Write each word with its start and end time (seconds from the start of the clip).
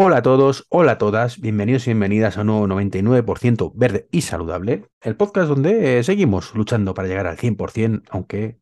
Hola 0.00 0.18
a 0.18 0.22
todos, 0.22 0.64
hola 0.68 0.92
a 0.92 0.98
todas, 0.98 1.40
bienvenidos 1.40 1.88
y 1.88 1.90
bienvenidas 1.90 2.38
a 2.38 2.42
un 2.42 2.46
nuevo 2.46 2.68
99% 2.68 3.72
verde 3.74 4.06
y 4.12 4.20
saludable, 4.20 4.84
el 5.00 5.16
podcast 5.16 5.48
donde 5.48 5.98
eh, 5.98 6.04
seguimos 6.04 6.54
luchando 6.54 6.94
para 6.94 7.08
llegar 7.08 7.26
al 7.26 7.36
100%, 7.36 8.04
aunque 8.10 8.60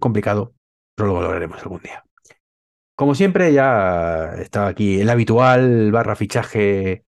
complicado, 0.00 0.54
pero 0.96 1.12
lo 1.12 1.20
lograremos 1.20 1.60
algún 1.60 1.82
día. 1.82 2.06
Como 2.96 3.14
siempre, 3.14 3.52
ya 3.52 4.32
está 4.36 4.66
aquí 4.66 4.98
el 4.98 5.10
habitual 5.10 5.92
barra 5.92 6.16
fichaje. 6.16 7.04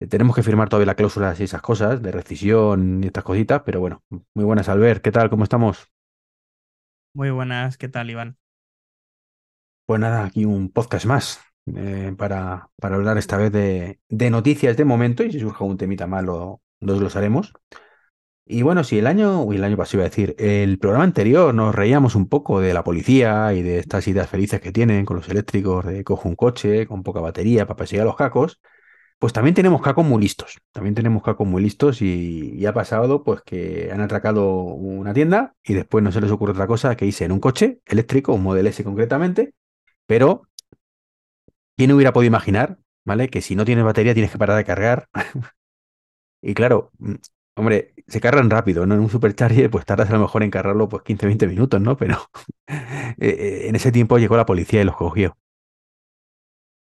eh, 0.00 0.06
Tenemos 0.08 0.36
que 0.36 0.44
firmar 0.44 0.68
todavía 0.68 0.86
las 0.86 0.94
cláusulas 0.94 1.40
y 1.40 1.42
esas 1.42 1.60
cosas 1.60 2.00
de 2.02 2.12
rescisión 2.12 3.02
y 3.02 3.08
estas 3.08 3.24
cositas, 3.24 3.62
pero 3.66 3.80
bueno, 3.80 4.04
muy 4.10 4.44
buenas, 4.44 4.68
Albert. 4.68 5.02
¿Qué 5.02 5.10
tal? 5.10 5.28
¿Cómo 5.28 5.42
estamos? 5.42 5.88
Muy 7.14 7.30
buenas, 7.30 7.76
¿qué 7.78 7.88
tal, 7.88 8.10
Iván? 8.10 8.38
Pues 9.86 10.00
nada, 10.00 10.24
aquí 10.24 10.44
un 10.44 10.70
podcast 10.70 11.06
más 11.06 11.51
eh, 11.76 12.14
para, 12.16 12.70
para 12.76 12.96
hablar 12.96 13.18
esta 13.18 13.36
vez 13.36 13.52
de, 13.52 13.98
noticias 14.30 14.76
de 14.76 14.84
momento 14.84 15.22
y 15.24 15.32
si 15.32 15.40
surge 15.40 15.64
un 15.64 15.76
temita 15.76 16.06
más 16.06 16.24
lo, 16.24 16.60
lo 16.80 16.92
desglosaremos. 16.92 17.52
Y 18.44 18.62
bueno, 18.62 18.82
si 18.84 18.98
el 18.98 19.06
año, 19.06 19.42
uy, 19.44 19.56
el 19.56 19.64
año 19.64 19.76
pasado 19.76 19.98
iba 19.98 20.06
a 20.06 20.08
decir, 20.10 20.34
el 20.38 20.78
programa 20.78 21.04
anterior 21.04 21.54
nos 21.54 21.74
reíamos 21.74 22.16
un 22.16 22.28
poco 22.28 22.60
de 22.60 22.74
la 22.74 22.82
policía 22.82 23.54
y 23.54 23.62
de 23.62 23.78
estas 23.78 24.06
ideas 24.08 24.28
felices 24.28 24.60
que 24.60 24.72
tienen 24.72 25.04
con 25.06 25.16
los 25.16 25.28
eléctricos 25.28 25.86
de 25.86 26.02
cojo 26.04 26.28
un 26.28 26.34
coche 26.36 26.86
con 26.86 27.02
poca 27.04 27.20
batería 27.20 27.66
para 27.66 27.76
perseguir 27.76 28.02
a 28.02 28.04
los 28.04 28.16
cacos, 28.16 28.60
pues 29.18 29.32
también 29.32 29.54
tenemos 29.54 29.80
cacos 29.82 30.04
muy 30.04 30.20
listos, 30.20 30.58
también 30.72 30.94
tenemos 30.94 31.22
cacos 31.22 31.46
muy 31.46 31.62
listos 31.62 32.02
y, 32.02 32.54
y 32.56 32.66
ha 32.66 32.74
pasado 32.74 33.22
pues 33.22 33.42
que 33.42 33.90
han 33.92 34.00
atracado 34.00 34.50
una 34.64 35.14
tienda 35.14 35.54
y 35.64 35.74
después 35.74 36.02
no 36.04 36.12
se 36.12 36.20
les 36.20 36.30
ocurre 36.32 36.52
otra 36.52 36.66
cosa 36.66 36.96
que 36.96 37.06
irse 37.06 37.24
en 37.24 37.32
un 37.32 37.40
coche 37.40 37.80
eléctrico, 37.86 38.34
un 38.34 38.42
Model 38.42 38.66
S 38.66 38.82
concretamente, 38.82 39.54
pero 40.06 40.42
¿quién 41.76 41.92
hubiera 41.92 42.12
podido 42.12 42.28
imaginar, 42.28 42.78
¿vale? 43.04 43.28
Que 43.28 43.40
si 43.42 43.56
no 43.56 43.64
tienes 43.64 43.84
batería 43.84 44.14
tienes 44.14 44.32
que 44.32 44.38
parar 44.38 44.56
de 44.56 44.64
cargar. 44.64 45.08
Y 46.42 46.54
claro, 46.54 46.90
mm, 46.98 47.14
hombre, 47.56 47.94
se 48.06 48.20
cargan 48.20 48.50
rápido, 48.50 48.86
¿no? 48.86 48.94
En 48.94 49.00
un 49.00 49.10
supercharger 49.10 49.70
pues 49.70 49.84
tardas 49.84 50.10
a 50.10 50.14
lo 50.14 50.20
mejor 50.20 50.42
en 50.42 50.50
cargarlo 50.50 50.88
pues 50.88 51.02
15, 51.02 51.26
20 51.26 51.46
minutos, 51.46 51.80
¿no? 51.80 51.96
Pero 51.96 52.18
eh, 52.68 53.14
eh, 53.18 53.68
en 53.68 53.76
ese 53.76 53.92
tiempo 53.92 54.18
llegó 54.18 54.36
la 54.36 54.46
policía 54.46 54.82
y 54.82 54.84
los 54.84 54.96
cogió. 54.96 55.36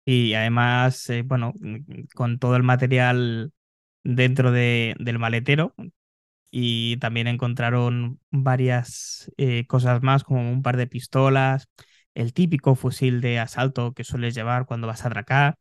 Y 0.04 0.34
además, 0.34 1.10
eh, 1.10 1.22
bueno, 1.22 1.52
mm, 1.60 2.04
con 2.14 2.38
todo 2.38 2.56
el 2.56 2.62
material 2.62 3.52
dentro 4.04 4.52
de, 4.52 4.94
del 5.00 5.18
maletero 5.18 5.74
y 6.50 6.98
también 6.98 7.28
encontraron 7.28 8.20
varias 8.30 9.32
cosas 9.68 10.02
más, 10.02 10.24
como 10.24 10.50
un 10.52 10.62
par 10.62 10.76
de 10.78 10.86
pistolas, 10.88 11.68
el 12.16 12.34
típico 12.34 12.76
fusil 12.76 13.22
de 13.22 13.40
asalto 13.40 13.94
que 13.94 14.04
sueles 14.04 14.34
llevar 14.36 14.66
cuando 14.66 14.88
vas 14.88 15.04
a 15.04 15.08
atracar 15.08 15.56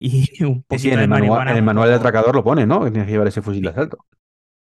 y 0.00 0.44
un 0.44 0.62
Sí, 0.70 0.78
sí, 0.78 0.90
poquito 0.90 0.92
en 0.92 1.00
de 1.00 1.06
el 1.06 1.08
manual, 1.08 1.42
marihuana. 1.42 1.46
en 1.46 1.56
el 1.56 1.62
manual 1.62 1.88
del 1.88 1.96
poco- 1.96 1.98
atracador 1.98 2.34
lo 2.34 2.42
pone, 2.44 2.66
¿no? 2.66 2.80
Que 2.84 2.90
tienes 2.90 3.06
que 3.06 3.12
llevar 3.12 3.28
ese 3.28 3.42
fusil 3.42 3.62
de 3.62 3.68
asalto. 3.70 4.04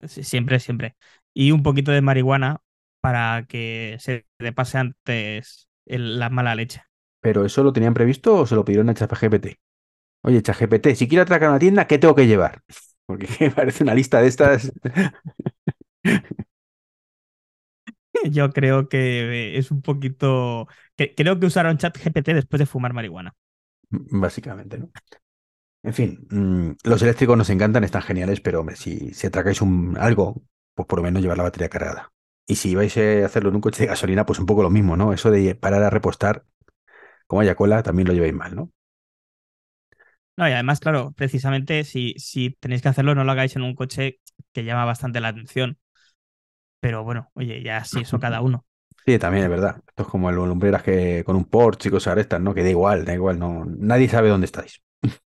Siempre, 0.08 0.60
siempre. 0.60 0.96
Y 1.34 1.52
un 1.52 1.64
poquito 1.64 1.92
de 1.92 2.02
marihuana 2.02 2.62
para 3.02 3.46
que 3.48 3.98
se 4.00 4.26
te 4.38 4.52
pase 4.54 4.78
antes 4.78 5.70
el- 5.86 6.20
la 6.20 6.30
mala 6.30 6.56
leche. 6.56 6.82
Pero 7.22 7.46
eso 7.46 7.64
lo 7.64 7.74
tenían 7.74 7.94
previsto 7.94 8.36
o 8.36 8.46
se 8.46 8.56
lo 8.56 8.66
pidieron 8.66 8.90
a 8.90 8.94
ChatGPT. 8.94 9.48
Oye, 10.24 10.42
ChatGPT, 10.44 10.96
si 10.96 11.08
quiero 11.10 11.24
atracar 11.24 11.50
una 11.50 11.60
tienda, 11.60 11.88
¿qué 11.88 12.00
tengo 12.00 12.16
que 12.16 12.28
llevar? 12.28 12.64
Porque 13.08 13.28
parece 13.56 13.84
una 13.84 13.96
lista 13.96 14.22
de 14.22 14.28
estas. 14.30 14.72
Yo 18.32 18.52
creo 18.52 18.88
que 18.90 19.58
es 19.58 19.72
un 19.72 19.82
poquito. 19.82 20.68
Que- 20.98 21.14
creo 21.16 21.40
que 21.40 21.46
usaron 21.48 21.78
ChatGPT 21.78 22.30
después 22.34 22.60
de 22.60 22.66
fumar 22.66 22.94
marihuana. 22.94 23.34
Básicamente, 23.90 24.78
¿no? 24.80 24.90
En 25.84 25.94
fin, 25.94 26.28
mm, 26.32 26.72
los 26.86 27.02
eléctricos 27.02 27.38
nos 27.38 27.50
encantan, 27.50 27.84
están 27.84 28.02
geniales, 28.04 28.42
pero 28.42 28.62
hombre, 28.62 28.76
si, 28.76 29.14
si 29.14 29.28
atracáis 29.28 29.62
un, 29.62 29.98
algo, 30.00 30.44
pues 30.76 30.88
por 30.88 31.00
lo 31.00 31.04
menos 31.04 31.22
llevar 31.22 31.38
la 31.38 31.44
batería 31.44 31.70
cargada. 31.70 32.14
Y 32.48 32.56
si 32.56 32.76
vais 32.76 32.96
a 32.98 33.26
hacerlo 33.26 33.50
en 33.50 33.56
un 33.56 33.62
coche 33.62 33.84
de 33.84 33.88
gasolina, 33.90 34.26
pues 34.26 34.40
un 34.40 34.46
poco 34.48 34.64
lo 34.64 34.70
mismo, 34.72 34.98
¿no? 34.98 35.14
Eso 35.14 35.32
de 35.32 35.56
parar 35.56 35.84
a 35.84 35.90
repostar, 35.90 36.46
como 37.28 37.42
haya 37.42 37.56
cola, 37.56 37.84
también 37.84 38.08
lo 38.10 38.14
lleváis 38.16 38.34
mal, 38.34 38.56
¿no? 38.56 38.72
No, 40.36 40.48
y 40.50 40.52
además, 40.52 40.80
claro, 40.80 41.12
precisamente 41.16 41.84
si, 41.84 42.16
si 42.18 42.52
tenéis 42.60 42.82
que 42.82 42.90
hacerlo, 42.90 43.14
no 43.16 43.24
lo 43.24 43.32
hagáis 43.32 43.56
en 43.56 43.62
un 43.64 43.76
coche 43.76 44.20
que 44.52 44.64
llama 44.64 44.86
bastante 44.86 45.20
la 45.20 45.28
atención. 45.30 45.78
Pero 46.80 47.04
bueno, 47.04 47.32
oye, 47.36 47.64
ya 47.64 47.84
sí, 47.86 48.02
eso 48.02 48.20
cada 48.20 48.42
uno. 48.42 48.66
Sí, 49.06 49.20
también 49.20 49.44
es 49.46 49.50
verdad. 49.50 49.82
Esto 49.88 50.04
es 50.04 50.10
como 50.10 50.30
el 50.30 50.36
lumbreras 50.36 50.82
que 50.84 51.24
con 51.26 51.36
un 51.36 51.46
Porsche 51.46 51.90
y 51.90 51.92
cosas 51.92 52.18
estas, 52.18 52.40
¿no? 52.42 52.54
Que 52.54 52.64
da 52.64 52.70
igual, 52.70 53.04
da 53.06 53.14
igual, 53.14 53.38
no, 53.40 53.66
nadie 53.66 54.08
sabe 54.10 54.30
dónde 54.30 54.46
estáis. 54.46 54.82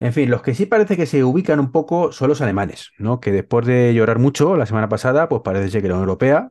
En 0.00 0.12
fin, 0.14 0.30
los 0.30 0.42
que 0.42 0.54
sí 0.54 0.64
parece 0.66 0.96
que 0.96 1.06
se 1.06 1.24
ubican 1.24 1.60
un 1.60 1.72
poco 1.72 2.10
son 2.12 2.28
los 2.28 2.40
alemanes, 2.40 2.90
¿no? 2.98 3.20
Que 3.20 3.32
después 3.32 3.66
de 3.66 3.92
llorar 3.94 4.18
mucho 4.18 4.56
la 4.56 4.64
semana 4.66 4.88
pasada, 4.88 5.28
pues 5.28 5.42
parece 5.42 5.68
ser 5.70 5.82
que 5.82 5.88
la 5.88 5.94
Unión 5.94 6.08
Europea, 6.08 6.50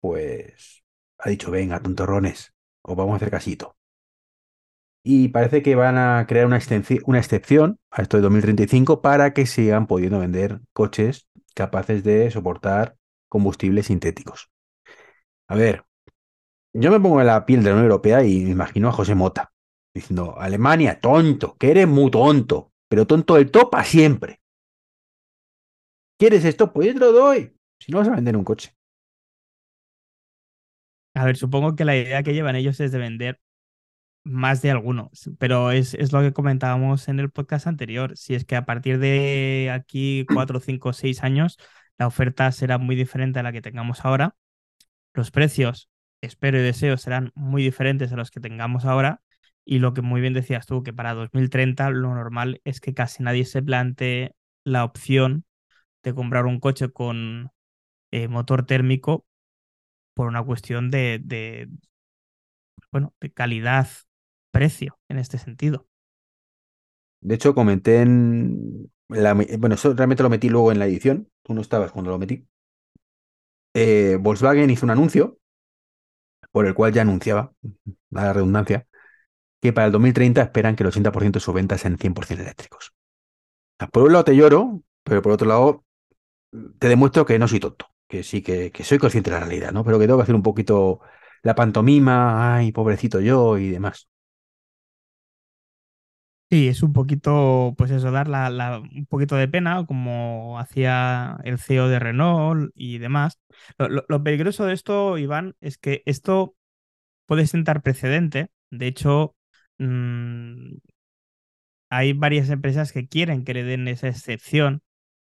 pues 0.00 0.84
ha 1.18 1.30
dicho, 1.30 1.50
venga, 1.52 1.80
tontorrones, 1.82 2.54
os 2.82 2.96
vamos 2.96 3.14
a 3.14 3.16
hacer 3.16 3.30
casito. 3.30 3.76
Y 5.02 5.28
parece 5.28 5.62
que 5.62 5.74
van 5.74 5.96
a 5.96 6.26
crear 6.28 6.46
una, 6.46 6.58
una 7.06 7.18
excepción 7.18 7.78
a 7.90 8.02
esto 8.02 8.16
de 8.16 8.22
2035 8.22 9.00
para 9.02 9.32
que 9.32 9.46
sigan 9.46 9.86
pudiendo 9.86 10.18
vender 10.20 10.60
coches 10.72 11.28
capaces 11.54 12.04
de 12.04 12.30
soportar 12.30 12.96
combustibles 13.28 13.86
sintéticos. 13.86 14.50
A 15.48 15.54
ver, 15.54 15.84
yo 16.74 16.90
me 16.90 17.00
pongo 17.00 17.20
en 17.20 17.26
la 17.26 17.44
piel 17.46 17.62
de 17.62 17.70
la 17.70 17.76
Unión 17.76 17.90
Europea 17.90 18.24
y 18.24 18.44
me 18.44 18.50
imagino 18.50 18.88
a 18.88 18.92
José 18.92 19.14
Mota 19.14 19.52
diciendo, 19.94 20.38
Alemania, 20.38 21.00
tonto, 21.00 21.56
que 21.56 21.70
eres 21.70 21.88
muy 21.88 22.10
tonto, 22.10 22.72
pero 22.88 23.06
tonto 23.06 23.34
del 23.34 23.50
todo 23.50 23.70
para 23.70 23.84
siempre. 23.84 24.40
¿Quieres 26.18 26.44
esto? 26.44 26.72
Pues 26.72 26.88
yo 26.88 26.92
te 26.94 26.98
lo 27.00 27.12
doy. 27.12 27.56
Si 27.80 27.92
no 27.92 27.98
vas 27.98 28.08
a 28.08 28.14
vender 28.14 28.36
un 28.36 28.44
coche. 28.44 28.74
A 31.14 31.24
ver, 31.24 31.36
supongo 31.36 31.74
que 31.74 31.84
la 31.84 31.96
idea 31.96 32.22
que 32.22 32.34
llevan 32.34 32.56
ellos 32.56 32.78
es 32.80 32.92
de 32.92 32.98
vender 32.98 33.40
más 34.24 34.62
de 34.62 34.70
alguno, 34.70 35.10
pero 35.38 35.72
es, 35.72 35.94
es 35.94 36.12
lo 36.12 36.20
que 36.20 36.32
comentábamos 36.32 37.08
en 37.08 37.18
el 37.18 37.30
podcast 37.30 37.66
anterior. 37.66 38.16
Si 38.16 38.34
es 38.34 38.44
que 38.44 38.56
a 38.56 38.66
partir 38.66 38.98
de 38.98 39.70
aquí, 39.72 40.26
cuatro, 40.32 40.60
cinco, 40.60 40.92
seis 40.92 41.24
años, 41.24 41.58
la 41.98 42.06
oferta 42.06 42.52
será 42.52 42.78
muy 42.78 42.94
diferente 42.94 43.38
a 43.38 43.42
la 43.42 43.52
que 43.52 43.62
tengamos 43.62 44.04
ahora. 44.04 44.36
Los 45.14 45.30
precios, 45.30 45.90
espero 46.20 46.58
y 46.58 46.62
deseo, 46.62 46.96
serán 46.96 47.32
muy 47.34 47.62
diferentes 47.62 48.12
a 48.12 48.16
los 48.16 48.30
que 48.30 48.40
tengamos 48.40 48.84
ahora. 48.84 49.22
Y 49.64 49.80
lo 49.80 49.92
que 49.94 50.02
muy 50.02 50.20
bien 50.20 50.32
decías 50.34 50.66
tú, 50.66 50.82
que 50.82 50.92
para 50.92 51.14
2030 51.14 51.90
lo 51.90 52.14
normal 52.14 52.60
es 52.64 52.80
que 52.80 52.94
casi 52.94 53.22
nadie 53.22 53.44
se 53.44 53.62
plantee 53.62 54.34
la 54.64 54.84
opción 54.84 55.44
de 56.04 56.14
comprar 56.14 56.46
un 56.46 56.60
coche 56.60 56.90
con 56.90 57.50
eh, 58.12 58.28
motor 58.28 58.66
térmico 58.66 59.26
por 60.14 60.28
una 60.28 60.44
cuestión 60.44 60.90
de, 60.90 61.20
de, 61.22 61.68
bueno, 62.92 63.14
de 63.20 63.32
calidad-precio 63.32 64.98
en 65.08 65.18
este 65.18 65.38
sentido. 65.38 65.88
De 67.20 67.34
hecho, 67.34 67.54
comenté 67.54 68.00
en... 68.02 68.90
la- 69.08 69.34
bueno, 69.34 69.74
eso 69.74 69.94
realmente 69.94 70.22
lo 70.22 70.30
metí 70.30 70.48
luego 70.48 70.72
en 70.72 70.78
la 70.78 70.86
edición. 70.86 71.28
Tú 71.42 71.54
no 71.54 71.60
estabas 71.60 71.92
cuando 71.92 72.10
lo 72.10 72.18
metí. 72.18 72.46
Eh, 73.80 74.16
Volkswagen 74.20 74.70
hizo 74.70 74.84
un 74.86 74.90
anuncio 74.90 75.38
por 76.50 76.66
el 76.66 76.74
cual 76.74 76.92
ya 76.92 77.02
anunciaba, 77.02 77.52
la 78.10 78.32
redundancia, 78.32 78.86
que 79.60 79.72
para 79.72 79.86
el 79.86 79.92
2030 79.92 80.42
esperan 80.42 80.76
que 80.76 80.84
el 80.84 80.88
80% 80.88 81.38
de 81.40 81.44
sus 81.44 81.54
ventas 81.54 81.80
sean 81.80 81.98
100% 81.98 82.42
eléctricos. 82.44 82.92
Por 83.92 84.04
un 84.04 84.12
lado 84.12 84.24
te 84.24 84.36
lloro, 84.36 84.82
pero 85.04 85.22
por 85.22 85.32
otro 85.32 85.48
lado 85.48 85.84
te 86.78 86.88
demuestro 86.88 87.26
que 87.26 87.38
no 87.38 87.48
soy 87.48 87.60
tonto, 87.60 87.86
que 88.08 88.22
sí, 88.22 88.42
que, 88.42 88.70
que 88.72 88.84
soy 88.84 88.98
consciente 88.98 89.30
de 89.30 89.38
la 89.38 89.44
realidad, 89.46 89.72
¿no? 89.72 89.84
Pero 89.84 89.98
que 89.98 90.06
tengo 90.06 90.18
que 90.18 90.24
hacer 90.24 90.34
un 90.34 90.42
poquito 90.42 91.00
la 91.42 91.54
pantomima, 91.54 92.56
ay, 92.56 92.72
pobrecito 92.72 93.20
yo 93.20 93.58
y 93.58 93.70
demás. 93.70 94.08
Sí, 96.50 96.66
es 96.68 96.82
un 96.82 96.94
poquito, 96.94 97.74
pues 97.76 97.90
eso, 97.90 98.10
dar 98.10 98.26
la, 98.26 98.78
un 98.80 99.04
poquito 99.06 99.36
de 99.36 99.48
pena, 99.48 99.84
como 99.84 100.58
hacía 100.58 101.36
el 101.44 101.58
CEO 101.58 101.88
de 101.88 101.98
Renault 101.98 102.72
y 102.74 102.96
demás. 102.98 103.38
Lo, 103.76 104.22
peligroso 104.24 104.64
de 104.64 104.72
esto, 104.72 105.18
Iván, 105.18 105.56
es 105.60 105.76
que 105.76 106.02
esto 106.06 106.56
puede 107.26 107.46
sentar 107.46 107.82
precedente. 107.82 108.50
De 108.70 108.86
hecho, 108.88 109.36
mm, 109.78 110.76
hay 111.90 112.12
varias 112.14 112.48
empresas 112.50 112.92
que 112.92 113.08
quieren 113.08 113.44
que 113.44 113.52
le 113.54 113.62
den 113.64 113.88
esa 113.88 114.08
excepción, 114.08 114.82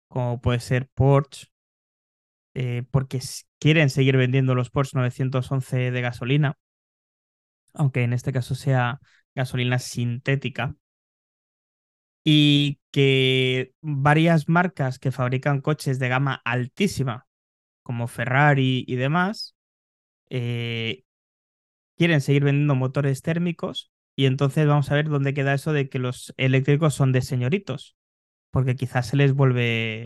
como 0.09 0.41
puede 0.41 0.59
ser 0.61 0.89
Porsche, 0.93 1.47
eh, 2.53 2.83
porque 2.91 3.19
quieren 3.59 3.89
seguir 3.89 4.17
vendiendo 4.17 4.55
los 4.55 4.69
Porsche 4.69 4.97
911 4.97 5.91
de 5.91 6.01
gasolina, 6.01 6.57
aunque 7.73 8.03
en 8.03 8.13
este 8.13 8.31
caso 8.33 8.55
sea 8.55 8.99
gasolina 9.35 9.79
sintética. 9.79 10.75
Y 12.23 12.79
que 12.91 13.73
varias 13.81 14.49
marcas 14.49 14.99
que 14.99 15.11
fabrican 15.11 15.61
coches 15.61 15.99
de 15.99 16.09
gama 16.09 16.41
altísima, 16.45 17.27
como 17.83 18.07
Ferrari 18.07 18.85
y 18.87 18.95
demás, 18.95 19.55
eh, 20.29 21.03
quieren 21.97 22.21
seguir 22.21 22.43
vendiendo 22.43 22.75
motores 22.75 23.21
térmicos 23.21 23.91
Y 24.15 24.25
entonces 24.25 24.67
vamos 24.67 24.91
a 24.91 24.95
ver 24.95 25.09
dónde 25.09 25.33
queda 25.33 25.53
eso 25.53 25.73
de 25.73 25.89
que 25.89 25.99
los 25.99 26.33
eléctricos 26.37 26.93
son 26.95 27.11
de 27.11 27.21
señoritos, 27.21 27.95
porque 28.51 28.75
quizás 28.75 29.07
se 29.07 29.17
les 29.17 29.33
vuelve 29.33 30.05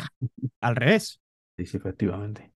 al 0.61 0.75
revés. 0.75 1.21
Sí, 1.57 1.65
sí, 1.65 1.77
efectivamente. 1.77 2.53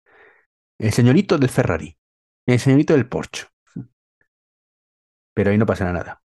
El 0.79 0.93
señorito 0.93 1.39
del 1.39 1.51
Ferrari, 1.51 1.99
el 2.47 2.61
señorito 2.61 2.95
del 2.95 3.09
Porsche. 3.09 3.47
Pero 5.35 5.51
ahí 5.51 5.59
no 5.59 5.67
pasa 5.67 5.93
nada. 5.93 6.23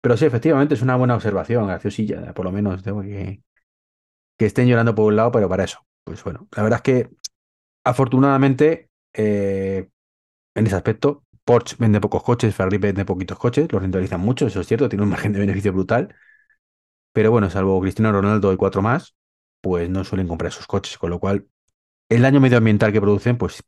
Pero 0.00 0.16
sí, 0.16 0.24
efectivamente 0.26 0.74
es 0.74 0.82
una 0.82 0.96
buena 0.96 1.14
observación, 1.16 1.66
graciosilla, 1.66 2.32
por 2.34 2.44
lo 2.46 2.52
menos 2.52 2.82
tengo 2.82 3.02
que, 3.02 3.42
que 4.38 4.46
estén 4.46 4.68
llorando 4.68 4.94
por 4.94 5.06
un 5.06 5.16
lado, 5.16 5.32
pero 5.32 5.48
para 5.48 5.64
eso. 5.64 5.80
Pues 6.04 6.22
bueno, 6.24 6.48
la 6.56 6.62
verdad 6.62 6.78
es 6.78 6.82
que 6.82 7.10
afortunadamente 7.84 8.90
eh, 9.14 9.88
en 10.54 10.66
ese 10.66 10.76
aspecto 10.76 11.24
Porsche 11.44 11.76
vende 11.78 12.00
pocos 12.00 12.22
coches, 12.24 12.54
Ferrari 12.54 12.78
vende 12.78 13.04
poquitos 13.06 13.38
coches, 13.38 13.72
los 13.72 13.82
rentabilizan 13.82 14.20
mucho, 14.20 14.46
eso 14.46 14.60
es 14.62 14.66
cierto, 14.68 14.88
tiene 14.88 15.04
un 15.04 15.10
margen 15.12 15.32
de 15.32 15.40
beneficio 15.40 15.72
brutal. 15.72 16.14
Pero 17.12 17.30
bueno, 17.30 17.50
salvo 17.50 17.80
Cristiano 17.80 18.12
Ronaldo 18.12 18.52
y 18.52 18.56
cuatro 18.56 18.82
más, 18.82 19.14
pues 19.60 19.88
no 19.90 20.04
suelen 20.04 20.28
comprar 20.28 20.52
sus 20.52 20.66
coches, 20.66 20.98
con 20.98 21.10
lo 21.10 21.18
cual 21.20 21.46
el 22.10 22.22
daño 22.22 22.40
medioambiental 22.40 22.92
que 22.92 23.00
producen, 23.02 23.38
pues 23.38 23.64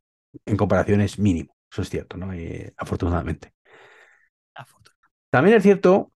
en 0.46 0.56
comparación 0.58 1.00
es 1.02 1.18
mínimo, 1.18 1.56
eso 1.72 1.82
es 1.82 1.90
cierto, 1.90 2.16
¿no? 2.18 2.32
Eh, 2.34 2.74
afortunadamente. 2.78 3.54
También 5.32 5.56
es 5.56 5.62
cierto 5.62 6.12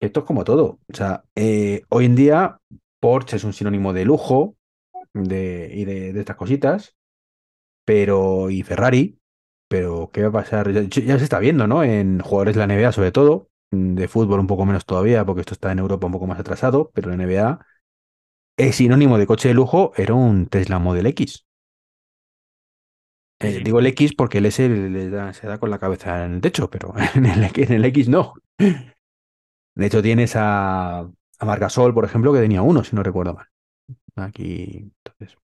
que 0.00 0.06
esto 0.08 0.20
es 0.20 0.26
como 0.26 0.42
todo, 0.42 0.80
o 0.92 0.94
sea, 0.94 1.22
eh, 1.36 1.82
hoy 1.88 2.06
en 2.06 2.16
día 2.16 2.58
Porsche 2.98 3.36
es 3.36 3.44
un 3.44 3.52
sinónimo 3.52 3.92
de 3.92 4.04
lujo 4.04 4.56
de, 5.14 5.70
y 5.72 5.84
de, 5.84 6.18
estas 6.18 6.34
cositas, 6.34 6.96
pero 7.84 8.50
y 8.50 8.64
Ferrari, 8.64 9.20
pero 9.68 10.10
¿qué 10.12 10.22
va 10.22 10.30
a 10.30 10.42
pasar? 10.42 10.72
Ya, 10.72 10.82
ya, 10.82 11.16
se 11.16 11.22
está 11.22 11.38
viendo, 11.38 11.68
¿no? 11.68 11.84
En 11.84 12.18
jugadores 12.18 12.56
de 12.56 12.66
la 12.66 12.74
NBA 12.74 12.90
sobre 12.90 13.12
todo, 13.12 13.50
de 13.70 14.08
fútbol 14.08 14.40
un 14.40 14.48
poco 14.48 14.66
menos 14.66 14.84
todavía, 14.84 15.24
porque 15.24 15.42
esto 15.42 15.54
está 15.54 15.70
en 15.70 15.78
Europa 15.78 16.06
un 16.06 16.12
poco 16.12 16.26
más 16.26 16.40
atrasado, 16.40 16.90
pero 16.92 17.10
la 17.10 17.14
NBA 17.14 17.64
es 18.56 18.74
sinónimo 18.74 19.16
de 19.16 19.28
coche 19.28 19.46
de 19.48 19.54
lujo, 19.54 19.92
era 19.96 20.14
un 20.14 20.48
Tesla 20.48 20.80
Model 20.80 21.06
X. 21.06 21.45
Eh, 23.40 23.60
digo 23.62 23.80
el 23.80 23.86
X 23.86 24.14
porque 24.14 24.38
el 24.38 24.46
S 24.46 24.68
le 24.68 25.10
da, 25.10 25.32
se 25.32 25.46
da 25.46 25.58
con 25.58 25.70
la 25.70 25.78
cabeza 25.78 26.24
en 26.24 26.34
el 26.34 26.40
techo, 26.40 26.70
pero 26.70 26.94
en 27.14 27.26
el, 27.26 27.50
en 27.54 27.72
el 27.72 27.84
X 27.84 28.08
no. 28.08 28.34
De 28.58 29.86
hecho, 29.86 30.02
tienes 30.02 30.34
a, 30.36 31.00
a 31.00 31.44
Margasol, 31.44 31.92
por 31.92 32.04
ejemplo, 32.04 32.32
que 32.32 32.40
tenía 32.40 32.62
uno, 32.62 32.82
si 32.82 32.96
no 32.96 33.02
recuerdo 33.02 33.34
mal. 33.34 33.46
Aquí, 34.16 34.90
entonces. 35.04 35.38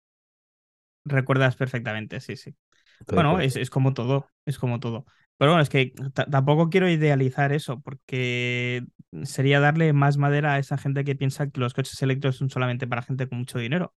Recuerdas 1.04 1.56
perfectamente, 1.56 2.20
sí, 2.20 2.36
sí. 2.36 2.54
Entonces, 3.00 3.14
bueno, 3.14 3.34
pues... 3.34 3.56
es, 3.56 3.62
es, 3.62 3.70
como 3.70 3.92
todo, 3.92 4.28
es 4.46 4.58
como 4.58 4.78
todo. 4.78 5.06
Pero 5.36 5.52
bueno, 5.52 5.62
es 5.62 5.70
que 5.70 5.92
tampoco 6.30 6.68
quiero 6.68 6.88
idealizar 6.88 7.52
eso, 7.52 7.80
porque 7.80 8.84
sería 9.24 9.58
darle 9.58 9.92
más 9.92 10.18
madera 10.18 10.54
a 10.54 10.58
esa 10.58 10.76
gente 10.78 11.02
que 11.02 11.16
piensa 11.16 11.48
que 11.50 11.60
los 11.60 11.74
coches 11.74 12.00
eléctricos 12.02 12.36
son 12.36 12.50
solamente 12.50 12.86
para 12.86 13.02
gente 13.02 13.28
con 13.28 13.38
mucho 13.38 13.58
dinero. 13.58 13.94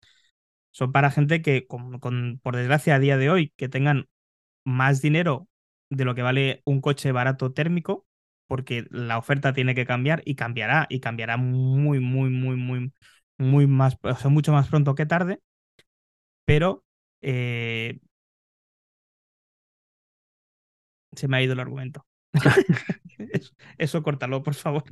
Son 0.72 0.90
para 0.90 1.10
gente 1.10 1.42
que, 1.42 1.66
con, 1.66 1.98
con, 2.00 2.40
por 2.42 2.56
desgracia, 2.56 2.96
a 2.96 2.98
día 2.98 3.16
de 3.16 3.30
hoy, 3.30 3.52
que 3.56 3.68
tengan 3.68 4.08
más 4.64 5.02
dinero 5.02 5.48
de 5.90 6.04
lo 6.04 6.14
que 6.14 6.22
vale 6.22 6.62
un 6.64 6.80
coche 6.80 7.12
barato 7.12 7.52
térmico, 7.52 8.06
porque 8.46 8.86
la 8.90 9.18
oferta 9.18 9.52
tiene 9.52 9.74
que 9.74 9.86
cambiar 9.86 10.22
y 10.24 10.34
cambiará, 10.34 10.86
y 10.88 11.00
cambiará 11.00 11.36
muy, 11.36 12.00
muy, 12.00 12.30
muy, 12.30 12.56
muy, 12.56 12.92
muy 13.38 13.66
más, 13.66 13.98
o 14.02 14.14
sea, 14.14 14.30
mucho 14.30 14.52
más 14.52 14.68
pronto 14.68 14.94
que 14.94 15.06
tarde. 15.06 15.40
Pero 16.44 16.84
eh, 17.22 18.00
se 21.12 21.28
me 21.28 21.36
ha 21.36 21.42
ido 21.42 21.52
el 21.52 21.60
argumento. 21.60 22.06
eso, 23.32 23.52
eso, 23.78 24.02
córtalo, 24.02 24.42
por 24.42 24.54
favor. 24.54 24.84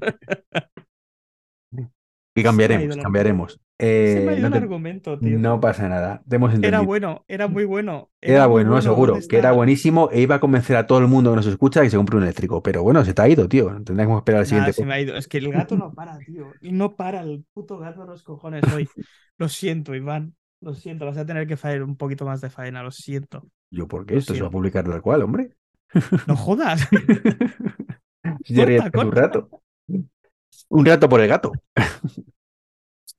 y 2.34 2.42
cambiaremos, 2.42 2.96
cambiaremos. 2.96 3.60
Eh, 3.82 4.16
se 4.18 4.26
me 4.26 4.32
ha 4.32 4.38
ido 4.38 4.50
no, 4.50 4.52
te, 4.52 4.58
argumento, 4.58 5.18
tío. 5.18 5.38
no 5.38 5.58
pasa 5.58 5.88
nada. 5.88 6.22
Hemos 6.30 6.52
era 6.62 6.80
bueno, 6.80 7.24
era 7.28 7.48
muy 7.48 7.64
bueno. 7.64 8.10
Era, 8.20 8.34
era 8.34 8.46
bueno, 8.46 8.70
bueno, 8.70 8.82
seguro. 8.82 9.18
Que 9.26 9.38
era 9.38 9.52
buenísimo 9.52 10.10
e 10.12 10.20
iba 10.20 10.34
a 10.34 10.40
convencer 10.40 10.76
a 10.76 10.86
todo 10.86 10.98
el 10.98 11.06
mundo 11.06 11.30
que 11.30 11.36
nos 11.36 11.46
escucha 11.46 11.80
que 11.80 11.88
se 11.88 11.96
compre 11.96 12.18
un 12.18 12.24
eléctrico. 12.24 12.62
Pero 12.62 12.82
bueno, 12.82 13.02
se 13.04 13.14
te 13.14 13.22
ha 13.22 13.28
ido, 13.28 13.48
tío. 13.48 13.68
Tendremos 13.82 14.16
que 14.16 14.18
esperar 14.18 14.40
al 14.40 14.46
siguiente. 14.46 14.72
Se 14.74 14.84
me 14.84 14.94
ha 14.94 15.00
ido. 15.00 15.16
Es 15.16 15.28
que 15.28 15.38
el 15.38 15.48
gato 15.52 15.76
no 15.76 15.94
para, 15.94 16.18
tío. 16.18 16.52
Y 16.60 16.72
no 16.72 16.94
para 16.94 17.22
el 17.22 17.46
puto 17.54 17.78
gato 17.78 18.02
de 18.02 18.08
los 18.08 18.22
cojones 18.22 18.62
hoy. 18.74 18.88
Lo 19.38 19.48
siento, 19.48 19.94
Iván. 19.94 20.34
Lo 20.60 20.74
siento, 20.74 21.06
vas 21.06 21.16
a 21.16 21.24
tener 21.24 21.46
que 21.46 21.54
hacer 21.54 21.82
un 21.82 21.96
poquito 21.96 22.26
más 22.26 22.42
de 22.42 22.50
faena, 22.50 22.82
lo 22.82 22.90
siento. 22.90 23.48
¿Yo 23.70 23.88
por 23.88 24.04
qué? 24.04 24.18
Esto 24.18 24.34
se 24.34 24.42
va 24.42 24.48
a 24.48 24.50
publicar 24.50 24.84
tal 24.84 25.00
cual, 25.00 25.22
hombre. 25.22 25.56
No 26.26 26.36
jodas. 26.36 26.86
corta. 28.92 29.00
Un 29.00 29.12
rato. 29.12 29.48
Un 30.68 30.84
rato 30.84 31.08
por 31.08 31.22
el 31.22 31.28
gato. 31.28 31.52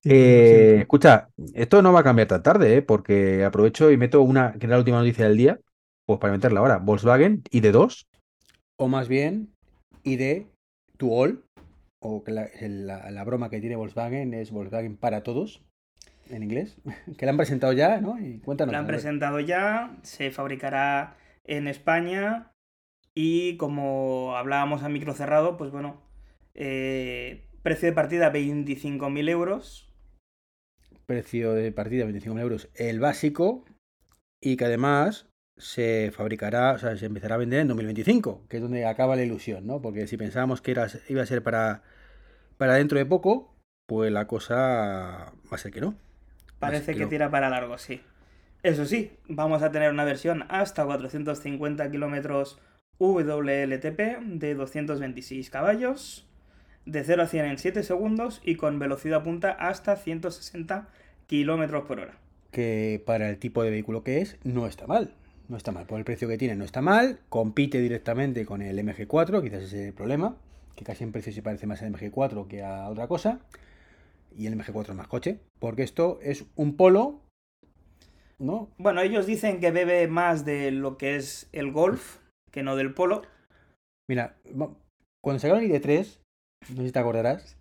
Eh, 0.03 0.77
escucha, 0.81 1.29
esto 1.53 1.81
no 1.81 1.93
va 1.93 1.99
a 1.99 2.03
cambiar 2.03 2.27
tan 2.27 2.41
tarde, 2.41 2.77
¿eh? 2.77 2.81
porque 2.81 3.43
aprovecho 3.43 3.91
y 3.91 3.97
meto 3.97 4.21
una, 4.21 4.53
que 4.53 4.65
era 4.65 4.75
la 4.75 4.79
última 4.79 4.97
noticia 4.97 5.27
del 5.27 5.37
día, 5.37 5.59
pues 6.05 6.19
para 6.19 6.33
meterla 6.33 6.59
ahora. 6.59 6.77
Volkswagen 6.77 7.43
ID2, 7.51 8.07
o 8.77 8.87
más 8.87 9.07
bien 9.07 9.53
ID 10.03 10.45
to 10.97 11.07
all, 11.07 11.43
o 11.99 12.23
que 12.23 12.31
la, 12.31 12.47
la, 12.61 13.11
la, 13.11 13.23
broma 13.23 13.49
que 13.49 13.59
tiene 13.59 13.75
Volkswagen 13.75 14.33
es 14.33 14.51
Volkswagen 14.51 14.97
para 14.97 15.21
todos, 15.21 15.63
en 16.29 16.41
inglés, 16.41 16.77
que 17.17 17.25
la 17.25 17.31
han 17.31 17.37
presentado 17.37 17.73
ya, 17.73 18.01
¿no? 18.01 18.19
Y 18.19 18.39
cuéntanos. 18.39 18.73
La 18.73 18.79
han 18.79 18.87
presentado 18.87 19.39
ya, 19.39 19.97
se 20.01 20.31
fabricará 20.31 21.15
en 21.43 21.67
España 21.67 22.51
y 23.13 23.55
como 23.57 24.35
hablábamos 24.35 24.81
a 24.81 24.89
micro 24.89 25.13
cerrado, 25.13 25.57
pues 25.57 25.69
bueno, 25.69 26.01
eh, 26.55 27.43
precio 27.61 27.87
de 27.87 27.93
partida 27.93 28.33
25.000 28.33 29.29
euros 29.29 29.90
precio 31.11 31.53
de 31.53 31.73
partida 31.73 32.05
25.000 32.05 32.39
euros 32.39 32.69
el 32.75 33.01
básico 33.01 33.65
y 34.39 34.55
que 34.55 34.65
además 34.65 35.27
se 35.57 36.11
fabricará, 36.11 36.71
o 36.71 36.77
sea, 36.77 36.95
se 36.95 37.05
empezará 37.05 37.35
a 37.35 37.37
vender 37.37 37.59
en 37.59 37.67
2025, 37.67 38.47
que 38.47 38.57
es 38.57 38.63
donde 38.63 38.85
acaba 38.85 39.17
la 39.17 39.23
ilusión, 39.23 39.67
¿no? 39.67 39.81
Porque 39.81 40.07
si 40.07 40.15
pensábamos 40.15 40.61
que 40.61 40.71
era, 40.71 40.87
iba 41.09 41.21
a 41.21 41.25
ser 41.25 41.43
para, 41.43 41.83
para 42.57 42.75
dentro 42.75 42.97
de 42.97 43.05
poco, 43.05 43.53
pues 43.87 44.09
la 44.11 44.25
cosa 44.25 45.33
va 45.51 45.55
a 45.55 45.57
ser 45.57 45.73
que 45.73 45.81
no. 45.81 45.95
Parece 46.59 46.93
que, 46.93 46.99
que 46.99 47.03
no. 47.03 47.09
tira 47.09 47.29
para 47.29 47.49
largo, 47.49 47.77
sí. 47.77 48.01
Eso 48.63 48.85
sí, 48.85 49.11
vamos 49.27 49.61
a 49.63 49.71
tener 49.71 49.91
una 49.91 50.05
versión 50.05 50.45
hasta 50.47 50.85
450 50.85 51.91
kilómetros 51.91 52.57
WLTP 52.99 54.21
de 54.39 54.55
226 54.55 55.49
caballos, 55.49 56.25
de 56.85 57.03
0 57.03 57.23
a 57.23 57.27
100 57.27 57.45
en 57.45 57.57
7 57.57 57.83
segundos 57.83 58.41
y 58.43 58.55
con 58.55 58.79
velocidad 58.79 59.23
punta 59.23 59.51
hasta 59.51 59.95
160 59.95 60.87
kilómetros 61.31 61.85
por 61.85 62.01
hora. 62.01 62.19
Que 62.51 63.01
para 63.05 63.29
el 63.29 63.37
tipo 63.37 63.63
de 63.63 63.69
vehículo 63.69 64.03
que 64.03 64.19
es, 64.19 64.37
no 64.43 64.67
está 64.67 64.85
mal. 64.85 65.13
No 65.47 65.55
está 65.55 65.71
mal. 65.71 65.85
Por 65.85 65.97
el 65.97 66.03
precio 66.03 66.27
que 66.27 66.37
tiene, 66.37 66.57
no 66.57 66.65
está 66.65 66.81
mal. 66.81 67.19
Compite 67.29 67.79
directamente 67.79 68.45
con 68.45 68.61
el 68.61 68.77
MG4, 68.77 69.41
quizás 69.41 69.63
ese 69.63 69.81
es 69.81 69.87
el 69.87 69.93
problema. 69.93 70.35
Que 70.75 70.83
casi 70.83 71.05
en 71.05 71.13
precio 71.13 71.31
se 71.31 71.41
parece 71.41 71.67
más 71.67 71.81
al 71.81 71.93
MG4 71.93 72.47
que 72.47 72.63
a 72.63 72.89
otra 72.89 73.07
cosa. 73.07 73.39
Y 74.37 74.45
el 74.47 74.57
MG4 74.57 74.89
es 74.89 74.95
más 74.95 75.07
coche. 75.07 75.39
Porque 75.59 75.83
esto 75.83 76.19
es 76.21 76.43
un 76.57 76.75
polo. 76.75 77.21
¿No? 78.37 78.69
Bueno, 78.77 78.99
ellos 78.99 79.25
dicen 79.25 79.61
que 79.61 79.71
bebe 79.71 80.07
más 80.09 80.43
de 80.43 80.71
lo 80.71 80.97
que 80.97 81.15
es 81.15 81.47
el 81.53 81.71
Golf 81.71 82.17
que 82.51 82.61
no 82.61 82.75
del 82.75 82.93
polo. 82.93 83.21
Mira, 84.09 84.35
cuando 85.23 85.39
sacaron 85.39 85.63
el 85.63 85.71
ID3, 85.71 86.19
no 86.71 86.75
sé 86.75 86.87
si 86.87 86.91
te 86.91 86.99
acordarás, 86.99 87.57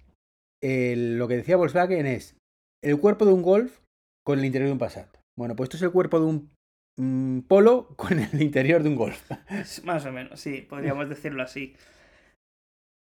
el, 0.60 1.18
lo 1.18 1.28
que 1.28 1.36
decía 1.36 1.56
Volkswagen 1.56 2.06
es 2.06 2.36
el 2.82 2.98
cuerpo 2.98 3.24
de 3.24 3.32
un 3.32 3.42
Golf 3.42 3.78
con 4.24 4.38
el 4.38 4.44
interior 4.44 4.68
de 4.68 4.72
un 4.72 4.78
Passat. 4.78 5.16
Bueno, 5.36 5.56
pues 5.56 5.66
esto 5.66 5.76
es 5.76 5.82
el 5.82 5.92
cuerpo 5.92 6.20
de 6.20 6.26
un 6.26 6.50
mm, 6.96 7.40
Polo 7.42 7.88
con 7.96 8.18
el 8.18 8.42
interior 8.42 8.82
de 8.82 8.88
un 8.88 8.96
Golf. 8.96 9.30
Más 9.84 10.06
o 10.06 10.12
menos, 10.12 10.40
sí, 10.40 10.66
podríamos 10.68 11.08
decirlo 11.08 11.42
así. 11.42 11.74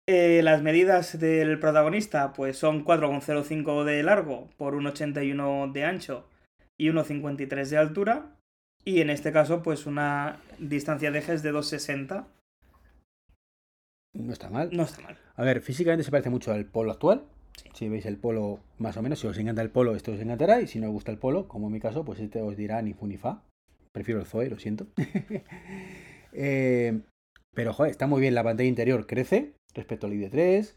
Eh, 0.09 0.41
las 0.41 0.61
medidas 0.61 1.19
del 1.19 1.59
protagonista 1.59 2.31
pues 2.31 2.57
son 2.57 2.85
4,05 2.85 3.83
de 3.83 4.03
largo 4.03 4.49
por 4.55 4.73
1,81 4.75 5.73
de 5.73 5.83
ancho 5.83 6.29
y 6.79 6.89
1,53 6.89 7.69
de 7.69 7.77
altura. 7.77 8.33
Y 8.85 9.01
en 9.01 9.09
este 9.09 9.33
caso, 9.33 9.63
pues 9.63 9.85
una 9.85 10.39
distancia 10.59 11.11
de 11.11 11.19
ejes 11.19 11.43
de 11.43 11.51
2,60. 11.51 12.25
No 14.13 14.31
está 14.31 14.49
mal. 14.49 14.69
No 14.71 14.83
está 14.83 15.01
mal. 15.01 15.17
A 15.35 15.43
ver, 15.43 15.61
físicamente 15.61 16.05
se 16.05 16.11
parece 16.11 16.29
mucho 16.29 16.53
al 16.53 16.65
Polo 16.65 16.93
actual. 16.93 17.25
Si 17.73 17.89
veis 17.89 18.05
el 18.05 18.17
polo 18.17 18.59
más 18.77 18.97
o 18.97 19.01
menos, 19.01 19.19
si 19.19 19.27
os 19.27 19.37
encanta 19.37 19.61
el 19.61 19.69
polo, 19.69 19.95
esto 19.95 20.11
os 20.11 20.19
encantará. 20.19 20.61
Y 20.61 20.67
si 20.67 20.79
no 20.79 20.87
os 20.87 20.93
gusta 20.93 21.11
el 21.11 21.17
polo, 21.17 21.47
como 21.47 21.67
en 21.67 21.73
mi 21.73 21.79
caso, 21.79 22.03
pues 22.05 22.19
este 22.19 22.41
os 22.41 22.55
dirá 22.57 22.81
ni 22.81 22.93
fu 22.93 23.07
ni 23.07 23.17
fa. 23.17 23.43
Prefiero 23.91 24.19
el 24.19 24.27
Zoe, 24.27 24.49
lo 24.49 24.59
siento. 24.59 24.87
eh, 26.33 26.99
pero, 27.53 27.73
joder, 27.73 27.91
está 27.91 28.07
muy 28.07 28.21
bien. 28.21 28.35
La 28.35 28.43
pantalla 28.43 28.69
interior 28.69 29.07
crece 29.07 29.53
respecto 29.73 30.07
al 30.07 30.13
ID3. 30.13 30.73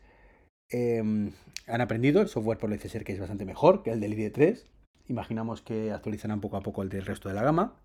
Eh, 0.72 1.30
han 1.66 1.80
aprendido, 1.80 2.20
el 2.20 2.28
software 2.28 2.58
parece 2.58 2.88
ser 2.88 3.04
que 3.04 3.12
es 3.12 3.20
bastante 3.20 3.44
mejor 3.44 3.82
que 3.82 3.90
el 3.92 4.00
del 4.00 4.16
ID3. 4.16 4.64
Imaginamos 5.08 5.62
que 5.62 5.92
actualizarán 5.92 6.40
poco 6.40 6.56
a 6.56 6.62
poco 6.62 6.82
el 6.82 6.88
del 6.88 7.04
resto 7.04 7.28
de 7.28 7.34
la 7.34 7.42
gama. 7.42 7.76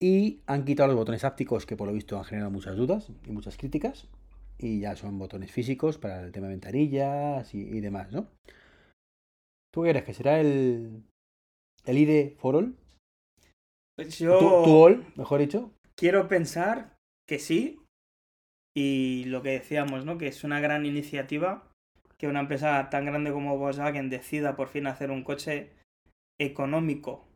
Y 0.00 0.40
han 0.46 0.64
quitado 0.64 0.88
los 0.88 0.96
botones 0.96 1.24
ápticos 1.24 1.64
que 1.64 1.76
por 1.76 1.86
lo 1.86 1.94
visto 1.94 2.18
han 2.18 2.24
generado 2.24 2.50
muchas 2.50 2.76
dudas 2.76 3.08
y 3.26 3.32
muchas 3.32 3.56
críticas. 3.56 4.08
Y 4.58 4.80
ya 4.80 4.96
son 4.96 5.18
botones 5.18 5.50
físicos 5.52 5.98
para 5.98 6.20
el 6.22 6.32
tema 6.32 6.46
de 6.46 6.54
ventanillas 6.54 7.54
y, 7.54 7.60
y 7.60 7.80
demás, 7.80 8.12
¿no? 8.12 8.28
¿Tú 9.72 9.82
qué 9.82 9.90
crees 9.90 10.04
que 10.04 10.14
será 10.14 10.40
el, 10.40 11.02
el 11.84 11.98
ID 11.98 12.36
for 12.38 12.56
all? 12.56 12.76
Pues 13.96 14.16
Tu, 14.18 14.24
yo 14.24 14.38
tu 14.38 14.70
all, 14.76 15.04
mejor 15.16 15.40
dicho. 15.40 15.72
quiero 15.96 16.28
pensar 16.28 16.96
que 17.28 17.38
sí. 17.38 17.80
Y 18.76 19.24
lo 19.26 19.42
que 19.42 19.50
decíamos, 19.50 20.04
¿no? 20.04 20.18
Que 20.18 20.26
es 20.28 20.44
una 20.44 20.60
gran 20.60 20.84
iniciativa 20.84 21.70
que 22.18 22.28
una 22.28 22.40
empresa 22.40 22.88
tan 22.90 23.04
grande 23.06 23.32
como 23.32 23.58
Volkswagen 23.58 24.08
decida 24.10 24.56
por 24.56 24.68
fin 24.68 24.86
hacer 24.86 25.10
un 25.10 25.22
coche 25.24 25.70
económico, 26.38 27.28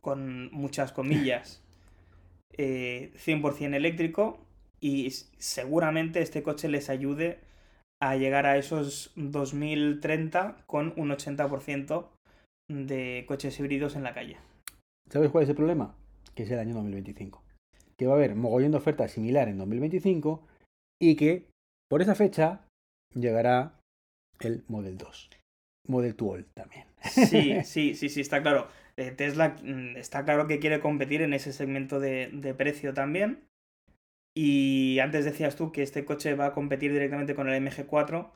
con 0.00 0.50
muchas 0.50 0.92
comillas, 0.92 1.62
eh, 2.56 3.12
100% 3.16 3.74
eléctrico. 3.74 4.46
Y 4.80 5.10
seguramente 5.38 6.20
este 6.20 6.42
coche 6.42 6.68
les 6.68 6.88
ayude 6.90 7.40
a 8.00 8.16
llegar 8.16 8.46
a 8.46 8.56
esos 8.56 9.12
2030 9.16 10.64
con 10.66 10.92
un 10.96 11.10
80% 11.10 12.08
de 12.68 13.24
coches 13.26 13.58
híbridos 13.58 13.96
en 13.96 14.04
la 14.04 14.14
calle. 14.14 14.36
¿Sabes 15.10 15.30
cuál 15.30 15.44
es 15.44 15.50
el 15.50 15.56
problema? 15.56 15.96
Que 16.34 16.44
es 16.44 16.50
el 16.50 16.58
año 16.58 16.74
2025. 16.74 17.42
Que 17.96 18.06
va 18.06 18.14
a 18.14 18.16
haber 18.16 18.36
mogollón 18.36 18.72
de 18.72 18.78
ofertas 18.78 19.12
similar 19.12 19.48
en 19.48 19.58
2025 19.58 20.46
y 21.00 21.16
que 21.16 21.48
por 21.88 22.02
esa 22.02 22.14
fecha 22.14 22.66
llegará 23.14 23.80
el 24.40 24.64
Model 24.68 24.98
2. 24.98 25.30
Model 25.88 26.14
2 26.16 26.44
también. 26.54 26.84
Sí, 27.02 27.56
sí, 27.64 27.94
sí, 27.94 28.08
sí, 28.08 28.20
está 28.20 28.42
claro. 28.42 28.68
Eh, 28.96 29.10
Tesla 29.10 29.56
mm, 29.62 29.96
está 29.96 30.24
claro 30.24 30.46
que 30.46 30.58
quiere 30.58 30.80
competir 30.80 31.22
en 31.22 31.32
ese 31.32 31.52
segmento 31.52 31.98
de, 31.98 32.28
de 32.32 32.54
precio 32.54 32.94
también. 32.94 33.44
Y 34.40 35.00
antes 35.00 35.24
decías 35.24 35.56
tú 35.56 35.72
que 35.72 35.82
este 35.82 36.04
coche 36.04 36.36
va 36.36 36.46
a 36.46 36.52
competir 36.52 36.92
directamente 36.92 37.34
con 37.34 37.48
el 37.48 37.60
MG4. 37.60 38.30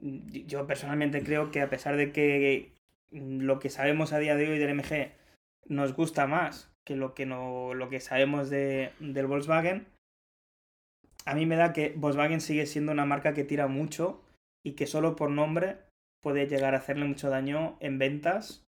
Mm, 0.00 0.28
Yo 0.46 0.68
personalmente 0.68 1.20
creo 1.24 1.50
que 1.50 1.62
a 1.62 1.68
pesar 1.68 1.96
de 1.96 2.12
que 2.12 2.72
lo 3.10 3.58
que 3.58 3.68
sabemos 3.68 4.12
a 4.12 4.20
día 4.20 4.36
de 4.36 4.48
hoy 4.48 4.58
del 4.60 4.76
MG 4.76 5.10
nos 5.66 5.94
gusta 5.96 6.28
más 6.28 6.72
que 6.84 6.94
lo 6.94 7.12
que, 7.12 7.26
no, 7.26 7.74
lo 7.74 7.88
que 7.88 7.98
sabemos 7.98 8.50
de, 8.50 8.92
del 9.00 9.26
Volkswagen, 9.26 9.88
a 11.24 11.34
mí 11.34 11.44
me 11.44 11.56
da 11.56 11.72
que 11.72 11.92
Volkswagen 11.96 12.40
sigue 12.40 12.66
siendo 12.66 12.92
una 12.92 13.04
marca 13.04 13.34
que 13.34 13.42
tira 13.42 13.66
mucho 13.66 14.22
y 14.64 14.74
que 14.74 14.86
solo 14.86 15.16
por 15.16 15.32
nombre 15.32 15.78
puede 16.22 16.46
llegar 16.46 16.76
a 16.76 16.78
hacerle 16.78 17.04
mucho 17.04 17.30
daño 17.30 17.78
en 17.80 17.98
ventas 17.98 18.64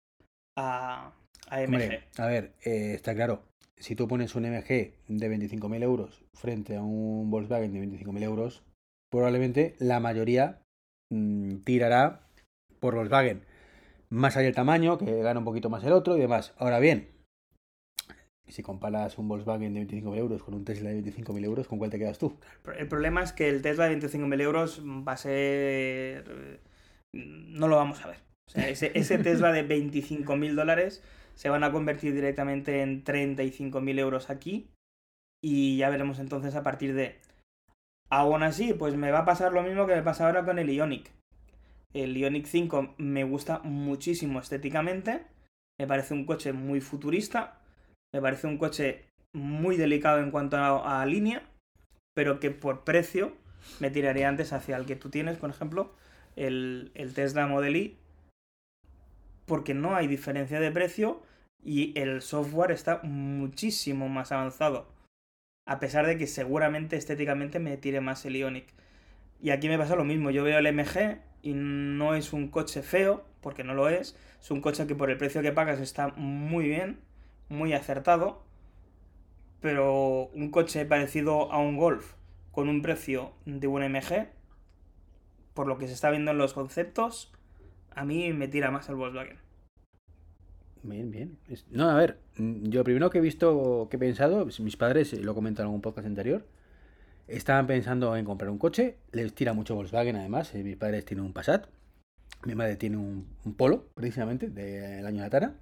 a, 0.59 1.15
a 1.49 1.63
MG. 1.63 2.05
A 2.19 2.27
ver, 2.27 2.53
eh, 2.63 2.93
está 2.93 3.15
claro. 3.15 3.43
Si 3.83 3.97
tú 3.97 4.07
pones 4.07 4.37
un 4.37 4.45
MG 4.45 4.95
de 5.09 5.29
25.000 5.29 5.83
euros 5.83 6.25
frente 6.35 6.77
a 6.77 6.83
un 6.83 7.29
Volkswagen 7.31 7.73
de 7.73 7.83
25.000 7.85 8.23
euros, 8.23 8.63
probablemente 9.11 9.75
la 9.81 9.99
mayoría 9.99 10.63
mm, 11.11 11.65
tirará 11.65 12.29
por 12.79 12.95
Volkswagen. 12.95 13.43
Más 14.09 14.37
allá 14.37 14.47
el 14.47 14.55
tamaño, 14.55 14.99
que 14.99 15.21
gana 15.23 15.41
un 15.41 15.45
poquito 15.45 15.69
más 15.69 15.83
el 15.83 15.95
otro 15.95 16.17
y 16.17 16.21
demás. 16.21 16.55
Ahora 16.59 16.79
bien, 16.79 17.09
si 18.47 18.63
comparas 18.63 19.19
un 19.19 19.27
Volkswagen 19.27 19.75
de 19.75 19.81
25.000 19.85 20.17
euros 20.17 20.45
con 20.45 20.55
un 20.55 20.65
Tesla 20.65 20.91
de 20.91 21.03
25.000 21.03 21.45
euros, 21.45 21.67
¿con 21.67 21.81
cuál 21.81 21.91
te 21.91 21.99
quedas 21.99 22.19
tú? 22.19 22.39
El 22.79 22.87
problema 22.87 23.25
es 23.25 23.33
que 23.33 23.49
el 23.49 23.63
Tesla 23.63 23.89
de 23.89 23.99
25.000 23.99 24.41
euros 24.43 24.81
va 24.87 25.15
a 25.15 25.17
ser... 25.17 25.33
eh, 25.33 26.61
No 27.13 27.67
lo 27.67 27.75
vamos 27.75 28.05
a 28.05 28.07
ver. 28.07 28.19
O 28.47 28.51
sea, 28.53 28.69
ese, 28.69 28.93
ese 28.95 29.19
Tesla 29.25 29.51
de 29.51 29.69
25.000 29.69 30.55
dólares 30.55 31.03
se 31.35 31.49
van 31.49 31.65
a 31.65 31.73
convertir 31.73 32.15
directamente 32.15 32.83
en 32.83 33.05
35.000 33.05 33.99
euros 33.99 34.31
aquí 34.31 34.71
y 35.43 35.77
ya 35.77 35.91
veremos 35.91 36.19
entonces 36.19 36.55
a 36.55 36.63
partir 36.63 36.95
de... 36.95 37.19
Aún 38.11 38.43
así, 38.43 38.75
pues 38.75 38.95
me 38.95 39.11
va 39.11 39.21
a 39.21 39.25
pasar 39.25 39.53
lo 39.53 39.63
mismo 39.63 39.87
que 39.87 39.95
me 39.95 40.03
pasa 40.03 40.27
ahora 40.27 40.45
con 40.45 40.59
el 40.59 40.71
Ionic. 40.71 41.11
El 41.95 42.17
Ionic 42.17 42.47
5 42.47 42.95
me 42.99 43.25
gusta 43.25 43.61
muchísimo 43.65 44.39
estéticamente, 44.39 45.25
me 45.79 45.87
parece 45.87 46.15
un 46.15 46.27
coche 46.27 46.53
muy 46.53 46.81
futurista, 46.81 47.61
me 48.15 48.21
parece 48.21 48.47
un 48.47 48.59
coche 48.59 49.07
muy 49.35 49.77
delicado 49.77 50.21
en 50.21 50.31
cuanto 50.31 50.59
a, 50.59 51.01
a 51.01 51.07
línea, 51.07 51.43
pero 52.15 52.39
que 52.39 52.51
por 52.51 52.85
precio 52.85 53.33
me 53.81 53.91
tiraría 53.91 54.29
antes 54.29 54.53
hacia 54.53 54.77
el 54.77 54.87
que 54.87 54.97
tú 54.97 55.11
tienes, 55.11 55.39
por 55.39 55.51
ejemplo, 55.51 55.93
el, 56.37 56.93
el 56.95 57.15
Tesla 57.15 57.47
Model 57.47 57.77
Y, 57.77 57.99
porque 59.47 59.75
no 59.75 59.97
hay 59.97 60.07
diferencia 60.07 60.61
de 60.61 60.71
precio 60.71 61.23
y 61.63 61.99
el 61.99 62.23
software 62.23 62.73
está 62.73 63.01
muchísimo 63.03 64.09
más 64.09 64.33
avanzado. 64.33 64.89
A 65.67 65.79
pesar 65.79 66.07
de 66.07 66.19
que 66.19 66.27
seguramente 66.27 66.97
estéticamente 66.97 67.59
me 67.59 67.77
tire 67.77 68.01
más 68.01 68.25
el 68.25 68.37
Ionic. 68.37 68.67
Y 69.41 69.51
aquí 69.51 69.69
me 69.69 69.79
pasa 69.79 69.97
lo 69.97 70.05
mismo, 70.05 70.31
yo 70.31 70.45
veo 70.45 70.59
el 70.59 70.73
MG 70.73 71.21
y 71.43 71.55
no 71.55 72.15
es 72.15 72.33
un 72.33 72.49
coche 72.49 72.83
feo, 72.83 73.25
porque 73.41 73.65
no 73.65 73.75
lo 73.75 73.89
es, 73.89 74.17
es 74.41 74.51
un 74.51 74.61
coche 74.61 74.87
que 74.87 74.95
por 74.95 75.11
el 75.11 75.19
precio 75.19 75.43
que 75.43 75.53
pagas 75.53 75.81
está 75.81 76.09
muy 76.09 76.67
bien, 76.67 77.01
muy 77.49 77.73
acertado, 77.73 78.45
pero 79.61 80.29
un 80.35 80.51
coche 80.51 80.85
parecido 80.85 81.53
a 81.53 81.59
un 81.59 81.77
Golf 81.77 82.15
con 82.53 82.69
un 82.69 82.83
precio 82.83 83.33
de 83.47 83.67
un 83.67 83.83
MG, 83.83 84.29
por 85.55 85.67
lo 85.67 85.79
que 85.79 85.89
se 85.89 85.95
está 85.95 86.11
viendo 86.11 86.31
en 86.31 86.39
los 86.39 86.55
conceptos, 86.55 87.33
a 87.95 88.05
mí 88.05 88.33
me 88.33 88.49
tira 88.49 88.71
más 88.71 88.89
el 88.89 88.97
Volkswagen. 88.97 89.39
Bien, 90.83 91.11
bien. 91.11 91.39
No, 91.71 91.89
a 91.91 91.95
ver, 91.95 92.19
mm, 92.39 92.69
yo 92.69 92.83
primero 92.83 93.11
que 93.11 93.19
he 93.19 93.21
visto, 93.21 93.87
que 93.91 93.97
he 93.97 94.01
pensado, 94.01 94.43
pues, 94.43 94.59
mis 94.61 94.77
padres, 94.77 95.13
eh, 95.13 95.21
lo 95.23 95.35
comentaron 95.35 95.71
en 95.71 95.77
un 95.77 95.81
podcast 95.81 96.07
anterior, 96.07 96.45
estaban 97.29 97.67
pensando 97.67 98.17
en 98.17 98.25
comprar 98.25 98.51
un 98.51 98.59
coche, 98.59 98.97
les 99.13 99.33
tira 99.35 99.53
mucho 99.53 99.77
Volkswagen 99.77 100.17
además, 100.17 100.55
eh, 100.55 100.65
mis 100.65 100.77
padres 100.77 101.05
tienen 101.05 101.25
un 101.25 101.33
Passat, 101.33 101.67
mi 102.45 102.55
madre 102.55 102.77
tiene 102.77 102.97
un, 102.97 103.29
un 103.45 103.55
Polo, 103.55 103.87
precisamente, 103.95 104.51
del 104.51 105.07
año 105.07 105.19
de 105.19 105.23
la 105.23 105.31
Tara. 105.31 105.55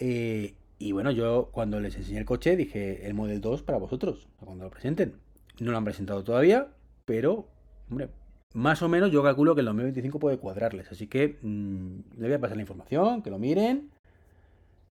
Eh, 0.00 0.54
y 0.78 0.92
bueno, 0.92 1.10
yo 1.10 1.50
cuando 1.52 1.80
les 1.80 1.96
enseñé 1.96 2.18
el 2.20 2.24
coche 2.24 2.56
dije 2.56 3.06
el 3.06 3.14
Model 3.14 3.40
2 3.40 3.62
para 3.62 3.78
vosotros, 3.78 4.28
cuando 4.40 4.64
lo 4.64 4.70
presenten. 4.70 5.14
No 5.60 5.72
lo 5.72 5.78
han 5.78 5.84
presentado 5.84 6.22
todavía, 6.22 6.68
pero, 7.04 7.48
hombre, 7.90 8.08
más 8.54 8.82
o 8.82 8.88
menos 8.88 9.10
yo 9.10 9.22
calculo 9.22 9.54
que 9.54 9.60
el 9.60 9.66
2025 9.66 10.18
puede 10.18 10.38
cuadrarles. 10.38 10.90
Así 10.90 11.06
que 11.06 11.38
mm, 11.42 12.00
le 12.18 12.26
voy 12.26 12.32
a 12.34 12.40
pasar 12.40 12.56
la 12.56 12.62
información, 12.62 13.22
que 13.22 13.30
lo 13.30 13.38
miren. 13.38 13.90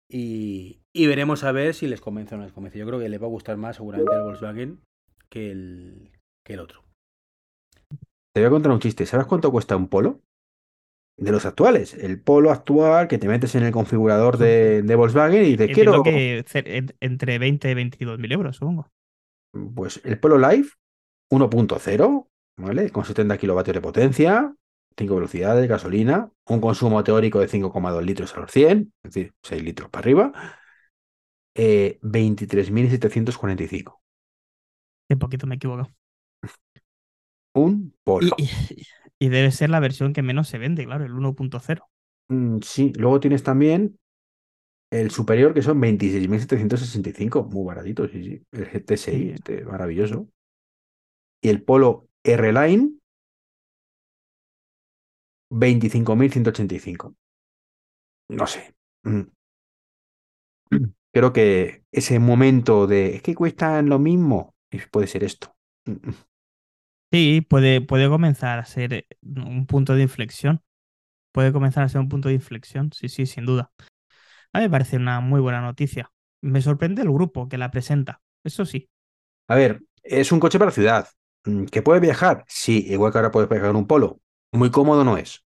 Y, 0.09 0.79
y 0.93 1.07
veremos 1.07 1.43
a 1.43 1.51
ver 1.51 1.73
si 1.73 1.87
les 1.87 1.99
convence 1.99 2.35
o 2.35 2.37
no 2.37 2.45
les 2.45 2.53
convence. 2.53 2.79
Yo 2.79 2.85
creo 2.85 2.99
que 2.99 3.09
les 3.09 3.21
va 3.21 3.25
a 3.25 3.29
gustar 3.29 3.57
más 3.57 3.75
seguramente 3.75 4.13
el 4.15 4.21
Volkswagen 4.23 4.79
que 5.29 5.51
el, 5.51 6.11
que 6.45 6.53
el 6.53 6.59
otro. 6.59 6.83
Te 8.33 8.41
voy 8.41 8.47
a 8.47 8.51
contar 8.51 8.71
un 8.71 8.79
chiste. 8.79 9.05
¿Sabes 9.05 9.25
cuánto 9.25 9.51
cuesta 9.51 9.75
un 9.75 9.87
polo? 9.87 10.21
De 11.19 11.31
los 11.31 11.45
actuales. 11.45 11.95
El 11.95 12.21
polo 12.21 12.51
actual 12.51 13.07
que 13.07 13.17
te 13.17 13.27
metes 13.27 13.55
en 13.55 13.63
el 13.63 13.71
configurador 13.71 14.37
de, 14.37 14.83
de 14.83 14.95
Volkswagen 14.95 15.43
y 15.45 15.57
te 15.57 15.65
Entiendo 15.65 16.03
quiero. 16.03 16.03
que 16.03 16.45
entre 16.99 17.39
20 17.39 17.71
y 17.71 17.73
22 17.73 18.19
mil 18.19 18.31
euros, 18.31 18.55
supongo. 18.57 18.87
Pues 19.75 19.99
el 20.05 20.19
Polo 20.19 20.37
Live 20.37 20.67
1.0, 21.31 22.27
¿vale? 22.57 22.89
Con 22.91 23.05
70 23.05 23.37
kilovatios 23.37 23.75
de 23.75 23.81
potencia, 23.81 24.53
5 24.97 25.15
velocidades, 25.15 25.67
gasolina, 25.69 26.31
un 26.47 26.61
consumo 26.61 27.03
teórico 27.03 27.39
de 27.39 27.47
5,2 27.47 28.05
litros 28.05 28.35
a 28.35 28.39
los 28.41 28.51
100, 28.51 28.93
es 29.03 29.13
decir, 29.13 29.33
6 29.43 29.63
litros 29.63 29.89
para 29.89 30.01
arriba, 30.03 30.31
eh, 31.55 31.99
23.745. 32.01 34.01
Un 35.09 35.19
poquito 35.19 35.47
me 35.47 35.55
he 35.55 35.57
equivocado. 35.57 35.89
Un 37.55 37.93
Polo. 38.03 38.35
Y, 38.37 38.43
y- 38.43 38.87
y 39.19 39.29
debe 39.29 39.51
ser 39.51 39.69
la 39.69 39.79
versión 39.79 40.13
que 40.13 40.21
menos 40.23 40.47
se 40.47 40.57
vende, 40.59 40.85
claro, 40.85 41.05
el 41.05 41.13
1.0. 41.13 41.89
Mm, 42.29 42.59
sí, 42.61 42.91
luego 42.97 43.19
tienes 43.19 43.43
también 43.43 43.97
el 44.91 45.11
superior 45.11 45.53
que 45.53 45.63
son 45.63 45.79
26.765, 45.81 47.45
muy 47.45 47.65
baratito, 47.65 48.07
sí, 48.09 48.23
sí. 48.23 48.43
El 48.51 48.67
GT6, 48.67 48.97
Sí. 48.97 49.31
este 49.35 49.65
maravilloso. 49.65 50.29
Y 51.41 51.49
el 51.49 51.63
Polo 51.63 52.06
R-Line, 52.27 52.91
25.185. 55.51 57.15
No 58.29 58.47
sé. 58.47 58.73
Mm. 59.03 59.23
Creo 61.13 61.33
que 61.33 61.83
ese 61.91 62.19
momento 62.19 62.87
de 62.87 63.15
es 63.15 63.21
que 63.21 63.35
cuestan 63.35 63.89
lo 63.89 63.99
mismo, 63.99 64.55
puede 64.91 65.07
ser 65.07 65.23
esto. 65.23 65.55
Mm, 65.85 66.09
mm. 66.09 66.15
Sí, 67.11 67.41
puede, 67.41 67.79
puede 67.81 68.09
comenzar 68.09 68.59
a 68.59 68.65
ser 68.65 68.93
eh, 68.93 69.07
un 69.21 69.65
punto 69.65 69.95
de 69.95 70.01
inflexión. 70.03 70.61
Puede 71.31 71.53
comenzar 71.53 71.83
a 71.83 71.89
ser 71.89 72.01
un 72.01 72.09
punto 72.09 72.29
de 72.29 72.35
inflexión, 72.35 72.91
sí, 72.93 73.09
sí, 73.09 73.25
sin 73.25 73.45
duda. 73.45 73.71
A 74.53 74.59
mí 74.59 74.65
me 74.65 74.69
parece 74.69 74.97
una 74.97 75.21
muy 75.21 75.41
buena 75.41 75.61
noticia. 75.61 76.11
Me 76.41 76.61
sorprende 76.61 77.03
el 77.03 77.11
grupo 77.11 77.49
que 77.49 77.57
la 77.57 77.71
presenta, 77.71 78.21
eso 78.43 78.65
sí. 78.65 78.89
A 79.47 79.55
ver, 79.55 79.81
es 80.03 80.31
un 80.31 80.39
coche 80.39 80.59
para 80.59 80.71
ciudad. 80.71 81.07
Mm, 81.45 81.65
¿Que 81.65 81.81
puede 81.81 81.99
viajar? 81.99 82.45
Sí, 82.47 82.85
igual 82.87 83.11
que 83.11 83.17
ahora 83.19 83.31
puedes 83.31 83.49
viajar 83.49 83.69
en 83.71 83.75
un 83.77 83.87
polo. 83.87 84.19
Muy 84.51 84.71
cómodo 84.71 85.03
no 85.03 85.17
es. 85.17 85.45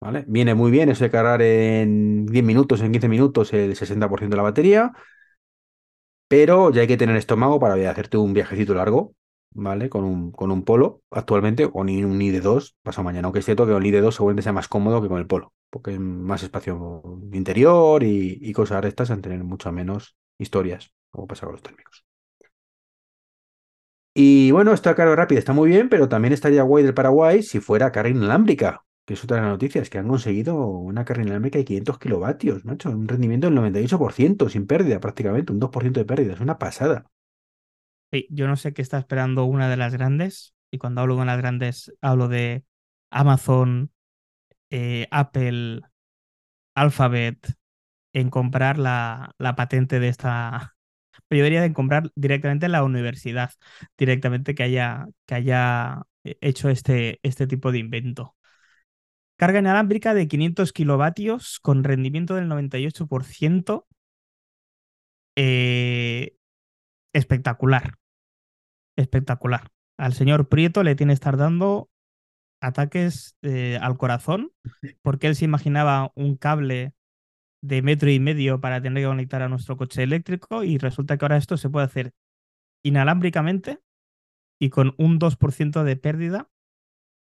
¿Vale? 0.00 0.24
Viene 0.28 0.54
muy 0.54 0.70
bien 0.70 0.90
eso 0.90 1.04
de 1.04 1.10
cargar 1.10 1.40
en 1.42 2.26
10 2.26 2.44
minutos, 2.44 2.80
en 2.82 2.92
15 2.92 3.08
minutos 3.08 3.52
el 3.54 3.74
60% 3.74 4.36
de 4.36 4.36
la 4.36 4.42
batería. 4.42 4.92
Pero 6.28 6.70
ya 6.70 6.82
hay 6.82 6.86
que 6.88 6.96
tener 6.98 7.16
estómago 7.16 7.58
para 7.60 7.74
hacerte 7.90 8.16
un 8.18 8.34
viajecito 8.34 8.74
largo. 8.74 9.14
¿vale? 9.54 9.88
Con 9.88 10.04
un, 10.04 10.32
con 10.32 10.50
un 10.50 10.64
Polo 10.64 11.02
actualmente, 11.10 11.68
o 11.72 11.84
ni 11.84 12.04
un 12.04 12.20
ID2 12.20 12.76
pasado 12.82 13.04
mañana. 13.04 13.26
Aunque 13.26 13.38
es 13.40 13.44
cierto 13.46 13.66
que 13.66 13.72
el 13.72 13.82
ID2 13.86 14.16
seguramente 14.16 14.42
sea 14.42 14.52
más 14.52 14.68
cómodo 14.68 15.00
que 15.00 15.08
con 15.08 15.18
el 15.18 15.26
Polo, 15.26 15.54
porque 15.70 15.98
más 15.98 16.42
espacio 16.42 17.02
interior 17.32 18.02
y, 18.02 18.52
cosas 18.52 18.82
de 18.82 18.88
estas, 18.88 19.10
en 19.10 19.22
tener 19.22 19.42
mucho 19.44 19.72
menos 19.72 20.16
historias, 20.38 20.92
como 21.10 21.26
pasa 21.26 21.46
con 21.46 21.52
los 21.54 21.62
térmicos. 21.62 22.03
Y 24.16 24.52
bueno, 24.52 24.72
esta 24.72 24.94
carga 24.94 25.16
rápida 25.16 25.40
está 25.40 25.52
muy 25.52 25.68
bien, 25.68 25.88
pero 25.88 26.08
también 26.08 26.32
estaría 26.32 26.62
guay 26.62 26.84
del 26.84 26.94
Paraguay 26.94 27.42
si 27.42 27.58
fuera 27.58 27.90
carga 27.90 28.10
inalámbrica, 28.10 28.84
que 29.04 29.14
es 29.14 29.24
otra 29.24 29.38
de 29.38 29.42
las 29.42 29.50
noticias, 29.50 29.90
que 29.90 29.98
han 29.98 30.06
conseguido 30.06 30.56
una 30.56 31.04
carga 31.04 31.24
inalámbrica 31.24 31.58
de 31.58 31.64
500 31.64 31.98
kilovatios, 31.98 32.64
macho, 32.64 32.90
un 32.90 33.08
rendimiento 33.08 33.48
del 33.48 33.56
98%, 33.56 34.48
sin 34.48 34.68
pérdida 34.68 35.00
prácticamente, 35.00 35.52
un 35.52 35.58
2% 35.58 35.98
de 35.98 36.06
pérdida, 36.06 36.34
es 36.34 36.40
una 36.40 36.58
pasada. 36.58 37.06
Sí, 38.12 38.28
yo 38.30 38.46
no 38.46 38.54
sé 38.54 38.72
qué 38.72 38.82
está 38.82 38.98
esperando 38.98 39.44
una 39.46 39.68
de 39.68 39.76
las 39.76 39.92
grandes, 39.92 40.54
y 40.70 40.78
cuando 40.78 41.00
hablo 41.00 41.16
con 41.16 41.26
las 41.26 41.38
grandes 41.38 41.92
hablo 42.00 42.28
de 42.28 42.64
Amazon, 43.10 43.90
eh, 44.70 45.08
Apple, 45.10 45.80
Alphabet, 46.76 47.56
en 48.12 48.30
comprar 48.30 48.78
la, 48.78 49.34
la 49.38 49.56
patente 49.56 49.98
de 49.98 50.08
esta, 50.08 50.73
pero 51.28 51.40
yo 51.40 51.44
diría 51.44 51.62
de 51.62 51.72
comprar 51.72 52.10
directamente 52.14 52.68
la 52.68 52.84
universidad, 52.84 53.50
directamente 53.98 54.54
que 54.54 54.62
haya, 54.64 55.06
que 55.26 55.34
haya 55.34 56.02
eh, 56.24 56.36
hecho 56.40 56.68
este, 56.68 57.20
este 57.22 57.46
tipo 57.46 57.72
de 57.72 57.78
invento. 57.78 58.36
Carga 59.36 59.58
inalámbrica 59.58 60.14
de 60.14 60.28
500 60.28 60.72
kilovatios 60.72 61.58
con 61.60 61.84
rendimiento 61.84 62.34
del 62.36 62.48
98%. 62.48 63.86
Eh, 65.36 66.36
espectacular. 67.12 67.94
Espectacular. 68.96 69.70
Al 69.96 70.12
señor 70.14 70.48
Prieto 70.48 70.82
le 70.82 70.94
tiene 70.94 71.12
que 71.12 71.14
estar 71.14 71.36
dando 71.36 71.90
ataques 72.60 73.36
eh, 73.42 73.78
al 73.80 73.96
corazón 73.98 74.52
porque 75.02 75.26
él 75.26 75.36
se 75.36 75.44
imaginaba 75.44 76.12
un 76.14 76.36
cable 76.36 76.94
de 77.64 77.80
metro 77.80 78.10
y 78.10 78.20
medio 78.20 78.60
para 78.60 78.82
tener 78.82 79.02
que 79.02 79.08
conectar 79.08 79.40
a 79.40 79.48
nuestro 79.48 79.78
coche 79.78 80.02
eléctrico 80.02 80.64
y 80.64 80.76
resulta 80.76 81.16
que 81.16 81.24
ahora 81.24 81.38
esto 81.38 81.56
se 81.56 81.70
puede 81.70 81.86
hacer 81.86 82.12
inalámbricamente 82.84 83.80
y 84.60 84.68
con 84.68 84.94
un 84.98 85.18
2% 85.18 85.82
de 85.82 85.96
pérdida 85.96 86.50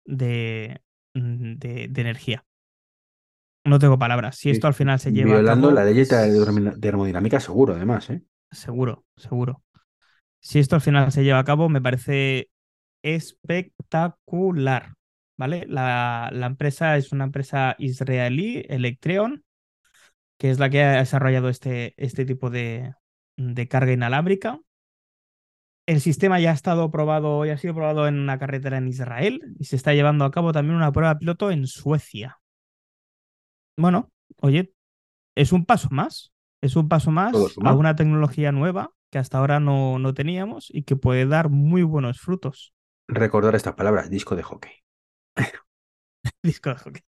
de, 0.06 0.80
de, 1.14 1.90
energía. 1.94 2.46
No 3.66 3.78
tengo 3.78 3.98
palabras. 3.98 4.36
Si 4.36 4.48
esto 4.48 4.66
al 4.66 4.72
final 4.72 4.98
se 4.98 5.12
lleva. 5.12 5.34
Violando 5.34 5.68
a 5.68 5.74
cabo, 5.74 5.80
la 5.80 5.84
ley 5.84 5.94
de 5.94 6.76
termodinámica, 6.80 7.38
seguro, 7.38 7.74
además, 7.74 8.08
¿eh? 8.08 8.22
Seguro, 8.50 9.04
seguro. 9.16 9.62
Si 10.40 10.58
esto 10.58 10.76
al 10.76 10.80
final 10.80 11.12
se 11.12 11.22
lleva 11.22 11.40
a 11.40 11.44
cabo, 11.44 11.68
me 11.68 11.82
parece 11.82 12.48
espectacular. 13.02 14.94
¿Vale? 15.38 15.66
La, 15.68 16.30
la 16.32 16.46
empresa 16.46 16.96
es 16.96 17.12
una 17.12 17.24
empresa 17.24 17.74
israelí, 17.78 18.64
Electreon, 18.68 19.44
que 20.40 20.50
es 20.50 20.58
la 20.58 20.70
que 20.70 20.82
ha 20.82 21.00
desarrollado 21.00 21.50
este, 21.50 21.92
este 22.02 22.24
tipo 22.24 22.48
de, 22.48 22.94
de 23.36 23.68
carga 23.68 23.92
inalámbrica. 23.92 24.58
El 25.86 26.00
sistema 26.00 26.40
ya 26.40 26.50
ha 26.50 26.54
estado 26.54 26.90
probado 26.90 27.44
y 27.44 27.50
ha 27.50 27.58
sido 27.58 27.74
probado 27.74 28.08
en 28.08 28.18
una 28.18 28.38
carretera 28.38 28.78
en 28.78 28.88
Israel 28.88 29.54
y 29.58 29.64
se 29.64 29.76
está 29.76 29.92
llevando 29.92 30.24
a 30.24 30.30
cabo 30.30 30.52
también 30.52 30.76
una 30.76 30.92
prueba 30.92 31.18
piloto 31.18 31.50
en 31.50 31.66
Suecia. 31.66 32.40
Bueno, 33.76 34.10
oye, 34.38 34.72
es 35.36 35.52
un 35.52 35.66
paso 35.66 35.88
más. 35.90 36.32
Es 36.62 36.74
un 36.74 36.88
paso 36.88 37.10
más 37.10 37.34
a 37.62 37.74
una 37.74 37.94
tecnología 37.94 38.50
nueva 38.50 38.94
que 39.10 39.18
hasta 39.18 39.36
ahora 39.36 39.60
no, 39.60 39.98
no 39.98 40.14
teníamos 40.14 40.70
y 40.70 40.84
que 40.84 40.96
puede 40.96 41.26
dar 41.26 41.50
muy 41.50 41.82
buenos 41.82 42.18
frutos. 42.18 42.72
Recordar 43.08 43.56
estas 43.56 43.74
palabras, 43.74 44.08
disco 44.08 44.36
de 44.36 44.42
hockey. 44.42 44.72
disco 46.42 46.70
de 46.70 46.76
hockey. 46.76 47.09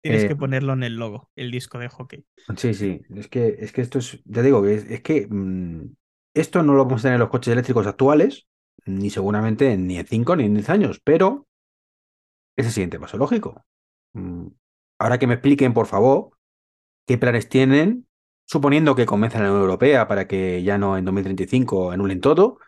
Tienes 0.00 0.24
que 0.24 0.32
eh, 0.32 0.36
ponerlo 0.36 0.72
en 0.72 0.82
el 0.84 0.96
logo, 0.96 1.30
el 1.36 1.50
disco 1.50 1.78
de 1.78 1.88
hockey. 1.88 2.24
Sí, 2.56 2.74
sí, 2.74 3.00
es 3.14 3.28
que, 3.28 3.56
es 3.58 3.72
que 3.72 3.80
esto 3.80 3.98
es, 3.98 4.20
ya 4.24 4.42
digo, 4.42 4.64
es, 4.66 4.84
es 4.90 5.02
que 5.02 5.26
mm, 5.28 5.94
esto 6.34 6.62
no 6.62 6.74
lo 6.74 6.84
vamos 6.84 7.00
a 7.00 7.04
tener 7.04 7.14
en 7.16 7.20
los 7.20 7.30
coches 7.30 7.52
eléctricos 7.52 7.86
actuales, 7.86 8.46
ni 8.86 9.10
seguramente 9.10 9.76
ni 9.76 9.98
en 9.98 10.06
5 10.06 10.36
ni 10.36 10.44
en 10.44 10.54
10 10.54 10.70
años, 10.70 11.00
pero 11.04 11.46
es 12.56 12.66
el 12.66 12.72
siguiente 12.72 13.00
paso 13.00 13.16
lógico. 13.16 13.64
Mm, 14.14 14.48
ahora 14.98 15.18
que 15.18 15.26
me 15.26 15.34
expliquen, 15.34 15.74
por 15.74 15.86
favor, 15.86 16.30
qué 17.06 17.18
planes 17.18 17.48
tienen, 17.48 18.08
suponiendo 18.46 18.94
que 18.96 19.06
comienzan 19.06 19.42
la 19.42 19.50
Unión 19.50 19.62
Europea 19.62 20.08
para 20.08 20.26
que 20.28 20.62
ya 20.62 20.78
no 20.78 20.98
en 20.98 21.04
2035 21.04 21.90
anulen 21.92 22.20
todo 22.20 22.58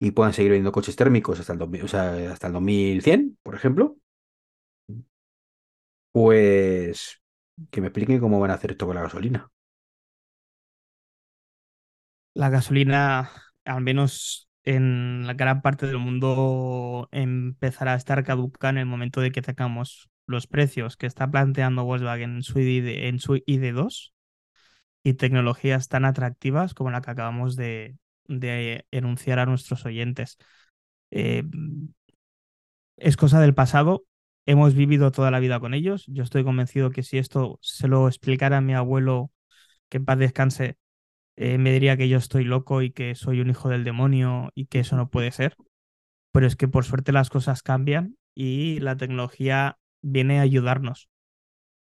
y 0.00 0.12
puedan 0.12 0.34
seguir 0.34 0.52
vendiendo 0.52 0.72
coches 0.72 0.96
térmicos 0.96 1.40
hasta 1.40 1.54
el, 1.54 1.62
o 1.62 1.88
sea, 1.88 2.32
hasta 2.32 2.48
el 2.48 2.54
2100, 2.54 3.38
por 3.42 3.54
ejemplo. 3.54 3.96
Pues 6.12 7.20
que 7.70 7.80
me 7.80 7.88
expliquen 7.88 8.20
cómo 8.20 8.40
van 8.40 8.50
a 8.50 8.54
hacer 8.54 8.72
esto 8.72 8.86
con 8.86 8.96
la 8.96 9.02
gasolina. 9.02 9.50
La 12.34 12.48
gasolina, 12.48 13.30
al 13.64 13.80
menos 13.82 14.48
en 14.64 15.26
la 15.26 15.34
gran 15.34 15.60
parte 15.62 15.86
del 15.86 15.98
mundo, 15.98 17.08
empezará 17.12 17.92
a 17.92 17.96
estar 17.96 18.24
caduca 18.24 18.70
en 18.70 18.78
el 18.78 18.86
momento 18.86 19.20
de 19.20 19.32
que 19.32 19.42
tengamos 19.42 20.08
los 20.26 20.46
precios 20.46 20.96
que 20.96 21.06
está 21.06 21.30
planteando 21.30 21.84
Volkswagen 21.84 22.36
en 22.36 22.42
su, 22.42 22.58
ID, 22.58 23.08
en 23.08 23.18
su 23.18 23.36
ID2 23.44 24.14
y 25.04 25.14
tecnologías 25.14 25.88
tan 25.88 26.04
atractivas 26.04 26.74
como 26.74 26.90
la 26.90 27.02
que 27.02 27.10
acabamos 27.10 27.56
de, 27.56 27.96
de 28.28 28.86
enunciar 28.92 29.38
a 29.40 29.46
nuestros 29.46 29.84
oyentes. 29.86 30.38
Eh, 31.10 31.44
es 32.96 33.16
cosa 33.16 33.40
del 33.40 33.54
pasado, 33.54 34.04
hemos 34.46 34.74
vivido 34.74 35.10
toda 35.12 35.30
la 35.30 35.40
vida 35.40 35.60
con 35.60 35.74
ellos. 35.74 36.04
Yo 36.08 36.22
estoy 36.22 36.44
convencido 36.44 36.90
que 36.90 37.02
si 37.02 37.18
esto 37.18 37.58
se 37.62 37.88
lo 37.88 38.08
explicara 38.08 38.58
a 38.58 38.60
mi 38.60 38.74
abuelo, 38.74 39.30
que 39.88 39.98
en 39.98 40.04
paz 40.06 40.18
descanse, 40.18 40.76
eh, 41.36 41.58
me 41.58 41.72
diría 41.72 41.96
que 41.96 42.08
yo 42.08 42.18
estoy 42.18 42.44
loco 42.44 42.82
y 42.82 42.92
que 42.92 43.14
soy 43.14 43.40
un 43.40 43.50
hijo 43.50 43.68
del 43.68 43.84
demonio 43.84 44.50
y 44.54 44.66
que 44.66 44.80
eso 44.80 44.96
no 44.96 45.10
puede 45.10 45.32
ser. 45.32 45.56
Pero 46.32 46.46
es 46.46 46.56
que 46.56 46.68
por 46.68 46.84
suerte 46.84 47.12
las 47.12 47.30
cosas 47.30 47.62
cambian 47.62 48.16
y 48.34 48.80
la 48.80 48.96
tecnología 48.96 49.78
viene 50.02 50.38
a 50.40 50.42
ayudarnos 50.42 51.08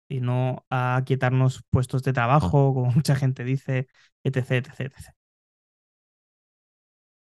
y 0.09 0.21
no 0.21 0.65
a 0.69 1.03
quitarnos 1.05 1.63
puestos 1.69 2.03
de 2.03 2.13
trabajo, 2.13 2.73
como 2.73 2.91
mucha 2.95 3.15
gente 3.15 3.43
dice, 3.43 3.87
etc, 4.23 4.51
etc, 4.51 4.81
etc. 4.81 5.15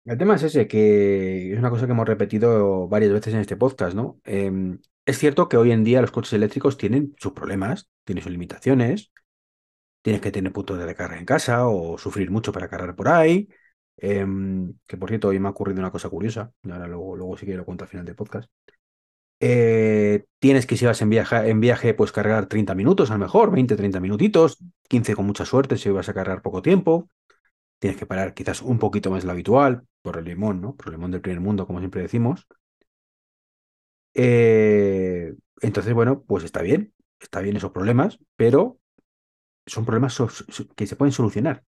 El 0.05 0.17
tema 0.17 0.35
es 0.35 0.43
ese, 0.43 0.67
que 0.67 1.53
es 1.53 1.59
una 1.59 1.69
cosa 1.69 1.85
que 1.85 1.93
hemos 1.93 2.07
repetido 2.07 2.87
varias 2.89 3.13
veces 3.13 3.33
en 3.33 3.39
este 3.39 3.55
podcast, 3.55 3.95
¿no? 3.95 4.19
Em, 4.25 4.79
es 5.05 5.17
cierto 5.17 5.47
que 5.47 5.55
hoy 5.57 5.71
en 5.71 5.83
día 5.85 6.01
los 6.01 6.11
coches 6.11 6.33
eléctricos 6.33 6.77
tienen 6.77 7.15
sus 7.17 7.31
problemas, 7.31 7.89
tienen 8.03 8.23
sus 8.23 8.31
limitaciones. 8.31 9.11
Tienes 10.01 10.21
que 10.21 10.31
tener 10.31 10.51
puntos 10.53 10.77
de 10.77 10.85
recarga 10.85 11.17
en 11.17 11.25
casa 11.25 11.67
o 11.67 11.97
sufrir 11.97 12.31
mucho 12.31 12.51
para 12.51 12.67
cargar 12.69 12.95
por 12.95 13.07
ahí. 13.09 13.47
Em, 13.97 14.73
que 14.87 14.97
por 14.97 15.09
cierto, 15.09 15.29
hoy 15.29 15.39
me 15.39 15.47
ha 15.47 15.51
ocurrido 15.51 15.79
una 15.79 15.91
cosa 15.91 16.09
curiosa. 16.09 16.51
Y 16.63 16.71
ahora 16.71 16.87
luego, 16.87 17.15
luego 17.15 17.37
sí 17.37 17.45
que 17.45 17.55
lo 17.55 17.65
cuento 17.65 17.85
al 17.85 17.89
final 17.89 18.05
del 18.05 18.15
podcast. 18.15 18.49
Eh, 19.39 20.25
tienes 20.39 20.65
que 20.65 20.77
si 20.77 20.85
vas 20.85 21.01
en 21.01 21.09
viaje, 21.09 21.49
en 21.49 21.59
viaje, 21.59 21.93
pues 21.93 22.11
cargar 22.11 22.47
30 22.47 22.75
minutos 22.75 23.11
a 23.11 23.13
lo 23.13 23.19
mejor, 23.19 23.51
20, 23.51 23.75
30 23.75 23.99
minutitos, 23.99 24.57
15 24.87 25.15
con 25.15 25.25
mucha 25.25 25.45
suerte 25.45 25.77
si 25.77 25.89
vas 25.89 26.09
a 26.09 26.13
cargar 26.13 26.41
poco 26.41 26.61
tiempo. 26.61 27.09
Tienes 27.83 27.99
que 27.99 28.05
parar 28.05 28.33
quizás 28.33 28.61
un 28.61 28.79
poquito 28.79 29.11
más 29.11 29.23
de 29.23 29.25
lo 29.27 29.33
habitual, 29.33 29.85
por 30.01 30.17
el 30.17 30.23
limón, 30.23 30.61
¿no? 30.61 30.73
Por 30.73 30.87
el 30.87 30.93
limón 30.93 31.11
del 31.11 31.19
primer 31.19 31.41
mundo, 31.41 31.67
como 31.67 31.79
siempre 31.79 32.01
decimos. 32.01 32.47
Eh, 34.13 35.33
entonces, 35.59 35.93
bueno, 35.93 36.23
pues 36.23 36.45
está 36.45 36.61
bien, 36.61 36.93
está 37.19 37.41
bien 37.41 37.57
esos 37.57 37.71
problemas, 37.71 38.19
pero 38.37 38.79
son 39.65 39.83
problemas 39.83 40.17
que 40.77 40.87
se 40.87 40.95
pueden 40.95 41.11
solucionar. 41.11 41.65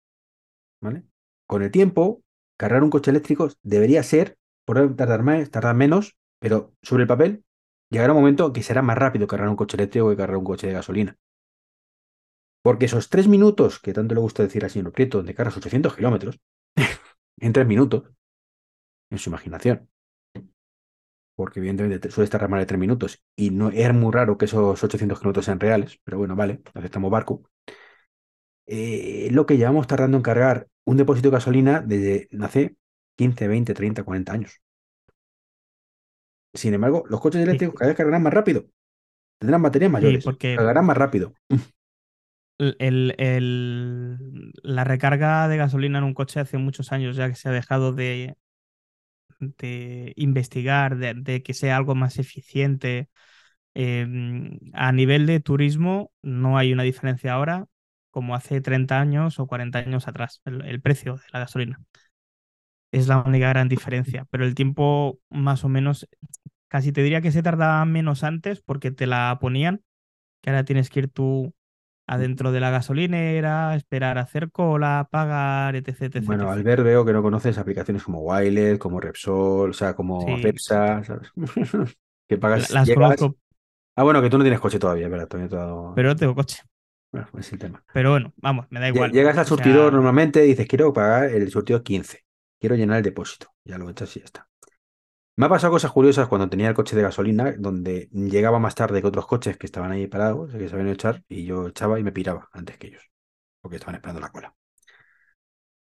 ¿Vale? 0.80 1.04
Con 1.46 1.62
el 1.62 1.70
tiempo, 1.70 2.24
cargar 2.56 2.82
un 2.82 2.90
coche 2.90 3.12
eléctrico 3.12 3.48
debería 3.62 4.02
ser, 4.02 4.36
por 4.64 4.96
tardar 4.96 5.22
más, 5.22 5.48
tardar 5.52 5.76
menos, 5.76 6.16
pero 6.40 6.74
sobre 6.82 7.04
el 7.04 7.08
papel 7.08 7.44
llegará 7.88 8.14
un 8.14 8.18
momento 8.18 8.52
que 8.52 8.64
será 8.64 8.82
más 8.82 8.98
rápido 8.98 9.28
cargar 9.28 9.48
un 9.48 9.54
coche 9.54 9.76
eléctrico 9.76 10.10
que 10.10 10.16
cargar 10.16 10.38
un 10.38 10.44
coche 10.44 10.66
de 10.66 10.72
gasolina. 10.72 11.16
Porque 12.62 12.86
esos 12.86 13.08
tres 13.08 13.26
minutos, 13.28 13.78
que 13.78 13.92
tanto 13.92 14.14
le 14.14 14.20
gusta 14.20 14.42
decir 14.42 14.64
al 14.64 14.70
señor 14.70 14.92
Prieto, 14.92 15.18
donde 15.18 15.34
cargas 15.34 15.56
800 15.56 15.96
kilómetros, 15.96 16.40
en 17.40 17.52
tres 17.52 17.66
minutos, 17.66 18.10
en 19.10 19.18
su 19.18 19.30
imaginación, 19.30 19.88
porque 21.40 21.58
evidentemente 21.58 22.10
suele 22.10 22.24
estar 22.24 22.46
más 22.50 22.60
de 22.60 22.66
tres 22.66 22.78
minutos 22.78 23.24
y 23.34 23.50
no 23.50 23.70
es 23.70 23.94
muy 23.94 24.12
raro 24.12 24.36
que 24.36 24.44
esos 24.44 24.84
800 24.84 25.18
kilómetros 25.18 25.46
sean 25.46 25.58
reales, 25.58 25.98
pero 26.04 26.18
bueno, 26.18 26.36
vale, 26.36 26.60
aceptamos 26.74 27.10
barco. 27.10 27.42
Eh, 28.66 29.28
lo 29.32 29.46
que 29.46 29.56
llevamos 29.56 29.86
tardando 29.86 30.18
en 30.18 30.22
cargar 30.22 30.68
un 30.84 30.98
depósito 30.98 31.28
de 31.30 31.36
gasolina 31.36 31.80
desde 31.80 32.28
hace 32.42 32.76
15, 33.16 33.48
20, 33.48 33.72
30, 33.72 34.02
40 34.04 34.32
años. 34.32 34.60
Sin 36.52 36.74
embargo, 36.74 37.04
los 37.08 37.20
coches 37.20 37.42
eléctricos 37.42 37.74
cada 37.74 37.88
vez 37.88 37.96
cargarán 37.96 38.22
más 38.22 38.34
rápido. 38.34 38.66
Tendrán 39.38 39.62
baterías 39.62 39.90
mayores. 39.90 40.24
porque 40.24 40.56
cargarán 40.56 40.84
más 40.84 40.96
rápido. 40.96 41.32
El, 42.78 44.18
la 44.62 44.84
recarga 44.84 45.48
de 45.48 45.56
gasolina 45.56 45.98
en 45.98 46.04
un 46.04 46.14
coche 46.14 46.40
hace 46.40 46.58
muchos 46.58 46.92
años 46.92 47.16
ya 47.16 47.28
que 47.28 47.34
se 47.34 47.48
ha 47.48 47.52
dejado 47.52 47.92
de, 47.92 48.36
investigar, 50.16 50.96
de, 50.96 51.42
que 51.42 51.54
sea 51.54 51.76
algo 51.76 51.94
más 51.94 52.18
eficiente. 52.18 53.08
Em, 53.74 54.58
a 54.74 54.92
nivel 54.92 55.26
de 55.26 55.40
turismo 55.40 56.12
no 56.22 56.58
hay 56.58 56.72
una 56.72 56.82
diferencia 56.82 57.32
ahora 57.34 57.66
como 58.10 58.34
hace 58.34 58.60
30 58.60 59.00
años 59.00 59.38
o 59.38 59.46
40 59.46 59.78
años 59.78 60.08
atrás, 60.08 60.42
el 60.44 60.80
precio 60.82 61.16
de 61.16 61.22
la 61.32 61.40
gasolina. 61.40 61.80
Es 62.92 63.06
la 63.06 63.22
única 63.22 63.48
gran 63.48 63.68
diferencia, 63.68 64.26
pero 64.30 64.44
el 64.44 64.54
tiempo 64.54 65.20
más 65.30 65.64
o 65.64 65.68
menos, 65.68 66.08
casi 66.68 66.92
te 66.92 67.02
diría 67.02 67.20
que 67.20 67.32
se 67.32 67.42
tardaba 67.42 67.84
menos 67.84 68.24
antes 68.24 68.60
porque 68.60 68.90
te 68.90 69.06
la 69.06 69.38
ponían, 69.40 69.82
que 70.42 70.50
ahora 70.50 70.64
tienes 70.64 70.90
que 70.90 71.00
ir 71.00 71.08
tú 71.10 71.54
adentro 72.10 72.50
de 72.50 72.58
la 72.58 72.70
gasolinera, 72.70 73.76
esperar 73.76 74.18
a 74.18 74.22
hacer 74.22 74.50
cola, 74.50 75.06
pagar, 75.12 75.76
etc. 75.76 76.02
etc 76.02 76.24
bueno, 76.24 76.50
al 76.50 76.64
ver 76.64 76.82
veo 76.82 77.04
que 77.04 77.12
no 77.12 77.22
conoces 77.22 77.56
aplicaciones 77.56 78.02
como 78.02 78.18
Wilet, 78.22 78.78
como 78.78 78.98
Repsol, 78.98 79.70
o 79.70 79.72
sea, 79.72 79.94
como 79.94 80.26
Cepsa, 80.42 81.04
¿sabes? 81.04 81.30
que 82.28 82.36
pagas. 82.36 82.72
Las 82.72 82.90
conozco. 82.90 83.36
Ah, 83.94 84.02
bueno, 84.02 84.20
que 84.20 84.28
tú 84.28 84.38
no 84.38 84.44
tienes 84.44 84.58
coche 84.58 84.80
todavía, 84.80 85.08
¿verdad? 85.08 85.28
Todo... 85.28 85.94
Pero 85.94 86.16
tengo 86.16 86.34
coche. 86.34 86.58
Bueno, 87.12 87.28
es 87.38 87.52
el 87.52 87.60
tema. 87.60 87.84
Pero 87.94 88.10
bueno, 88.10 88.32
vamos, 88.38 88.66
me 88.70 88.80
da 88.80 88.88
igual. 88.88 89.12
Llegas 89.12 89.38
al 89.38 89.46
surtidor 89.46 89.92
normalmente 89.92 90.44
y 90.44 90.48
dices, 90.48 90.66
quiero 90.66 90.92
pagar 90.92 91.26
el 91.26 91.48
surtidor 91.48 91.84
15. 91.84 92.24
Quiero 92.58 92.74
llenar 92.74 92.98
el 92.98 93.04
depósito. 93.04 93.52
Ya 93.64 93.78
lo 93.78 93.88
echas 93.88 94.16
y 94.16 94.20
ya 94.20 94.24
está. 94.24 94.49
Me 95.40 95.46
ha 95.46 95.48
pasado 95.48 95.72
cosas 95.72 95.90
curiosas 95.90 96.28
cuando 96.28 96.50
tenía 96.50 96.68
el 96.68 96.74
coche 96.74 96.94
de 96.94 97.00
gasolina, 97.00 97.54
donde 97.56 98.10
llegaba 98.12 98.58
más 98.58 98.74
tarde 98.74 99.00
que 99.00 99.08
otros 99.08 99.26
coches 99.26 99.56
que 99.56 99.64
estaban 99.64 99.90
ahí 99.90 100.06
parados, 100.06 100.52
que 100.52 100.68
sabían 100.68 100.88
echar, 100.88 101.24
y 101.30 101.46
yo 101.46 101.68
echaba 101.68 101.98
y 101.98 102.02
me 102.02 102.12
piraba 102.12 102.50
antes 102.52 102.76
que 102.76 102.88
ellos, 102.88 103.10
porque 103.62 103.76
estaban 103.76 103.94
esperando 103.94 104.20
la 104.20 104.28
cola. 104.32 104.54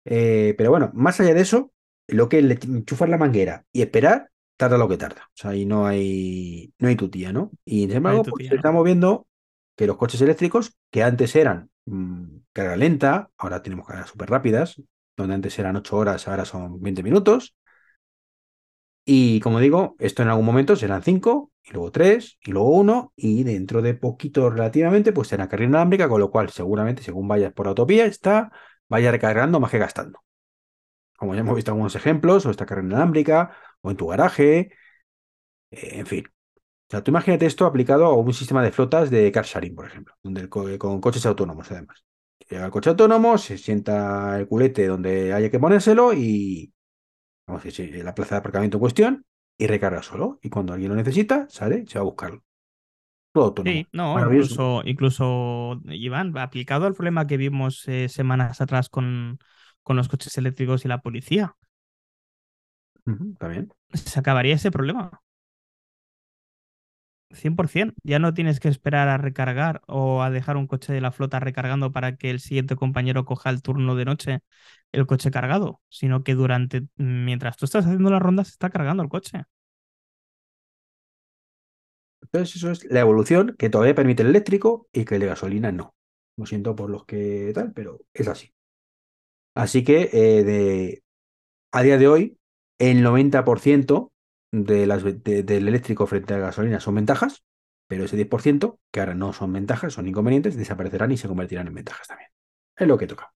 Eh, 0.03 0.53
pero 0.57 0.69
bueno, 0.69 0.91
más 0.93 1.21
allá 1.21 1.33
de 1.33 1.39
eso, 1.39 1.71
lo 2.07 2.27
que 2.27 2.39
es 2.39 2.65
enchufar 2.65 3.07
la 3.07 3.17
manguera 3.17 3.63
y 3.71 3.83
esperar, 3.83 4.31
tarda 4.57 4.77
lo 4.77 4.89
que 4.89 4.97
tarda. 4.97 5.21
O 5.27 5.37
sea, 5.37 5.51
ahí 5.51 5.65
no 5.65 5.87
hay, 5.87 6.73
no 6.77 6.89
hay 6.89 6.97
tutía, 6.97 7.31
¿no? 7.31 7.51
Y 7.63 7.83
sin 7.83 7.93
embargo, 7.93 8.23
pues, 8.23 8.51
estamos 8.51 8.83
viendo 8.83 9.27
que 9.77 9.87
los 9.87 9.95
coches 9.95 10.19
eléctricos, 10.19 10.75
que 10.91 11.03
antes 11.03 11.33
eran 11.37 11.69
mm, 11.85 12.39
carga 12.51 12.75
lenta, 12.75 13.29
ahora 13.37 13.63
tenemos 13.63 13.87
cargas 13.87 14.09
súper 14.09 14.29
rápidas, 14.29 14.81
donde 15.15 15.35
antes 15.35 15.57
eran 15.57 15.77
8 15.77 15.95
horas, 15.95 16.27
ahora 16.27 16.43
son 16.43 16.81
20 16.81 17.01
minutos. 17.01 17.55
Y 19.09 19.39
como 19.39 19.61
digo, 19.61 19.95
esto 19.99 20.21
en 20.21 20.27
algún 20.27 20.45
momento 20.45 20.75
serán 20.75 21.01
5, 21.01 21.53
y 21.63 21.71
luego 21.71 21.91
3, 21.93 22.39
y 22.43 22.51
luego 22.51 22.71
1, 22.71 23.13
y 23.15 23.43
dentro 23.45 23.81
de 23.81 23.93
poquito 23.93 24.49
relativamente, 24.49 25.13
pues 25.13 25.29
será 25.29 25.47
carga 25.47 25.65
inalámbrica, 25.65 26.09
con 26.09 26.19
lo 26.19 26.29
cual 26.29 26.49
seguramente 26.49 27.03
según 27.03 27.25
vayas 27.25 27.53
por 27.53 27.69
autopía, 27.69 28.05
está, 28.05 28.51
vaya 28.89 29.09
recargando 29.09 29.61
más 29.61 29.71
que 29.71 29.77
gastando. 29.77 30.19
Como 31.17 31.33
ya 31.35 31.39
hemos 31.39 31.55
visto 31.55 31.71
algunos 31.71 31.95
ejemplos, 31.95 32.45
o 32.45 32.51
esta 32.51 32.65
carga 32.65 32.83
inalámbrica, 32.83 33.55
o 33.79 33.91
en 33.91 33.95
tu 33.97 34.07
garaje, 34.07 34.71
eh, 35.71 35.99
en 35.99 36.05
fin. 36.05 36.25
O 36.27 36.91
sea, 36.91 37.03
tú 37.03 37.11
imagínate 37.11 37.45
esto 37.45 37.65
aplicado 37.65 38.05
a 38.07 38.15
un 38.15 38.33
sistema 38.33 38.63
de 38.63 38.71
flotas 38.71 39.09
de 39.09 39.31
car 39.31 39.45
sharing, 39.45 39.75
por 39.75 39.85
ejemplo, 39.87 40.15
donde 40.23 40.49
con 40.49 41.01
coches 41.01 41.25
autónomos 41.25 41.71
además. 41.71 42.05
Llega 42.49 42.65
el 42.65 42.71
coche 42.71 42.89
autónomo, 42.89 43.37
se 43.37 43.57
sienta 43.57 44.37
el 44.39 44.47
culete 44.47 44.87
donde 44.87 45.33
haya 45.33 45.49
que 45.49 45.59
ponérselo 45.59 46.13
y 46.13 46.73
vamos 47.47 47.61
a 47.61 47.65
decir, 47.65 48.03
la 48.03 48.13
plaza 48.13 48.35
de 48.35 48.39
aparcamiento 48.39 48.77
en 48.77 48.81
cuestión 48.81 49.25
y 49.57 49.67
recarga 49.67 50.03
solo. 50.03 50.39
Y 50.43 50.49
cuando 50.49 50.73
alguien 50.73 50.89
lo 50.89 50.95
necesita, 50.95 51.47
sale, 51.49 51.85
se 51.87 51.97
va 51.97 52.01
a 52.01 52.05
buscarlo. 52.05 52.43
Todo 53.31 53.45
autónomo. 53.45 53.75
Sí, 53.75 53.87
no, 53.91 54.19
incluso, 54.19 54.81
incluso, 54.85 55.81
Iván, 55.85 56.37
aplicado 56.37 56.85
al 56.85 56.93
problema 56.93 57.27
que 57.27 57.37
vimos 57.37 57.87
eh, 57.87 58.09
semanas 58.09 58.61
atrás 58.61 58.89
con, 58.89 59.39
con 59.83 59.95
los 59.95 60.07
coches 60.07 60.37
eléctricos 60.37 60.85
y 60.85 60.87
la 60.87 61.01
policía. 61.01 61.55
Bien. 63.05 63.69
Se 63.93 64.19
acabaría 64.19 64.55
ese 64.55 64.71
problema. 64.71 65.21
100%. 67.31 67.95
Ya 68.03 68.19
no 68.19 68.33
tienes 68.33 68.59
que 68.59 68.69
esperar 68.69 69.07
a 69.07 69.17
recargar 69.17 69.81
o 69.87 70.23
a 70.23 70.29
dejar 70.29 70.57
un 70.57 70.67
coche 70.67 70.93
de 70.93 71.01
la 71.01 71.11
flota 71.11 71.39
recargando 71.39 71.91
para 71.91 72.15
que 72.15 72.29
el 72.29 72.39
siguiente 72.39 72.75
compañero 72.75 73.25
coja 73.25 73.49
el 73.49 73.61
turno 73.61 73.95
de 73.95 74.05
noche 74.05 74.39
el 74.91 75.05
coche 75.05 75.31
cargado, 75.31 75.81
sino 75.89 76.23
que 76.23 76.35
durante, 76.35 76.87
mientras 76.95 77.57
tú 77.57 77.65
estás 77.65 77.85
haciendo 77.85 78.09
la 78.09 78.19
ronda, 78.19 78.43
se 78.43 78.51
está 78.51 78.69
cargando 78.69 79.03
el 79.03 79.09
coche. 79.09 79.43
Entonces, 82.21 82.55
eso 82.57 82.71
es 82.71 82.83
la 82.85 82.99
evolución 82.99 83.55
que 83.57 83.69
todavía 83.69 83.95
permite 83.95 84.23
el 84.23 84.29
eléctrico 84.29 84.87
y 84.91 85.05
que 85.05 85.15
el 85.15 85.21
de 85.21 85.27
gasolina 85.27 85.71
no. 85.71 85.95
Lo 86.37 86.45
siento 86.45 86.75
por 86.75 86.89
los 86.89 87.05
que 87.05 87.51
tal, 87.53 87.73
pero 87.73 88.01
es 88.13 88.27
así. 88.27 88.53
Así 89.55 89.83
que 89.83 90.09
eh, 90.13 90.43
de, 90.43 91.03
a 91.71 91.81
día 91.81 91.97
de 91.97 92.07
hoy, 92.07 92.37
el 92.79 93.03
90% 93.03 94.11
de 94.51 94.85
las, 94.85 95.03
del 95.03 95.67
eléctrico 95.67 96.05
frente 96.05 96.33
a 96.33 96.39
gasolina 96.39 96.79
son 96.79 96.95
ventajas, 96.95 97.43
pero 97.87 98.05
ese 98.05 98.17
10%, 98.17 98.79
que 98.91 98.99
ahora 98.99 99.15
no 99.15 99.33
son 99.33 99.53
ventajas, 99.53 99.93
son 99.93 100.07
inconvenientes, 100.07 100.55
desaparecerán 100.55 101.11
y 101.11 101.17
se 101.17 101.27
convertirán 101.27 101.67
en 101.67 101.75
ventajas 101.75 102.07
también. 102.07 102.29
Es 102.75 102.87
lo 102.87 102.97
que 102.97 103.07
toca. 103.07 103.33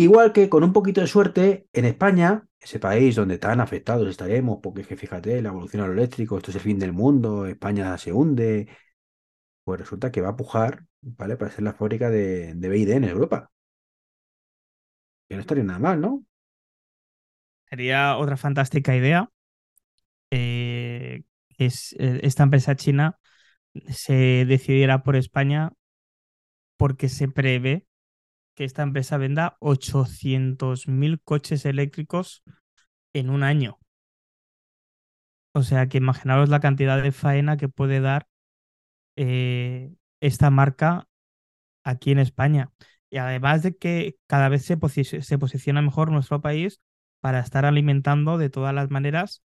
Igual 0.00 0.32
que 0.32 0.48
con 0.48 0.64
un 0.64 0.72
poquito 0.72 1.02
de 1.02 1.06
suerte, 1.06 1.66
en 1.74 1.84
España, 1.84 2.46
ese 2.58 2.78
país 2.80 3.16
donde 3.16 3.36
tan 3.36 3.60
afectados 3.60 4.08
estaremos, 4.08 4.58
porque 4.62 4.80
es 4.80 4.86
que 4.86 4.96
fíjate, 4.96 5.42
la 5.42 5.50
evolución 5.50 5.82
a 5.82 5.86
lo 5.86 5.92
eléctrico, 5.92 6.38
esto 6.38 6.50
es 6.50 6.56
el 6.56 6.62
fin 6.62 6.78
del 6.78 6.94
mundo, 6.94 7.44
España 7.44 7.98
se 7.98 8.10
hunde, 8.10 8.66
pues 9.62 9.78
resulta 9.78 10.10
que 10.10 10.22
va 10.22 10.30
a 10.30 10.36
pujar, 10.36 10.86
¿vale? 11.02 11.36
Para 11.36 11.50
ser 11.50 11.64
la 11.64 11.74
fábrica 11.74 12.08
de, 12.08 12.54
de 12.54 12.68
BID 12.70 12.96
en 12.96 13.04
Europa. 13.04 13.50
Que 15.28 15.34
no 15.34 15.42
estaría 15.42 15.64
nada 15.64 15.78
mal, 15.78 16.00
¿no? 16.00 16.24
Sería 17.68 18.16
otra 18.16 18.38
fantástica 18.38 18.96
idea 18.96 19.28
eh, 20.30 21.24
eh, 21.58 21.70
esta 22.22 22.42
empresa 22.42 22.74
china 22.74 23.18
se 23.90 24.46
decidiera 24.46 25.02
por 25.02 25.16
España 25.16 25.72
porque 26.78 27.10
se 27.10 27.28
prevé 27.28 27.84
que 28.54 28.64
esta 28.64 28.82
empresa 28.82 29.16
venda 29.16 29.56
800.000 29.60 31.20
coches 31.22 31.64
eléctricos 31.64 32.42
en 33.12 33.30
un 33.30 33.42
año. 33.42 33.78
O 35.52 35.62
sea 35.62 35.88
que 35.88 35.98
imaginaros 35.98 36.48
la 36.48 36.60
cantidad 36.60 37.02
de 37.02 37.12
faena 37.12 37.56
que 37.56 37.68
puede 37.68 38.00
dar 38.00 38.28
eh, 39.16 39.92
esta 40.20 40.50
marca 40.50 41.08
aquí 41.84 42.12
en 42.12 42.18
España. 42.20 42.70
Y 43.10 43.18
además 43.18 43.62
de 43.62 43.76
que 43.76 44.16
cada 44.26 44.48
vez 44.48 44.64
se, 44.64 44.76
posiciona 44.76 45.82
mejor 45.82 46.10
nuestro 46.12 46.40
país 46.40 46.80
para 47.20 47.40
estar 47.40 47.64
alimentando 47.64 48.38
de 48.38 48.50
todas 48.50 48.74
las 48.74 48.90
maneras 48.90 49.42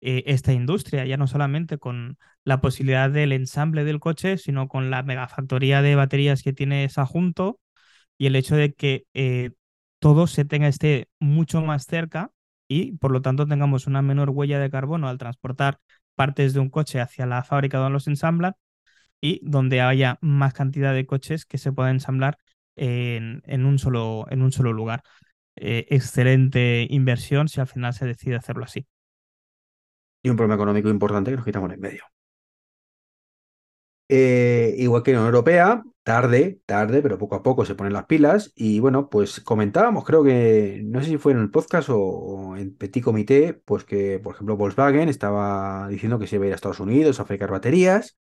eh, 0.00 0.22
esta 0.26 0.52
industria, 0.52 1.04
ya 1.04 1.16
no 1.16 1.26
solamente 1.26 1.78
con 1.78 2.18
la 2.44 2.60
posibilidad 2.60 3.10
del 3.10 3.32
ensamble 3.32 3.84
del 3.84 4.00
coche, 4.00 4.38
sino 4.38 4.68
con 4.68 4.90
la 4.90 5.02
megafactoría 5.02 5.82
de 5.82 5.96
baterías 5.96 6.42
que 6.42 6.52
tiene 6.52 6.88
junto 6.88 7.60
y 8.18 8.26
el 8.26 8.36
hecho 8.36 8.56
de 8.56 8.74
que 8.74 9.06
eh, 9.14 9.52
todo 10.00 10.26
se 10.26 10.44
tenga 10.44 10.68
esté 10.68 11.08
mucho 11.20 11.62
más 11.62 11.86
cerca 11.86 12.32
y 12.68 12.92
por 12.98 13.12
lo 13.12 13.22
tanto 13.22 13.46
tengamos 13.46 13.86
una 13.86 14.02
menor 14.02 14.30
huella 14.30 14.58
de 14.60 14.70
carbono 14.70 15.08
al 15.08 15.18
transportar 15.18 15.80
partes 16.14 16.54
de 16.54 16.60
un 16.60 16.70
coche 16.70 17.00
hacia 17.00 17.26
la 17.26 17.44
fábrica 17.44 17.78
donde 17.78 17.94
los 17.94 18.08
ensamblan 18.08 18.54
y 19.20 19.40
donde 19.44 19.80
haya 19.82 20.18
más 20.20 20.54
cantidad 20.54 20.94
de 20.94 21.06
coches 21.06 21.46
que 21.46 21.58
se 21.58 21.72
puedan 21.72 21.94
ensamblar 21.96 22.38
en, 22.76 23.42
un, 23.66 23.78
solo, 23.78 24.26
en 24.30 24.42
un 24.42 24.52
solo 24.52 24.72
lugar. 24.72 25.02
Eh, 25.56 25.86
excelente 25.90 26.86
inversión 26.90 27.48
si 27.48 27.60
al 27.60 27.66
final 27.66 27.92
se 27.94 28.06
decide 28.06 28.36
hacerlo 28.36 28.64
así 28.64 28.86
y 30.22 30.30
un 30.30 30.36
problema 30.36 30.54
económico 30.54 30.88
importante 30.88 31.30
que 31.30 31.36
nos 31.36 31.44
quitamos 31.46 31.72
en 31.72 31.80
medio. 31.80 32.04
Eh, 34.08 34.74
igual 34.78 35.02
que 35.02 35.12
la 35.12 35.18
Unión 35.18 35.34
Europea, 35.34 35.84
tarde, 36.02 36.60
tarde, 36.64 37.02
pero 37.02 37.18
poco 37.18 37.34
a 37.36 37.42
poco 37.42 37.64
se 37.64 37.74
ponen 37.74 37.92
las 37.92 38.06
pilas. 38.06 38.52
Y 38.54 38.80
bueno, 38.80 39.08
pues 39.10 39.40
comentábamos, 39.40 40.04
creo 40.04 40.24
que, 40.24 40.82
no 40.84 41.00
sé 41.00 41.08
si 41.08 41.18
fue 41.18 41.32
en 41.32 41.40
el 41.40 41.50
podcast 41.50 41.88
o, 41.92 42.56
en 42.56 42.74
Petit 42.76 43.04
Comité, 43.04 43.54
pues 43.54 43.84
que, 43.84 44.18
por 44.18 44.34
ejemplo, 44.34 44.56
Volkswagen 44.56 45.08
estaba 45.08 45.88
diciendo 45.88 46.18
que 46.18 46.26
se 46.26 46.36
iba 46.36 46.44
a 46.44 46.48
ir 46.48 46.52
a 46.54 46.56
Estados 46.56 46.80
Unidos 46.80 47.20
a 47.20 47.24
fabricar 47.24 47.50
baterías. 47.50 48.16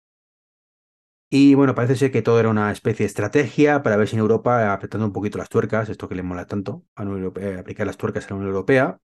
Y 1.30 1.56
bueno, 1.56 1.76
parece 1.76 1.96
ser 1.98 2.12
que 2.12 2.22
todo 2.22 2.40
era 2.40 2.50
una 2.50 2.72
especie 2.72 3.04
de 3.04 3.08
estrategia 3.08 3.84
para 3.84 3.98
ver 3.98 4.08
si 4.08 4.16
en 4.16 4.22
Europa, 4.22 4.72
apretando 4.72 5.06
un 5.06 5.12
poquito 5.14 5.38
las 5.38 5.50
tuercas, 5.50 5.90
esto 5.90 6.08
que 6.08 6.16
le 6.16 6.24
mola 6.24 6.48
tanto 6.48 6.86
a 6.96 7.04
la 7.04 7.10
Unión 7.10 7.26
Europea, 7.26 7.60
aplicar 7.60 7.86
las 7.86 7.98
tuercas 7.98 8.26
a 8.26 8.30
la 8.30 8.36
Unión 8.36 8.50
Europea, 8.50 9.00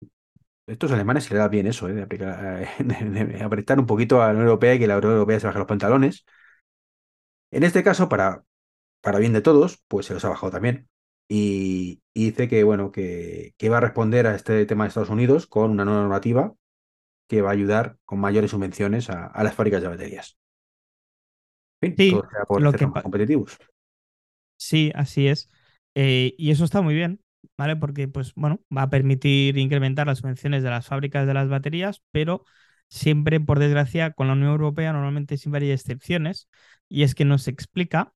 estos 0.67 0.91
alemanes 0.91 1.25
se 1.25 1.33
les 1.33 1.39
da 1.39 1.47
bien 1.49 1.67
eso, 1.67 1.89
¿eh? 1.89 1.93
de, 2.79 3.39
apretar 3.43 3.79
un 3.79 3.85
poquito 3.85 4.21
a 4.21 4.27
la 4.27 4.31
Unión 4.31 4.47
Europea 4.47 4.75
y 4.75 4.79
que 4.79 4.87
la 4.87 4.97
Unión 4.97 5.13
Europea 5.13 5.39
se 5.39 5.47
baje 5.47 5.59
los 5.59 5.67
pantalones. 5.67 6.25
En 7.53 7.61
este 7.63 7.83
caso, 7.83 8.09
para, 8.09 8.43
para 9.01 9.19
bien 9.19 9.31
de 9.31 9.41
todos, 9.41 9.83
pues 9.87 10.07
se 10.07 10.15
los 10.15 10.25
ha 10.25 10.29
bajado 10.29 10.51
también. 10.51 10.89
Y, 11.29 12.01
dice 12.15 12.47
que, 12.47 12.63
bueno, 12.63 12.91
que, 12.91 13.53
que, 13.57 13.69
va 13.69 13.77
a 13.77 13.81
responder 13.81 14.25
a 14.25 14.35
este 14.35 14.65
tema 14.65 14.83
de 14.83 14.87
Estados 14.89 15.11
Unidos 15.11 15.45
con 15.45 15.69
una 15.69 15.85
nueva 15.85 16.01
normativa 16.01 16.55
que 17.27 17.43
va 17.43 17.49
a 17.49 17.53
ayudar 17.53 17.97
con 18.05 18.19
mayores 18.19 18.51
subvenciones 18.51 19.11
a, 19.11 19.31
las 19.43 19.53
fábricas 19.53 19.83
de 19.83 19.87
baterías. 19.87 20.37
sí, 21.79 22.15
por 22.47 22.61
lo 22.61 22.73
que 22.73 22.89
competitivos. 22.89 23.57
Sí, 24.57 24.91
así 24.95 25.27
es. 25.27 25.51
Eh, 25.93 26.33
y 26.39 26.49
eso 26.49 26.65
está 26.65 26.81
muy 26.81 26.95
bien, 26.95 27.21
¿vale? 27.55 27.75
Porque, 27.75 28.07
pues, 28.07 28.33
bueno, 28.33 28.61
va 28.75 28.83
a 28.83 28.89
permitir 28.89 29.59
incrementar 29.59 30.07
las 30.07 30.19
subvenciones 30.19 30.63
de 30.63 30.71
las 30.71 30.87
fábricas 30.87 31.27
de 31.27 31.35
las 31.35 31.49
baterías, 31.49 32.01
pero 32.11 32.45
siempre, 32.93 33.39
por 33.39 33.57
desgracia, 33.57 34.11
con 34.11 34.27
la 34.27 34.33
Unión 34.33 34.51
Europea 34.51 34.93
normalmente 34.93 35.37
siempre 35.37 35.65
hay 35.65 35.71
excepciones, 35.71 36.47
y 36.87 37.01
es 37.03 37.15
que 37.15 37.25
nos 37.25 37.47
explica 37.47 38.13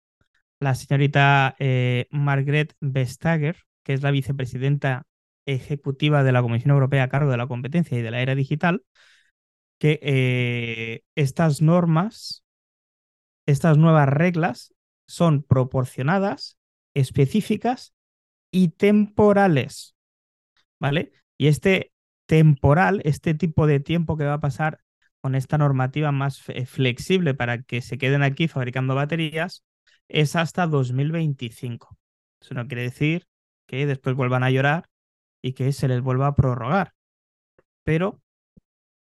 la 0.58 0.74
señorita 0.74 1.54
eh, 1.60 2.08
Margrethe 2.10 2.74
Vestager, 2.80 3.56
que 3.84 3.92
es 3.92 4.02
la 4.02 4.10
vicepresidenta 4.10 5.06
ejecutiva 5.46 6.24
de 6.24 6.32
la 6.32 6.42
Comisión 6.42 6.72
Europea 6.72 7.04
a 7.04 7.08
cargo 7.08 7.30
de 7.30 7.36
la 7.36 7.46
competencia 7.46 7.96
y 7.96 8.02
de 8.02 8.10
la 8.10 8.20
era 8.20 8.34
digital, 8.34 8.82
que 9.78 10.00
eh, 10.02 11.02
estas 11.14 11.62
normas, 11.62 12.44
estas 13.46 13.78
nuevas 13.78 14.08
reglas 14.08 14.74
son 15.06 15.44
proporcionadas, 15.44 16.58
específicas 16.94 17.94
y 18.50 18.68
temporales, 18.70 19.94
¿vale? 20.80 21.12
Y 21.36 21.46
este 21.46 21.92
temporal, 22.34 23.00
este 23.04 23.32
tipo 23.34 23.68
de 23.68 23.78
tiempo 23.78 24.16
que 24.16 24.24
va 24.24 24.34
a 24.34 24.40
pasar 24.40 24.80
con 25.20 25.36
esta 25.36 25.56
normativa 25.56 26.10
más 26.10 26.42
flexible 26.66 27.32
para 27.32 27.62
que 27.62 27.80
se 27.80 27.96
queden 27.96 28.24
aquí 28.24 28.48
fabricando 28.48 28.96
baterías, 28.96 29.64
es 30.08 30.34
hasta 30.34 30.66
2025. 30.66 31.96
Eso 32.40 32.54
no 32.54 32.66
quiere 32.66 32.82
decir 32.82 33.28
que 33.66 33.86
después 33.86 34.16
vuelvan 34.16 34.42
a 34.42 34.50
llorar 34.50 34.88
y 35.42 35.52
que 35.52 35.70
se 35.70 35.86
les 35.86 36.00
vuelva 36.00 36.26
a 36.26 36.34
prorrogar. 36.34 36.94
Pero, 37.84 38.20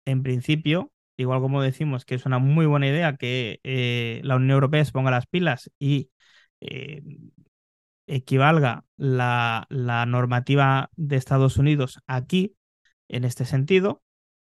en 0.04 0.24
principio, 0.24 0.90
igual 1.16 1.40
como 1.40 1.62
decimos 1.62 2.04
que 2.04 2.16
es 2.16 2.26
una 2.26 2.40
muy 2.40 2.66
buena 2.66 2.88
idea 2.88 3.16
que 3.16 3.60
eh, 3.62 4.20
la 4.24 4.34
Unión 4.34 4.50
Europea 4.50 4.84
se 4.84 4.90
ponga 4.90 5.12
las 5.12 5.28
pilas 5.28 5.70
y 5.78 6.10
eh, 6.60 7.02
equivalga 8.08 8.84
la, 8.96 9.66
la 9.70 10.06
normativa 10.06 10.90
de 10.96 11.14
Estados 11.14 11.56
Unidos 11.56 12.00
aquí, 12.08 12.56
en 13.12 13.24
este 13.24 13.44
sentido, 13.46 14.02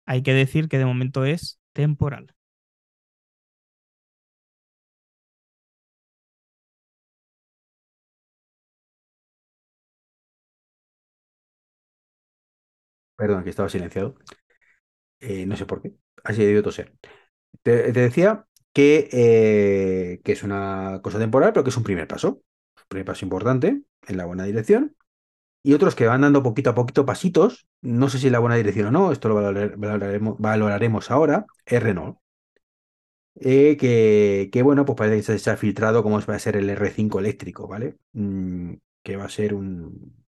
hay 0.07 0.23
que 0.23 0.33
decir 0.33 0.69
que 0.69 0.79
de 0.79 0.85
momento 0.85 1.25
es 1.25 1.59
temporal. 1.73 2.35
Perdón, 13.15 13.43
que 13.43 13.49
estaba 13.49 13.69
silenciado. 13.69 14.15
Eh, 15.19 15.45
no 15.45 15.55
sé 15.55 15.65
por 15.65 15.81
qué. 15.81 15.93
He 16.27 16.33
debido 16.33 16.63
toser. 16.63 16.93
Te, 17.63 17.93
te 17.93 17.99
decía 18.01 18.47
que, 18.73 19.09
eh, 19.13 20.21
que 20.23 20.33
es 20.33 20.43
una 20.43 21.01
cosa 21.03 21.19
temporal, 21.19 21.53
pero 21.53 21.63
que 21.65 21.71
es 21.71 21.77
un 21.77 21.83
primer 21.83 22.07
paso. 22.07 22.29
Un 22.77 22.85
primer 22.89 23.05
paso 23.07 23.25
importante 23.25 23.83
en 24.07 24.17
la 24.17 24.25
buena 24.25 24.45
dirección. 24.45 24.95
Y 25.63 25.73
otros 25.73 25.95
que 25.95 26.07
van 26.07 26.21
dando 26.21 26.43
poquito 26.43 26.69
a 26.71 26.75
poquito 26.75 27.05
pasitos. 27.05 27.67
No 27.81 28.09
sé 28.09 28.19
si 28.19 28.29
la 28.29 28.39
buena 28.39 28.55
dirección 28.55 28.87
o 28.87 28.91
no, 28.91 29.11
esto 29.11 29.29
lo 29.29 29.35
valorar- 29.35 29.75
valoraremos, 30.39 31.11
ahora. 31.11 31.45
Es 31.65 31.81
Renault. 31.81 32.17
Eh, 33.35 33.77
que, 33.77 34.49
que, 34.51 34.61
bueno, 34.61 34.85
pues 34.85 34.95
parece 34.97 35.33
que 35.33 35.39
se, 35.39 35.49
ha 35.49 35.57
filtrado 35.57 36.03
cómo 36.03 36.19
va 36.21 36.35
a 36.35 36.39
ser 36.39 36.55
el 36.55 36.69
R5 36.69 37.19
eléctrico, 37.19 37.67
¿vale? 37.67 37.97
Mm, 38.13 38.73
que 39.03 39.17
va 39.17 39.25
a 39.25 39.29
ser 39.29 39.53
un, 39.55 40.23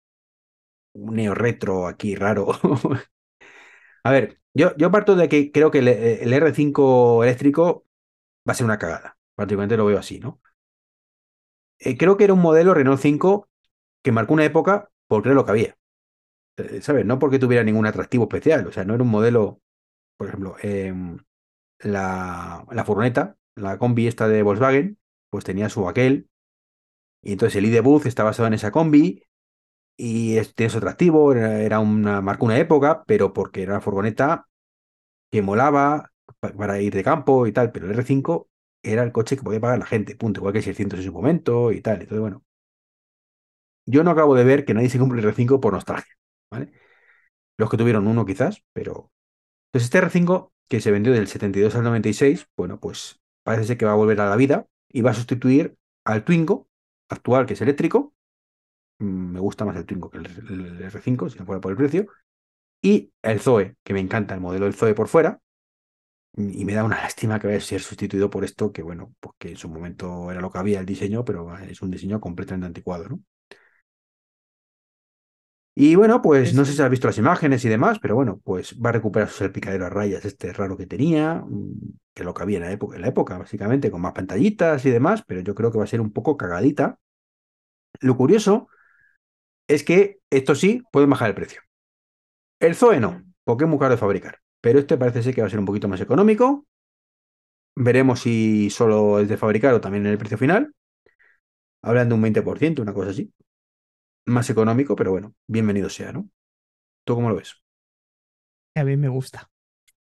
un 0.94 1.16
neo 1.16 1.34
retro 1.36 1.88
aquí 1.88 2.16
raro. 2.16 2.48
A 4.04 4.12
ver, 4.12 4.40
yo, 4.54 4.76
yo 4.78 4.92
parto 4.92 5.16
de 5.16 5.30
que 5.30 5.52
creo 5.52 5.72
que 5.72 5.80
el, 5.80 5.88
el 5.88 6.34
R5 6.34 7.24
eléctrico 7.24 7.86
va 8.48 8.54
a 8.54 8.56
ser 8.56 8.66
una 8.66 8.80
cagada. 8.80 9.18
Prácticamente 9.36 9.78
lo 9.78 9.86
veo 9.86 10.00
así, 10.00 10.20
¿no? 10.20 10.42
Eh, 11.80 11.98
creo 11.98 12.18
que 12.18 12.24
era 12.26 12.34
un 12.34 12.42
modelo 12.42 12.74
Renault 12.74 13.00
5 13.02 13.50
que 14.04 14.12
marcó 14.12 14.34
una 14.34 14.46
época 14.46 14.90
porque 15.08 15.30
era 15.30 15.36
lo 15.36 15.46
que 15.46 15.52
había. 15.52 15.78
Eh, 16.58 16.82
¿Sabes? 16.82 17.06
No 17.06 17.20
porque 17.20 17.40
tuviera 17.40 17.64
ningún 17.64 17.86
atractivo 17.88 18.24
especial. 18.26 18.68
O 18.68 18.72
sea, 18.72 18.86
no 18.86 18.94
era 18.96 19.04
un 19.04 19.10
modelo, 19.10 19.62
por 20.18 20.30
ejemplo, 20.30 20.56
em, 20.62 21.18
la, 21.80 22.66
furgoneta, 22.86 23.38
la 23.56 23.78
combi 23.80 24.08
esta 24.08 24.28
de 24.30 24.44
Volkswagen, 24.44 25.00
pues 25.32 25.46
tenía 25.46 25.70
su 25.70 25.90
aquel. 25.90 26.30
Y 27.22 27.34
entonces 27.34 27.56
el 27.58 27.66
ID 27.66 27.82
Buzz 27.82 28.06
está 28.06 28.24
basado 28.24 28.48
en 28.48 28.54
esa 28.54 28.72
combi. 28.72 29.24
Y 29.98 30.38
es, 30.38 30.56
tiene 30.56 30.72
su 30.72 30.80
atractivo, 30.80 31.34
era, 31.34 31.80
una, 31.80 32.22
marcó 32.22 32.46
una 32.46 32.58
época, 32.60 33.04
pero 33.08 33.34
porque 33.34 33.64
era 33.64 33.74
una 33.74 33.82
furgoneta 33.82 34.48
que 35.32 35.42
molaba 35.42 36.12
pa- 36.40 36.54
para 36.54 36.82
ir 36.82 36.94
de 36.96 37.04
campo 37.04 37.48
y 37.48 37.54
tal, 37.54 37.72
pero 37.72 37.88
el 37.88 37.94
R5 37.94 38.50
era 38.84 39.04
el 39.04 39.12
coche 39.14 39.38
que 39.38 39.44
podía 39.44 39.60
pagar 39.62 39.80
la 39.80 39.86
gente, 39.88 40.16
punto, 40.16 40.40
igual 40.42 40.54
que 40.54 40.60
el 40.60 40.66
600 40.66 41.00
en 41.00 41.06
su 41.06 41.14
momento 41.14 41.72
y 41.72 41.82
tal. 41.82 41.96
Entonces, 42.02 42.22
bueno, 42.22 42.44
yo 43.86 44.04
no 44.04 44.12
acabo 44.12 44.36
de 44.36 44.44
ver 44.44 44.66
que 44.66 44.74
nadie 44.74 44.90
se 44.90 45.00
compre 45.00 45.20
el 45.20 45.26
R5 45.26 45.60
por 45.62 45.74
nostalgia, 45.74 46.14
¿vale? 46.52 46.72
Los 47.58 47.70
que 47.70 47.78
tuvieron 47.78 48.08
uno 48.08 48.26
quizás, 48.26 48.64
pero... 48.74 49.12
Entonces 49.68 49.86
este 49.88 50.00
R5 50.00 50.54
que 50.70 50.82
se 50.82 50.92
vendió 50.92 51.14
del 51.14 51.28
72 51.28 51.76
al 51.76 51.84
96, 51.84 52.48
bueno, 52.58 52.80
pues 52.80 53.22
parece 53.44 53.66
ser 53.68 53.78
que 53.78 53.86
va 53.86 53.94
a 53.94 53.96
volver 53.96 54.22
a 54.22 54.30
la 54.30 54.36
vida 54.38 54.68
y 54.90 55.02
va 55.02 55.12
a 55.12 55.14
sustituir 55.16 55.76
al 56.06 56.24
Twingo 56.26 56.68
actual, 57.10 57.46
que 57.46 57.54
es 57.56 57.62
eléctrico. 57.62 58.14
Mm, 59.00 59.34
Me 59.34 59.40
gusta 59.40 59.66
más 59.66 59.76
el 59.78 59.86
Twingo 59.86 60.10
que 60.10 60.20
el, 60.20 60.26
el 60.28 60.84
R5, 60.84 61.30
si 61.30 61.40
no 61.40 61.46
fuera 61.46 61.62
por 61.62 61.72
el 61.72 61.78
precio. 61.78 62.08
Y 62.82 63.12
el 63.24 63.40
Zoe, 63.42 63.76
que 63.84 63.94
me 63.94 64.00
encanta 64.02 64.36
el 64.36 64.42
modelo 64.42 64.66
del 64.66 64.76
Zoe 64.76 64.96
por 64.96 65.08
fuera. 65.10 65.42
Y 66.38 66.66
me 66.66 66.74
da 66.74 66.84
una 66.84 66.98
lástima 67.02 67.40
que 67.40 67.48
vaya 67.48 67.60
a 67.60 67.62
ser 67.62 67.82
sustituido 67.82 68.30
por 68.30 68.44
esto, 68.44 68.72
que 68.72 68.82
bueno, 68.84 69.14
pues 69.20 69.36
que 69.40 69.50
en 69.50 69.58
su 69.58 69.70
momento 69.70 70.32
era 70.32 70.42
lo 70.42 70.52
que 70.52 70.58
había 70.60 70.80
el 70.80 70.86
diseño, 70.86 71.24
pero 71.26 71.56
es 71.58 71.82
un 71.82 71.92
diseño 71.92 72.20
completamente 72.22 72.68
anticuado, 72.68 73.08
¿no? 73.10 73.20
Y 75.76 75.96
bueno, 75.96 76.22
pues 76.22 76.54
no 76.54 76.66
sé 76.66 76.74
si 76.74 76.82
has 76.82 76.90
visto 76.90 77.08
las 77.08 77.18
imágenes 77.18 77.66
y 77.66 77.70
demás, 77.70 77.98
pero 78.00 78.16
bueno, 78.16 78.40
pues 78.44 78.76
va 78.80 78.90
a 78.90 78.94
recuperar 78.94 79.30
su 79.30 79.38
salpicadero 79.40 79.86
a 79.88 79.90
rayas 79.90 80.24
este 80.26 80.54
raro 80.54 80.78
que 80.78 80.86
tenía, 80.86 81.44
mm, 81.48 81.74
que 82.14 82.24
lo 82.24 82.34
que 82.34 82.44
había 82.44 82.58
en 82.58 82.64
la 82.66 82.72
época, 82.72 82.96
en 82.96 83.02
la 83.02 83.08
época, 83.08 83.38
básicamente, 83.40 83.90
con 83.90 84.02
más 84.02 84.14
pantallitas 84.14 84.86
y 84.86 84.92
demás, 84.92 85.24
pero 85.26 85.42
yo 85.42 85.56
creo 85.56 85.72
que 85.72 85.80
va 85.80 85.84
a 85.86 85.88
ser 85.88 86.02
un 86.02 86.14
poco 86.14 86.38
cagadita. 86.38 87.00
Lo 88.02 88.16
curioso 88.18 88.68
es 89.68 89.84
que 89.84 90.20
esto 90.30 90.56
sí 90.56 90.84
puede 90.92 91.08
bajar 91.08 91.30
el 91.30 91.36
precio. 91.36 91.62
El 92.60 92.76
Zoe 92.76 93.00
no, 93.00 93.24
porque 93.44 93.66
es 93.66 93.70
muy 93.70 93.78
caro 93.80 93.92
de 93.94 93.98
fabricar, 94.00 94.40
pero 94.62 94.80
este 94.80 94.98
parece 94.98 95.22
ser 95.24 95.36
que 95.36 95.42
va 95.42 95.48
a 95.48 95.52
ser 95.52 95.60
un 95.60 95.66
poquito 95.66 95.88
más 95.88 96.02
económico. 96.02 96.66
Veremos 97.76 98.22
si 98.22 98.70
solo 98.72 99.20
es 99.20 99.28
de 99.30 99.38
fabricar 99.38 99.74
o 99.76 99.82
también 99.82 100.06
en 100.06 100.12
el 100.14 100.18
precio 100.18 100.38
final. 100.40 100.74
Hablan 101.84 102.10
de 102.10 102.16
un 102.16 102.22
20%, 102.24 102.82
una 102.82 102.94
cosa 102.96 103.12
así. 103.12 103.32
Más 104.26 104.50
económico, 104.50 104.96
pero 104.98 105.12
bueno, 105.12 105.34
bienvenido 105.48 105.90
sea, 105.90 106.12
¿no? 106.12 106.30
¿Tú 107.06 107.16
cómo 107.16 107.30
lo 107.30 107.36
ves? 107.38 107.56
a 108.76 108.84
mí 108.84 108.98
me 108.98 109.08
gusta. 109.10 109.50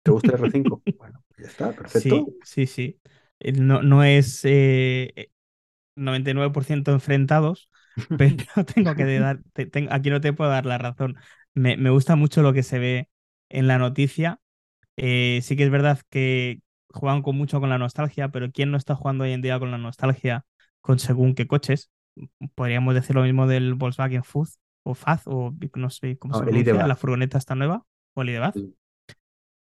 ¿Te 0.03 0.11
gusta 0.13 0.33
el 0.33 0.39
R5? 0.39 0.83
Bueno, 0.99 1.25
ya 1.37 1.47
está, 1.49 1.75
perfecto. 1.75 2.17
Sí, 2.17 2.37
sí, 2.43 2.67
sí. 2.67 3.01
Eh, 3.41 3.53
No, 3.53 3.83
no 3.83 4.05
es 4.05 4.41
eh, 4.45 5.31
99% 5.97 6.93
enfrentados, 6.93 7.71
pero 8.17 8.37
tengo 8.75 8.97
que 8.97 9.19
dar, 9.21 9.43
te- 9.55 9.89
aquí 9.91 10.11
no 10.11 10.21
te 10.21 10.33
puedo 10.33 10.51
dar 10.51 10.67
la 10.67 10.79
razón. 10.79 11.17
Me, 11.55 11.77
me 11.77 11.91
gusta 11.91 12.17
mucho 12.17 12.43
lo 12.43 12.53
que 12.53 12.63
se 12.63 12.79
ve 12.79 13.11
en 13.49 13.69
la 13.69 13.79
noticia. 13.79 14.41
Eh, 14.99 15.41
sí 15.45 15.57
que 15.57 15.65
es 15.65 15.71
verdad 15.73 16.01
que 16.11 16.63
juegan 16.91 17.23
con 17.23 17.37
mucho 17.39 17.61
con 17.61 17.71
la 17.71 17.79
nostalgia, 17.79 18.31
pero 18.31 18.53
¿quién 18.53 18.71
no 18.73 18.79
está 18.79 18.97
jugando 18.97 19.25
hoy 19.25 19.33
en 19.33 19.43
día 19.43 19.59
con 19.61 19.73
la 19.73 19.79
nostalgia 19.79 20.47
con 20.83 21.01
según 21.01 21.35
qué 21.37 21.47
coches? 21.49 21.91
Podríamos 22.55 22.95
decir 22.95 23.17
lo 23.17 23.23
mismo 23.23 23.47
del 23.47 23.75
Volkswagen 23.75 24.25
Fuz 24.25 24.59
o 24.83 24.95
Faz 24.95 25.23
o 25.27 25.55
no 25.77 25.91
sé 25.91 26.19
cómo 26.19 26.35
No, 26.35 26.41
se 26.41 26.45
el 26.45 26.65
pronuncia, 26.65 26.87
la 26.87 26.97
furgoneta 26.97 27.39
está 27.39 27.55
nueva, 27.55 27.85
o 28.15 28.23
el 28.23 28.29
Sí. 28.53 28.75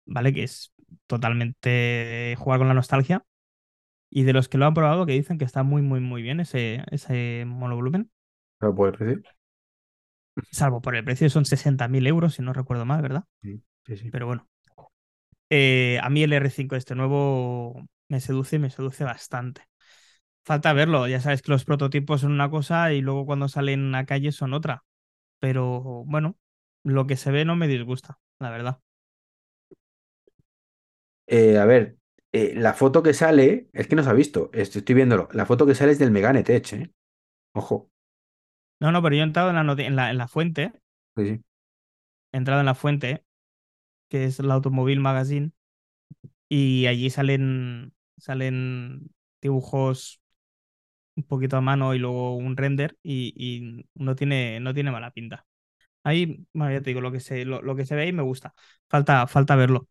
¿vale? 0.06 0.34
Que 0.34 0.44
es 0.44 0.74
totalmente 1.08 2.36
jugar 2.38 2.60
con 2.60 2.68
la 2.68 2.74
nostalgia. 2.74 3.24
Y 4.12 4.24
de 4.24 4.34
los 4.34 4.50
que 4.50 4.58
lo 4.58 4.66
han 4.66 4.74
probado, 4.76 5.06
que 5.06 5.14
dicen 5.14 5.38
que 5.38 5.46
está 5.46 5.64
muy, 5.64 5.82
muy, 5.84 6.00
muy 6.02 6.22
bien 6.22 6.40
ese, 6.40 6.84
ese 6.92 7.46
monovolumen, 7.48 8.12
¿Lo 8.60 8.76
puedes 8.76 9.00
decir? 9.00 9.24
salvo 10.52 10.82
por 10.82 10.96
el 10.96 11.04
precio, 11.06 11.30
son 11.30 11.46
60.000 11.46 12.08
euros, 12.08 12.36
si 12.36 12.42
no 12.42 12.54
recuerdo 12.54 12.86
mal, 12.86 13.02
¿verdad? 13.02 13.26
Sí, 13.42 13.64
sí, 13.86 13.98
sí. 13.98 14.12
Pero 14.12 14.28
bueno, 14.28 14.48
Eh, 15.50 16.00
a 16.02 16.10
mí 16.10 16.24
el 16.24 16.34
R5 16.34 16.76
este 16.76 16.96
nuevo 16.96 17.86
me 18.10 18.20
seduce 18.20 18.56
y 18.58 18.60
me 18.60 18.70
seduce 18.70 19.04
bastante. 19.04 19.64
Falta 20.46 20.74
verlo, 20.74 21.08
ya 21.08 21.20
sabes 21.22 21.42
que 21.42 21.52
los 21.52 21.66
prototipos 21.66 22.22
son 22.22 22.32
una 22.34 22.50
cosa 22.52 22.94
y 22.94 23.02
luego 23.02 23.26
cuando 23.26 23.48
salen 23.50 23.94
a 23.96 24.06
calle 24.06 24.32
son 24.32 24.54
otra. 24.54 24.86
Pero 25.40 26.04
bueno, 26.08 26.38
lo 26.84 27.08
que 27.08 27.18
se 27.18 27.32
ve 27.32 27.46
no 27.46 27.56
me 27.58 27.68
disgusta, 27.68 28.20
la 28.40 28.52
verdad. 28.52 28.82
Eh, 31.28 31.58
a 31.58 31.66
ver, 31.66 31.98
eh, 32.32 32.54
la 32.56 32.74
foto 32.74 33.02
que 33.04 33.14
sale, 33.14 33.70
es 33.74 33.88
que 33.88 33.96
no 33.96 34.04
se 34.04 34.10
ha 34.10 34.14
visto, 34.14 34.50
estoy, 34.54 34.80
estoy 34.80 34.96
viéndolo. 34.96 35.28
La 35.34 35.46
foto 35.46 35.66
que 35.66 35.76
sale 35.76 35.92
es 35.94 36.00
del 36.00 36.12
Megane 36.12 36.44
Tech, 36.44 36.72
¿eh? 36.74 36.92
Ojo. 37.54 37.92
No, 38.80 38.92
no, 38.94 39.02
pero 39.02 39.16
yo 39.16 39.22
he 39.22 39.24
entrado 39.26 39.50
en 39.50 39.56
la, 39.56 39.74
en 39.86 39.96
la, 39.98 40.12
en 40.12 40.18
la 40.18 40.28
fuente, 40.30 40.72
Sí, 41.16 41.26
sí. 41.26 41.44
he 42.32 42.38
entrado 42.38 42.60
en 42.62 42.66
la 42.68 42.76
fuente, 42.76 43.26
que 44.10 44.26
es 44.26 44.40
el 44.40 44.52
Automobile 44.52 45.02
Magazine, 45.02 45.52
y 46.50 46.88
allí 46.88 47.10
salen, 47.10 47.94
salen 48.18 49.12
dibujos 49.42 50.22
un 51.16 51.24
poquito 51.24 51.58
a 51.58 51.62
mano 51.62 51.94
y 51.94 52.00
luego 52.00 52.36
un 52.36 52.58
render 52.58 52.98
y, 53.04 53.34
y 53.38 53.86
no, 53.96 54.16
tiene, 54.16 54.60
no 54.60 54.74
tiene 54.74 54.92
mala 54.92 55.12
pinta. 55.12 55.46
Ahí, 56.04 56.46
bueno, 56.54 56.74
ya 56.74 56.82
te 56.82 56.92
digo, 56.92 57.02
lo 57.02 57.12
que 57.12 57.20
se, 57.22 57.46
lo, 57.46 57.62
lo 57.62 57.76
que 57.76 57.86
se 57.86 57.96
ve 57.96 58.04
ahí 58.04 58.14
me 58.14 58.24
gusta. 58.24 58.54
Falta, 58.90 59.28
falta 59.28 59.56
verlo. 59.56 59.90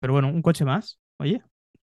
Pero 0.00 0.12
bueno, 0.14 0.28
un 0.28 0.42
coche 0.42 0.64
más, 0.64 1.00
oye, 1.18 1.42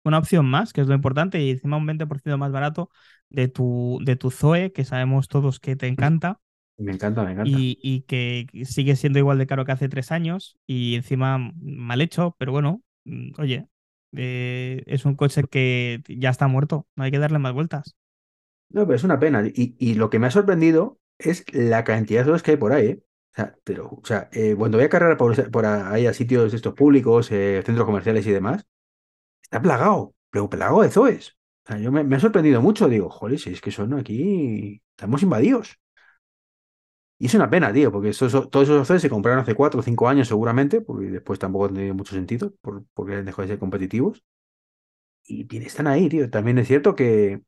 una 0.05 0.19
opción 0.19 0.47
más, 0.47 0.73
que 0.73 0.81
es 0.83 0.89
lo 0.89 0.95
importante, 0.95 1.41
y 1.43 1.51
encima 1.53 1.77
un 1.79 1.87
20% 1.87 2.39
más 2.39 2.53
barato 2.53 2.91
de 3.31 3.49
tu, 3.49 4.01
de 4.05 4.17
tu 4.17 4.31
Zoe, 4.31 4.73
que 4.73 4.85
sabemos 4.85 5.29
todos 5.29 5.61
que 5.61 5.77
te 5.77 5.87
encanta. 5.89 6.41
Me 6.79 6.93
encanta, 6.93 7.25
me 7.25 7.33
encanta. 7.33 7.61
Y, 7.61 7.79
y 7.83 8.03
que 8.03 8.47
sigue 8.65 8.97
siendo 8.97 9.19
igual 9.21 9.39
de 9.39 9.47
caro 9.47 9.65
que 9.65 9.73
hace 9.73 9.89
tres 9.89 10.11
años 10.13 10.59
y 10.67 10.97
encima 10.97 11.39
mal 11.63 12.01
hecho, 12.01 12.35
pero 12.39 12.53
bueno, 12.53 12.83
mm, 13.05 13.31
oye, 13.41 13.69
eh, 14.17 14.83
es 14.87 15.05
un 15.05 15.15
coche 15.17 15.45
que 15.51 16.03
ya 16.09 16.31
está 16.31 16.49
muerto, 16.49 16.87
no 16.97 17.05
hay 17.05 17.11
que 17.13 17.19
darle 17.19 17.39
más 17.39 17.55
vueltas. 17.55 17.97
No, 18.71 18.85
pero 18.87 18.97
es 18.97 19.05
una 19.05 19.19
pena. 19.19 19.43
Y, 19.47 19.75
y 19.79 19.95
lo 19.95 20.11
que 20.11 20.19
me 20.19 20.27
ha 20.27 20.31
sorprendido 20.31 20.99
es 21.19 21.45
la 21.53 21.85
cantidad 21.85 22.21
de 22.23 22.27
cosas 22.31 22.43
que 22.43 22.53
hay 22.53 22.57
por 22.57 22.73
ahí, 22.73 22.87
¿eh? 22.89 23.03
O 23.33 23.37
sea, 23.41 23.57
pero, 23.65 23.87
o 23.89 24.03
sea, 24.05 24.29
eh, 24.33 24.55
cuando 24.57 24.79
voy 24.79 24.87
a 24.87 24.89
cargar 24.89 25.17
por, 25.17 25.51
por 25.51 25.65
ahí 25.67 26.07
a 26.07 26.13
sitios 26.15 26.53
estos 26.55 26.75
públicos, 26.75 27.31
eh, 27.31 27.63
centros 27.65 27.87
comerciales 27.87 28.27
y 28.27 28.33
demás, 28.33 28.67
está 29.43 29.63
plagado, 29.63 30.15
pero 30.31 30.51
plagado 30.51 30.83
de 30.83 30.91
Zoes. 30.91 31.37
O 31.67 31.69
sea, 31.73 31.79
yo 31.79 31.93
me, 31.93 32.05
me 32.05 32.17
ha 32.17 32.21
sorprendido 32.21 32.63
mucho. 32.63 32.89
Digo, 32.89 33.11
joder, 33.11 33.39
si 33.41 33.51
es 33.53 33.61
que 33.63 33.73
son 33.73 33.95
aquí, 33.95 34.83
estamos 34.97 35.23
invadidos. 35.23 35.79
Y 37.21 37.27
es 37.27 37.35
una 37.35 37.51
pena, 37.51 37.73
tío, 37.73 37.91
porque 37.93 38.13
todos 38.13 38.69
esos 38.69 38.87
Zoes 38.87 39.03
se 39.03 39.11
compraron 39.11 39.41
hace 39.41 39.55
cuatro 39.55 39.81
o 39.81 39.83
cinco 39.83 40.09
años 40.09 40.29
seguramente, 40.29 40.81
porque 40.81 41.07
después 41.11 41.39
tampoco 41.39 41.67
han 41.67 41.75
tenido 41.75 41.95
mucho 41.95 42.15
sentido, 42.15 42.53
por- 42.61 42.85
porque 42.95 43.23
dejado 43.23 43.43
de 43.43 43.49
ser 43.49 43.59
competitivos. 43.59 44.23
Y 45.25 45.47
están 45.67 45.87
ahí, 45.87 46.09
tío. 46.09 46.31
También 46.31 46.59
es 46.59 46.69
cierto 46.69 46.95
que, 46.95 47.43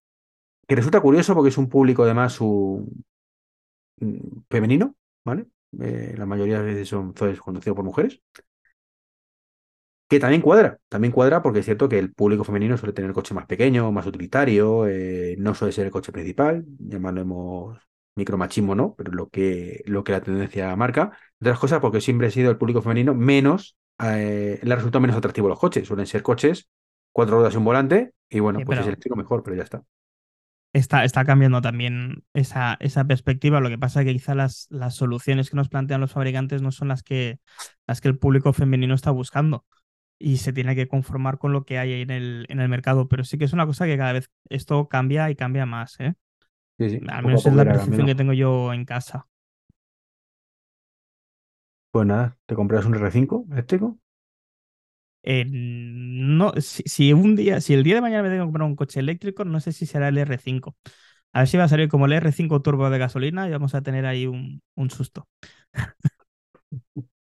que 0.70 0.76
resulta 0.76 1.00
curioso 1.00 1.35
porque 1.35 1.48
es 1.48 1.59
un 1.59 1.68
público 1.68 2.04
además 2.04 2.33
su, 2.35 2.88
mm, 4.00 4.42
femenino, 4.48 4.94
¿vale? 5.24 5.46
Eh, 5.80 6.14
la 6.16 6.26
mayoría 6.26 6.59
de 6.61 6.64
veces 6.64 6.88
son 6.88 7.12
Zoes 7.12 7.40
conducidos 7.40 7.74
por 7.74 7.85
mujeres. 7.85 8.20
Que 10.09 10.20
también 10.20 10.42
cuadra, 10.42 10.78
también 10.88 11.11
cuadra 11.12 11.42
porque 11.42 11.59
es 11.59 11.64
cierto 11.64 11.88
que 11.88 11.98
el 11.98 12.12
público 12.12 12.44
femenino 12.44 12.76
suele 12.76 12.92
tener 12.92 13.12
coche 13.12 13.35
más 13.35 13.46
pequeño, 13.46 13.90
más 13.90 14.06
utilitario, 14.06 14.87
eh, 14.87 15.35
no 15.38 15.56
suele 15.56 15.72
ser 15.72 15.87
el 15.87 15.90
coche 15.92 16.12
principal, 16.12 16.64
llamaremos 16.78 17.78
micromachismo, 18.16 18.76
¿no? 18.76 18.94
Pero 18.96 19.11
lo 19.11 19.28
que, 19.28 19.83
lo 19.87 20.04
que 20.04 20.12
la 20.12 20.20
tendencia 20.20 20.74
marca. 20.76 21.02
Entre 21.40 21.50
otras 21.50 21.59
cosas, 21.59 21.80
porque 21.80 22.00
siempre 22.00 22.28
ha 22.28 22.30
sido 22.30 22.50
el 22.52 22.59
público 22.59 22.80
femenino 22.80 23.12
menos, 23.12 23.76
eh, 24.04 24.61
le 24.62 24.76
resulta 24.76 25.00
menos 25.00 25.16
atractivo 25.16 25.48
los 25.48 25.59
coches. 25.59 25.88
Suelen 25.88 26.06
ser 26.06 26.22
coches, 26.22 26.68
cuatro 27.12 27.37
ruedas 27.38 27.54
y 27.54 27.56
un 27.59 27.64
volante, 27.64 28.12
y 28.28 28.38
bueno, 28.38 28.61
Sí, 28.61 28.64
pues 28.64 28.78
es 28.78 28.83
pero- 28.83 28.88
eléctrico 28.92 29.16
mejor, 29.16 29.42
pero 29.42 29.56
ya 29.56 29.64
está. 29.64 29.83
Está, 30.72 31.04
está 31.04 31.24
cambiando 31.24 31.61
también 31.61 32.22
esa, 32.33 32.76
esa 32.80 33.04
perspectiva. 33.04 33.61
Lo 33.61 33.68
que 33.68 33.78
pasa 33.78 34.00
es 34.00 34.06
que 34.06 34.12
quizá 34.12 34.35
las, 34.37 34.66
las 34.70 34.94
soluciones 34.94 35.50
que 35.50 35.56
nos 35.56 35.68
plantean 35.68 36.00
los 36.00 36.12
fabricantes 36.12 36.62
no 36.62 36.70
son 36.70 36.88
las 36.88 37.02
que, 37.02 37.40
las 37.88 38.00
que 38.00 38.09
el 38.09 38.18
público 38.18 38.52
femenino 38.52 38.94
está 38.94 39.11
buscando. 39.11 39.64
Y 40.18 40.37
se 40.37 40.52
tiene 40.52 40.76
que 40.76 40.87
conformar 40.87 41.38
con 41.38 41.52
lo 41.52 41.64
que 41.64 41.78
hay 41.78 41.92
ahí 41.92 42.02
en 42.02 42.11
el, 42.11 42.46
en 42.48 42.61
el 42.61 42.68
mercado. 42.68 43.09
Pero 43.09 43.24
sí 43.24 43.37
que 43.38 43.46
es 43.46 43.52
una 43.52 43.66
cosa 43.66 43.87
que 43.87 43.96
cada 43.96 44.12
vez 44.12 44.30
esto 44.48 44.88
cambia 44.88 45.30
y 45.30 45.35
cambia 45.35 45.66
más, 45.66 45.98
¿eh? 45.98 46.14
Sí, 46.78 46.90
sí, 46.90 47.00
Al 47.09 47.24
menos 47.24 47.44
es 47.44 47.54
la 47.54 47.64
percepción 47.64 48.06
que 48.06 48.14
tengo 48.14 48.33
yo 48.33 48.72
en 48.72 48.85
casa. 48.85 49.26
Pues 51.92 52.06
nada, 52.06 52.37
te 52.46 52.54
compras 52.56 52.85
un 52.85 52.94
R5 52.94 53.46
eléctrico. 53.50 53.98
Eh, 55.22 55.44
no, 55.50 56.52
si, 56.61 56.83
si 56.87 57.12
un 57.12 57.37
día, 57.37 57.61
si 57.61 57.74
el 57.74 57.83
día 57.85 57.96
de 57.96 58.00
mañana 58.00 58.22
me 58.22 58.30
tengo 58.30 58.42
que 58.44 58.46
comprar 58.48 58.68
un 58.68 58.76
coche 58.76 59.00
eléctrico, 59.00 59.44
no 59.44 59.61
sé 59.61 59.72
si 59.72 59.87
será 59.87 60.09
el 60.09 60.18
R5. 60.18 60.76
A 61.33 61.40
ver 61.40 61.48
si 61.48 61.56
va 61.59 61.64
a 61.64 61.68
salir 61.68 61.88
como 61.88 62.06
el 62.06 62.12
R5 62.14 62.62
turbo 62.62 62.90
de 62.90 62.98
gasolina 62.98 63.46
y 63.48 63.52
vamos 63.52 63.74
a 63.74 63.83
tener 63.83 64.06
ahí 64.06 64.26
un, 64.26 64.62
un 64.74 64.90
susto. 64.90 65.28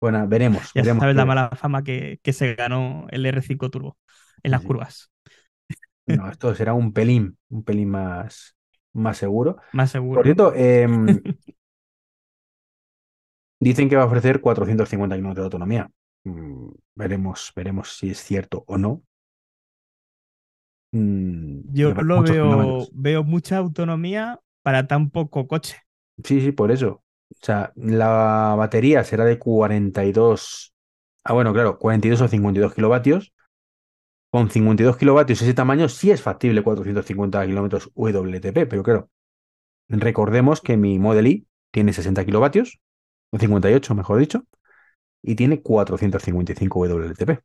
Bueno, 0.00 0.26
veremos, 0.28 0.74
Ya 0.74 0.84
veremos. 0.84 0.98
sabes 0.98 1.16
la 1.16 1.24
mala 1.24 1.50
fama 1.56 1.82
que, 1.84 2.20
que 2.22 2.32
se 2.32 2.54
ganó 2.54 3.06
el 3.10 3.24
R5 3.26 3.70
turbo 3.70 3.98
en 4.42 4.50
las 4.50 4.62
sí. 4.62 4.66
curvas. 4.66 5.10
No, 6.06 6.28
esto 6.30 6.54
será 6.54 6.72
un 6.74 6.92
pelín, 6.92 7.38
un 7.48 7.64
pelín 7.64 7.90
más, 7.90 8.56
más 8.92 9.18
seguro. 9.18 9.56
Más 9.72 9.90
Por 10.12 10.24
seguro. 10.24 10.24
cierto, 10.24 10.54
em, 10.54 11.20
dicen 13.60 13.88
que 13.88 13.96
va 13.96 14.02
a 14.02 14.06
ofrecer 14.06 14.40
450 14.40 15.16
kilómetros 15.16 15.42
de 15.44 15.46
autonomía. 15.46 15.90
Mm, 16.26 16.70
veremos, 16.96 17.52
veremos 17.54 17.96
si 17.96 18.10
es 18.10 18.18
cierto 18.18 18.64
o 18.66 18.76
no. 18.76 19.02
Mm, 20.90 21.72
Yo 21.72 21.94
lo 21.94 22.22
veo, 22.22 22.88
veo 22.92 23.22
mucha 23.22 23.58
autonomía 23.58 24.40
para 24.62 24.88
tan 24.88 25.10
poco 25.10 25.46
coche. 25.46 25.76
Sí, 26.24 26.40
sí, 26.40 26.50
por 26.50 26.72
eso. 26.72 27.04
O 27.30 27.44
sea, 27.44 27.72
la 27.76 28.54
batería 28.58 29.04
será 29.04 29.24
de 29.24 29.38
42. 29.38 30.74
Ah, 31.22 31.32
bueno, 31.32 31.52
claro, 31.52 31.78
42 31.78 32.20
o 32.20 32.28
52 32.28 32.74
kilovatios. 32.74 33.32
Con 34.30 34.50
52 34.50 34.96
kilovatios 34.96 35.40
ese 35.42 35.54
tamaño 35.54 35.88
sí 35.88 36.10
es 36.10 36.20
factible 36.20 36.62
450 36.62 37.46
kilómetros 37.46 37.90
WLTP, 37.94 38.66
pero 38.68 38.82
claro, 38.82 39.08
recordemos 39.88 40.60
que 40.60 40.76
mi 40.76 40.98
Model 40.98 41.28
I 41.28 41.46
tiene 41.70 41.92
60 41.92 42.24
kilovatios, 42.24 42.80
o 43.30 43.38
58 43.38 43.94
mejor 43.94 44.18
dicho, 44.18 44.44
y 45.22 45.34
tiene 45.34 45.62
455 45.62 46.80
WLTP, 46.80 47.42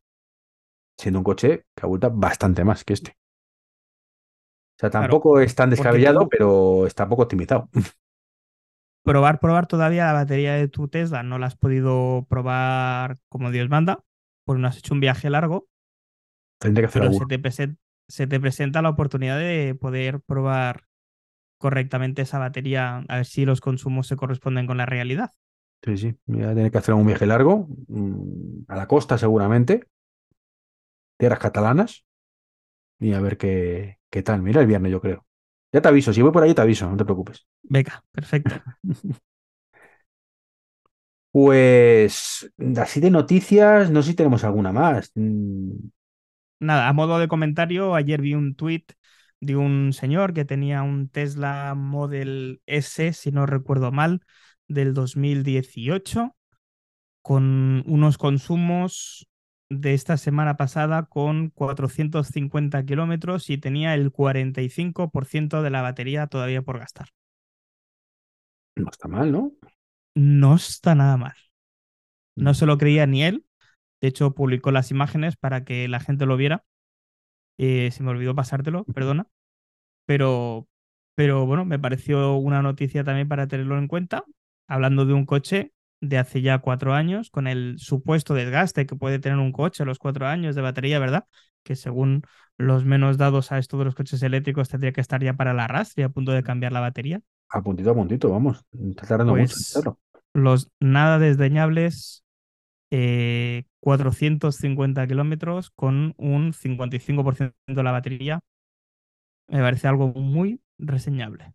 siendo 0.97 1.19
un 1.19 1.23
coche 1.23 1.65
que 1.75 1.85
abulta 1.85 2.09
bastante 2.09 2.63
más 2.63 2.83
que 2.83 2.93
este. 2.93 3.11
O 3.11 4.79
sea, 4.81 4.89
Claro, 4.89 5.03
tampoco 5.05 5.39
es 5.39 5.53
tan 5.53 5.69
descabellado, 5.69 6.27
pero 6.27 6.87
está 6.87 7.07
poco 7.07 7.23
optimizado. 7.23 7.69
Probar, 9.03 9.39
probar 9.39 9.65
todavía 9.65 10.05
la 10.05 10.13
batería 10.13 10.53
de 10.53 10.67
tu 10.67 10.87
Tesla 10.87 11.23
no 11.23 11.39
la 11.39 11.47
has 11.47 11.55
podido 11.55 12.27
probar 12.29 13.17
como 13.29 13.49
Dios 13.49 13.67
manda, 13.67 14.03
porque 14.45 14.61
no 14.61 14.67
has 14.67 14.77
hecho 14.77 14.93
un 14.93 14.99
viaje 14.99 15.31
largo, 15.31 15.71
Tendré 16.61 16.83
que 16.83 16.87
hacer 16.87 17.01
pero 17.01 17.13
se 17.49 17.67
te, 17.67 17.75
se 18.07 18.27
te 18.27 18.39
presenta 18.39 18.83
la 18.83 18.89
oportunidad 18.89 19.39
de 19.39 19.73
poder 19.73 20.21
probar 20.21 20.85
correctamente 21.57 22.21
esa 22.21 22.37
batería, 22.37 23.03
a 23.07 23.15
ver 23.17 23.25
si 23.25 23.45
los 23.45 23.61
consumos 23.61 24.05
se 24.07 24.15
corresponden 24.15 24.67
con 24.67 24.77
la 24.77 24.85
realidad. 24.85 25.31
Sí, 25.83 25.97
sí. 25.97 26.15
Voy 26.25 26.43
a 26.43 26.49
tener 26.53 26.71
que 26.71 26.77
hacer 26.77 26.93
un 26.93 27.05
viaje 27.07 27.25
largo, 27.25 27.67
mm, 27.87 28.65
a 28.67 28.75
la 28.75 28.87
costa 28.87 29.17
seguramente, 29.17 29.87
tierras 31.17 31.39
catalanas, 31.39 32.05
y 32.99 33.13
a 33.13 33.21
ver 33.21 33.37
qué, 33.37 33.99
qué 34.09 34.23
tal. 34.23 34.41
Mira 34.43 34.61
el 34.61 34.67
viernes, 34.67 34.91
yo 34.91 35.01
creo. 35.01 35.25
Ya 35.73 35.81
te 35.81 35.87
aviso, 35.89 36.13
si 36.13 36.21
voy 36.21 36.31
por 36.31 36.43
ahí 36.43 36.53
te 36.55 36.61
aviso, 36.61 36.89
no 36.89 36.97
te 36.97 37.05
preocupes. 37.05 37.47
Venga, 37.63 38.03
perfecto. 38.11 38.55
Pues 41.31 42.51
así 42.77 42.99
de 42.99 43.09
noticias, 43.09 43.89
no 43.89 44.01
sé 44.01 44.09
si 44.11 44.15
tenemos 44.15 44.43
alguna 44.43 44.73
más. 44.73 45.11
Mm, 45.15 45.71
Nada, 46.59 46.87
a 46.89 46.93
modo 46.93 47.17
de 47.19 47.27
comentario, 47.27 47.95
ayer 47.95 48.21
vi 48.21 48.35
un 48.35 48.55
tweet 48.55 48.85
de 49.39 49.55
un 49.55 49.93
señor 49.93 50.33
que 50.33 50.45
tenía 50.45 50.83
un 50.83 51.09
Tesla 51.09 51.73
Model 51.75 52.61
S, 52.67 53.13
si 53.13 53.31
no 53.31 53.45
recuerdo 53.47 53.91
mal, 53.91 54.21
del 54.73 54.93
2018, 54.93 56.35
con 57.23 57.83
unos 57.87 58.17
consumos 58.17 59.27
de 59.69 59.93
esta 59.93 60.17
semana 60.17 60.57
pasada 60.57 61.05
con 61.07 61.49
450 61.51 62.85
kilómetros 62.85 63.49
y 63.49 63.57
tenía 63.57 63.95
el 63.95 64.11
45% 64.11 65.61
de 65.63 65.69
la 65.71 65.81
batería 65.83 66.27
todavía 66.27 66.61
por 66.63 66.79
gastar. 66.79 67.09
No 68.75 68.89
está 68.91 69.07
mal, 69.07 69.31
¿no? 69.31 69.51
No 70.15 70.55
está 70.55 70.95
nada 70.95 71.17
mal. 71.17 71.33
No 72.37 72.53
Mm. 72.53 72.53
se 72.53 72.65
lo 72.65 72.77
creía 72.77 73.05
ni 73.07 73.23
él. 73.23 73.45
De 74.01 74.09
hecho, 74.09 74.33
publicó 74.35 74.71
las 74.71 74.91
imágenes 74.91 75.37
para 75.37 75.63
que 75.65 75.87
la 75.87 75.99
gente 75.99 76.25
lo 76.25 76.37
viera. 76.37 76.65
Eh, 77.57 77.91
se 77.91 78.03
me 78.03 78.11
olvidó 78.11 78.35
pasártelo, 78.35 78.85
perdona. 78.85 79.27
Pero, 80.05 80.67
pero 81.15 81.45
bueno, 81.47 81.65
me 81.65 81.79
pareció 81.79 82.35
una 82.37 82.61
noticia 82.61 83.03
también 83.03 83.27
para 83.29 83.47
tenerlo 83.47 83.77
en 83.79 83.87
cuenta. 83.89 84.25
Hablando 84.71 85.05
de 85.05 85.13
un 85.13 85.25
coche 85.25 85.73
de 86.01 86.17
hace 86.17 86.41
ya 86.41 86.59
cuatro 86.59 86.93
años, 86.93 87.29
con 87.29 87.47
el 87.47 87.75
supuesto 87.79 88.33
desgaste 88.33 88.85
que 88.85 88.95
puede 88.95 89.19
tener 89.19 89.37
un 89.39 89.51
coche 89.51 89.83
a 89.83 89.85
los 89.85 89.99
cuatro 89.99 90.27
años 90.27 90.55
de 90.55 90.61
batería, 90.61 90.99
¿verdad? 90.99 91.25
Que 91.63 91.75
según 91.75 92.23
los 92.57 92.85
menos 92.85 93.17
dados 93.17 93.51
a 93.51 93.57
esto 93.59 93.77
de 93.77 93.85
los 93.85 93.95
coches 93.95 94.23
eléctricos 94.23 94.69
tendría 94.69 94.93
que 94.93 95.01
estar 95.01 95.23
ya 95.23 95.33
para 95.33 95.53
la 95.53 95.65
arrastre 95.65 96.03
y 96.03 96.05
a 96.05 96.09
punto 96.09 96.31
de 96.31 96.43
cambiar 96.43 96.71
la 96.71 96.79
batería. 96.79 97.21
A 97.55 97.59
puntito 97.65 97.89
a 97.91 97.97
puntito, 97.99 98.27
vamos. 98.35 98.55
Está 98.91 99.05
tardando 99.07 99.35
mucho 99.35 99.55
Pues 99.55 99.65
hacerlo. 99.69 99.99
los 100.33 100.71
nada 100.79 101.19
desdeñables 101.19 102.23
eh, 102.91 103.65
450 103.81 105.07
kilómetros 105.07 105.71
con 105.71 106.13
un 106.17 106.53
55% 106.53 107.55
de 107.67 107.83
la 107.83 107.91
batería. 107.91 108.41
Me 109.47 109.59
parece 109.61 109.87
algo 109.87 110.07
muy 110.13 110.61
reseñable. 110.79 111.53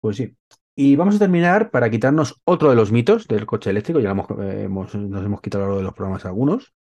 Pues 0.00 0.16
sí. 0.16 0.36
Y 0.74 0.96
vamos 0.96 1.16
a 1.16 1.18
terminar 1.18 1.70
para 1.70 1.90
quitarnos 1.90 2.40
otro 2.44 2.70
de 2.70 2.76
los 2.76 2.92
mitos 2.92 3.28
del 3.28 3.46
coche 3.46 3.70
eléctrico. 3.70 4.00
Ya 4.00 4.10
eh, 4.12 4.62
hemos- 4.64 4.94
nos 4.94 5.24
hemos 5.24 5.40
quitado 5.40 5.64
a 5.64 5.66
lo 5.66 5.72
largo 5.72 5.78
de 5.80 5.84
los 5.84 5.94
programas 5.94 6.24
algunos, 6.24 6.74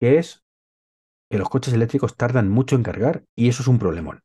que 0.00 0.18
es 0.18 0.44
que 1.30 1.38
los 1.38 1.48
coches 1.50 1.74
eléctricos 1.74 2.16
tardan 2.16 2.50
mucho 2.50 2.76
en 2.76 2.84
cargar 2.84 3.24
y 3.36 3.48
eso 3.48 3.62
es 3.62 3.68
un 3.68 3.78
problemón. 3.80 4.22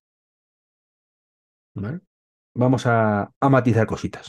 Vamos 2.61 2.83
a, 2.87 3.31
a 3.45 3.47
matizar 3.55 3.85
cositas. 3.93 4.25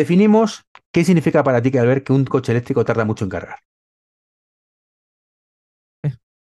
Definimos 0.00 0.50
qué 0.92 1.04
significa 1.06 1.42
para 1.42 1.62
ti, 1.62 1.70
que 1.70 1.78
al 1.78 1.86
ver 1.86 2.04
que 2.04 2.12
un 2.12 2.26
coche 2.26 2.52
eléctrico 2.52 2.84
tarda 2.84 3.06
mucho 3.06 3.24
en 3.24 3.30
cargar. 3.30 3.60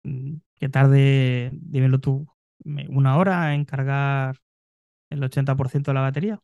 Mm, 0.04 0.38
Que 0.56 0.70
tarde, 0.70 1.50
dímelo 1.54 2.00
tú, 2.00 2.28
una 2.66 3.18
hora 3.18 3.54
en 3.56 3.66
cargar 3.66 4.38
el 5.14 5.24
80% 5.24 5.91
de 5.91 5.95
la 5.95 6.01
batería. 6.01 6.39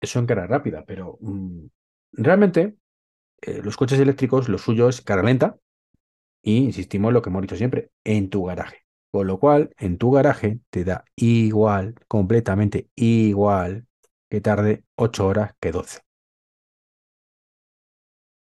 Eso 0.00 0.18
en 0.18 0.26
carga 0.26 0.46
rápida, 0.46 0.84
pero 0.86 1.18
mm, 1.20 1.66
realmente 2.12 2.76
eh, 3.42 3.60
los 3.62 3.76
coches 3.76 3.98
eléctricos, 3.98 4.48
lo 4.48 4.58
suyo 4.58 4.88
es 4.88 5.00
carga 5.02 5.24
lenta 5.24 5.56
y 6.42 6.58
insistimos 6.58 7.10
en 7.10 7.14
lo 7.14 7.22
que 7.22 7.30
hemos 7.30 7.42
dicho 7.42 7.56
siempre, 7.56 7.90
en 8.04 8.30
tu 8.30 8.44
garaje. 8.44 8.84
Con 9.10 9.26
lo 9.26 9.38
cual, 9.38 9.74
en 9.78 9.98
tu 9.98 10.10
garaje 10.10 10.60
te 10.70 10.84
da 10.84 11.04
igual, 11.16 11.94
completamente 12.08 12.90
igual, 12.94 13.86
que 14.30 14.40
tarde 14.40 14.84
8 14.96 15.26
horas 15.26 15.54
que 15.60 15.72
12. 15.72 16.00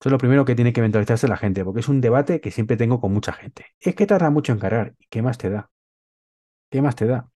Eso 0.02 0.10
es 0.10 0.12
lo 0.12 0.18
primero 0.18 0.46
que 0.46 0.56
tiene 0.56 0.74
que 0.74 0.82
mentalizarse 0.82 1.28
la 1.28 1.38
gente, 1.38 1.64
porque 1.64 1.80
es 1.82 1.88
un 1.88 2.02
debate 2.02 2.42
que 2.42 2.52
siempre 2.52 2.76
tengo 2.76 3.00
con 3.00 3.14
mucha 3.14 3.34
gente. 3.34 3.68
Es 3.80 3.96
que 3.96 4.08
tarda 4.08 4.30
mucho 4.32 4.52
en 4.52 4.60
cargar. 4.60 4.96
¿Y 5.00 5.06
qué 5.10 5.22
más 5.22 5.38
te 5.38 5.50
da? 5.50 5.70
¿Qué 6.70 6.82
más 6.82 6.96
te 6.96 7.06
da? 7.08 7.31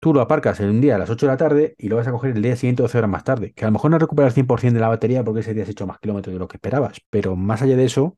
Tú 0.00 0.14
lo 0.14 0.20
aparcas 0.20 0.60
en 0.60 0.70
un 0.70 0.80
día 0.80 0.94
a 0.94 0.98
las 0.98 1.10
8 1.10 1.26
de 1.26 1.32
la 1.32 1.36
tarde 1.36 1.74
y 1.78 1.88
lo 1.88 1.96
vas 1.96 2.06
a 2.06 2.12
coger 2.12 2.36
el 2.36 2.42
día 2.42 2.54
siguiente 2.56 2.82
12 2.82 2.98
horas 2.98 3.10
más 3.10 3.24
tarde. 3.24 3.52
Que 3.54 3.64
a 3.64 3.68
lo 3.68 3.72
mejor 3.72 3.90
no 3.90 3.98
recuperas 3.98 4.30
el 4.30 4.34
100% 4.34 4.74
de 4.74 4.80
la 4.80 4.88
batería 4.88 5.24
porque 5.24 5.40
ese 5.40 5.54
día 5.54 5.64
has 5.64 5.68
hecho 5.68 5.86
más 5.86 5.98
kilómetros 5.98 6.32
de 6.34 6.38
lo 6.38 6.46
que 6.48 6.56
esperabas. 6.56 7.00
Pero 7.10 7.34
más 7.36 7.62
allá 7.62 7.76
de 7.76 7.84
eso, 7.84 8.16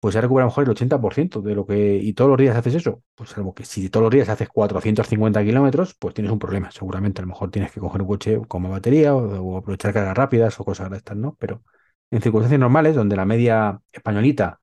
pues 0.00 0.16
has 0.16 0.22
recuperado 0.22 0.46
a 0.46 0.48
lo 0.48 0.50
mejor 0.50 0.64
el 0.64 0.70
80% 0.70 1.40
de 1.42 1.54
lo 1.54 1.64
que... 1.64 1.96
Y 1.96 2.12
todos 2.14 2.28
los 2.30 2.38
días 2.38 2.56
haces 2.56 2.74
eso. 2.74 3.02
Pues 3.14 3.30
salvo 3.30 3.54
que 3.54 3.64
si 3.64 3.88
todos 3.88 4.02
los 4.04 4.10
días 4.12 4.28
haces 4.28 4.48
450 4.48 5.44
kilómetros, 5.44 5.94
pues 5.94 6.12
tienes 6.14 6.32
un 6.32 6.38
problema. 6.40 6.70
Seguramente 6.72 7.20
a 7.20 7.24
lo 7.24 7.28
mejor 7.28 7.50
tienes 7.52 7.70
que 7.70 7.78
coger 7.80 8.02
un 8.02 8.08
coche 8.08 8.40
con 8.48 8.62
más 8.62 8.72
batería 8.72 9.14
o, 9.14 9.20
o 9.54 9.56
aprovechar 9.58 9.92
cargas 9.92 10.16
rápidas 10.16 10.58
o 10.58 10.64
cosas 10.64 10.90
de 10.90 10.96
estas, 10.96 11.16
¿no? 11.16 11.36
Pero 11.38 11.62
en 12.10 12.20
circunstancias 12.20 12.58
normales, 12.60 12.96
donde 12.96 13.14
la 13.16 13.24
media 13.24 13.80
españolita 13.92 14.60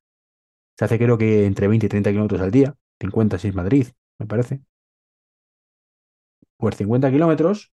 se 0.78 0.84
hace 0.86 0.98
creo 0.98 1.18
que 1.18 1.46
entre 1.46 1.68
20 1.68 1.86
y 1.86 1.88
30 1.90 2.10
kilómetros 2.10 2.40
al 2.42 2.50
día, 2.52 2.74
50 3.00 3.38
si 3.38 3.48
es 3.48 3.54
Madrid, 3.54 3.88
me 4.18 4.26
parece. 4.26 4.62
Pues 6.60 6.76
50 6.76 7.10
kilómetros 7.10 7.72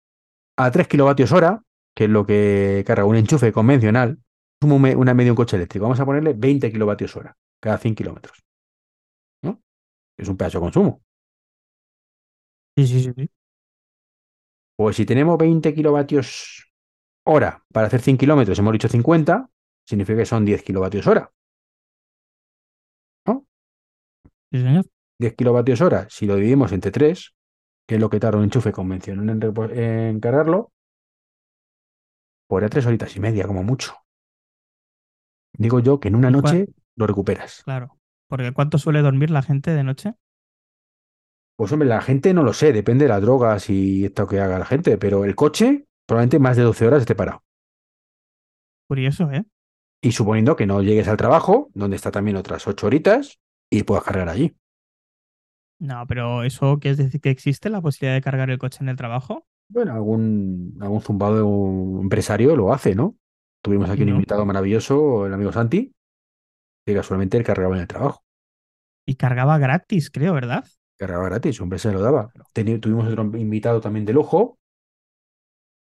a 0.56 0.70
3 0.70 0.86
kilovatios 0.86 1.32
hora, 1.32 1.62
que 1.94 2.04
es 2.04 2.10
lo 2.10 2.24
que 2.24 2.84
carga 2.86 3.04
un 3.04 3.16
enchufe 3.16 3.52
convencional, 3.52 4.20
una 4.62 5.12
media 5.12 5.32
un 5.32 5.36
coche 5.36 5.56
eléctrico. 5.56 5.82
Vamos 5.84 6.00
a 6.00 6.06
ponerle 6.06 6.32
20 6.34 6.70
kilovatios 6.70 7.16
hora 7.16 7.36
cada 7.60 7.78
100 7.78 7.94
kilómetros. 7.96 8.44
¿No? 9.42 9.60
Es 10.16 10.28
un 10.28 10.36
pedazo 10.36 10.58
de 10.58 10.62
consumo. 10.62 11.02
Sí, 12.76 12.86
sí, 12.86 13.02
sí, 13.02 13.12
sí. 13.16 13.30
Pues 14.76 14.96
si 14.96 15.04
tenemos 15.04 15.36
20 15.36 15.74
kilovatios 15.74 16.70
hora 17.26 17.64
para 17.72 17.88
hacer 17.88 18.00
100 18.00 18.18
kilómetros, 18.18 18.58
hemos 18.58 18.72
dicho 18.72 18.88
50, 18.88 19.50
significa 19.84 20.18
que 20.18 20.26
son 20.26 20.44
10 20.44 20.62
kilovatios 20.62 21.06
hora. 21.06 21.32
¿No? 23.26 23.46
Sí, 24.52 24.60
señor. 24.62 24.84
10 25.18 25.34
kilovatios 25.34 25.80
hora, 25.80 26.06
si 26.10 26.26
lo 26.26 26.36
dividimos 26.36 26.72
entre 26.72 26.90
3, 26.90 27.34
que 27.86 27.96
es 27.96 28.00
lo 28.00 28.10
que 28.10 28.20
tarda 28.20 28.38
un 28.38 28.44
enchufe 28.44 28.72
convencional 28.72 29.28
en, 29.72 30.20
cargarlo, 30.20 30.72
pues 32.48 32.64
a 32.64 32.68
3 32.68 32.86
horitas 32.86 33.14
y 33.16 33.20
media, 33.20 33.46
como 33.46 33.62
mucho. 33.62 33.94
Digo 35.58 35.80
yo 35.80 36.00
que 36.00 36.08
en 36.08 36.16
una 36.16 36.28
¿Y 36.28 36.32
cua- 36.32 36.42
noche 36.42 36.68
lo 36.96 37.06
recuperas. 37.06 37.62
Claro. 37.64 37.98
Porque 38.28 38.52
¿cuánto 38.52 38.78
suele 38.78 39.02
dormir 39.02 39.30
la 39.30 39.42
gente 39.42 39.70
de 39.72 39.84
noche? 39.84 40.14
Pues 41.56 41.72
hombre, 41.72 41.88
la 41.88 42.02
gente 42.02 42.34
no 42.34 42.42
lo 42.42 42.52
sé, 42.52 42.72
depende 42.72 43.04
de 43.06 43.08
las 43.08 43.22
drogas 43.22 43.70
y 43.70 44.04
esto 44.04 44.26
que 44.26 44.40
haga 44.40 44.58
la 44.58 44.66
gente, 44.66 44.98
pero 44.98 45.24
el 45.24 45.34
coche 45.34 45.86
probablemente 46.06 46.38
más 46.38 46.56
de 46.56 46.62
12 46.64 46.86
horas 46.86 47.00
esté 47.00 47.14
parado. 47.14 47.42
Curioso, 48.88 49.30
¿eh? 49.32 49.44
Y 50.02 50.12
suponiendo 50.12 50.56
que 50.56 50.66
no 50.66 50.82
llegues 50.82 51.08
al 51.08 51.16
trabajo, 51.16 51.70
donde 51.74 51.96
está 51.96 52.10
también 52.10 52.36
otras 52.36 52.66
8 52.66 52.86
horitas, 52.86 53.40
y 53.70 53.82
puedas 53.82 54.04
cargar 54.04 54.28
allí. 54.28 54.54
No, 55.78 56.06
pero 56.06 56.42
¿eso 56.44 56.78
quiere 56.78 56.96
decir 56.96 57.20
que 57.20 57.30
existe 57.30 57.70
la 57.70 57.80
posibilidad 57.82 58.14
de 58.16 58.22
cargar 58.22 58.50
el 58.50 58.58
coche 58.58 58.78
en 58.82 58.88
el 58.90 58.96
trabajo? 58.96 59.46
Bueno, 59.68 59.92
algún, 59.94 60.76
algún 60.80 61.00
zumbado 61.00 62.00
empresario 62.00 62.54
lo 62.56 62.72
hace, 62.72 62.94
¿no? 62.94 63.16
Tuvimos 63.62 63.90
aquí 63.90 64.02
un 64.04 64.10
invitado 64.10 64.46
maravilloso, 64.46 65.26
el 65.26 65.34
amigo 65.34 65.52
Santi, 65.52 65.92
que 66.86 66.94
casualmente 66.94 67.36
él 67.38 67.44
cargaba 67.44 67.76
en 67.76 67.82
el 67.82 67.88
trabajo. 67.88 68.24
Y 69.04 69.16
cargaba 69.16 69.58
gratis, 69.58 70.10
creo, 70.10 70.32
¿verdad? 70.34 70.64
Cargaba 70.98 71.24
gratis, 71.30 71.56
su 71.56 71.62
empresa 71.62 71.88
se 71.88 71.94
lo 71.94 72.02
daba. 72.02 72.30
Teni- 72.52 72.78
tuvimos 72.80 73.06
otro 73.08 73.22
invitado 73.38 73.80
también 73.80 74.04
de 74.04 74.12
lujo, 74.12 74.58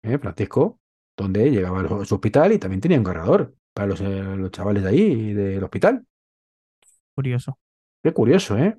¿eh? 0.03 0.19
Francisco, 0.19 0.81
donde 1.17 1.51
llegaba 1.51 1.81
a 1.83 2.05
su 2.05 2.15
hospital 2.15 2.53
y 2.53 2.59
también 2.59 2.81
tenía 2.81 2.99
un 2.99 3.05
cargador 3.05 3.55
para 3.73 3.89
los, 3.89 4.01
eh, 4.01 4.05
los 4.37 4.51
chavales 4.51 4.83
de 4.83 4.89
ahí, 4.89 5.33
del 5.33 5.63
hospital. 5.65 6.05
Curioso. 7.15 7.59
Qué 8.03 8.13
curioso, 8.13 8.57
¿eh? 8.59 8.79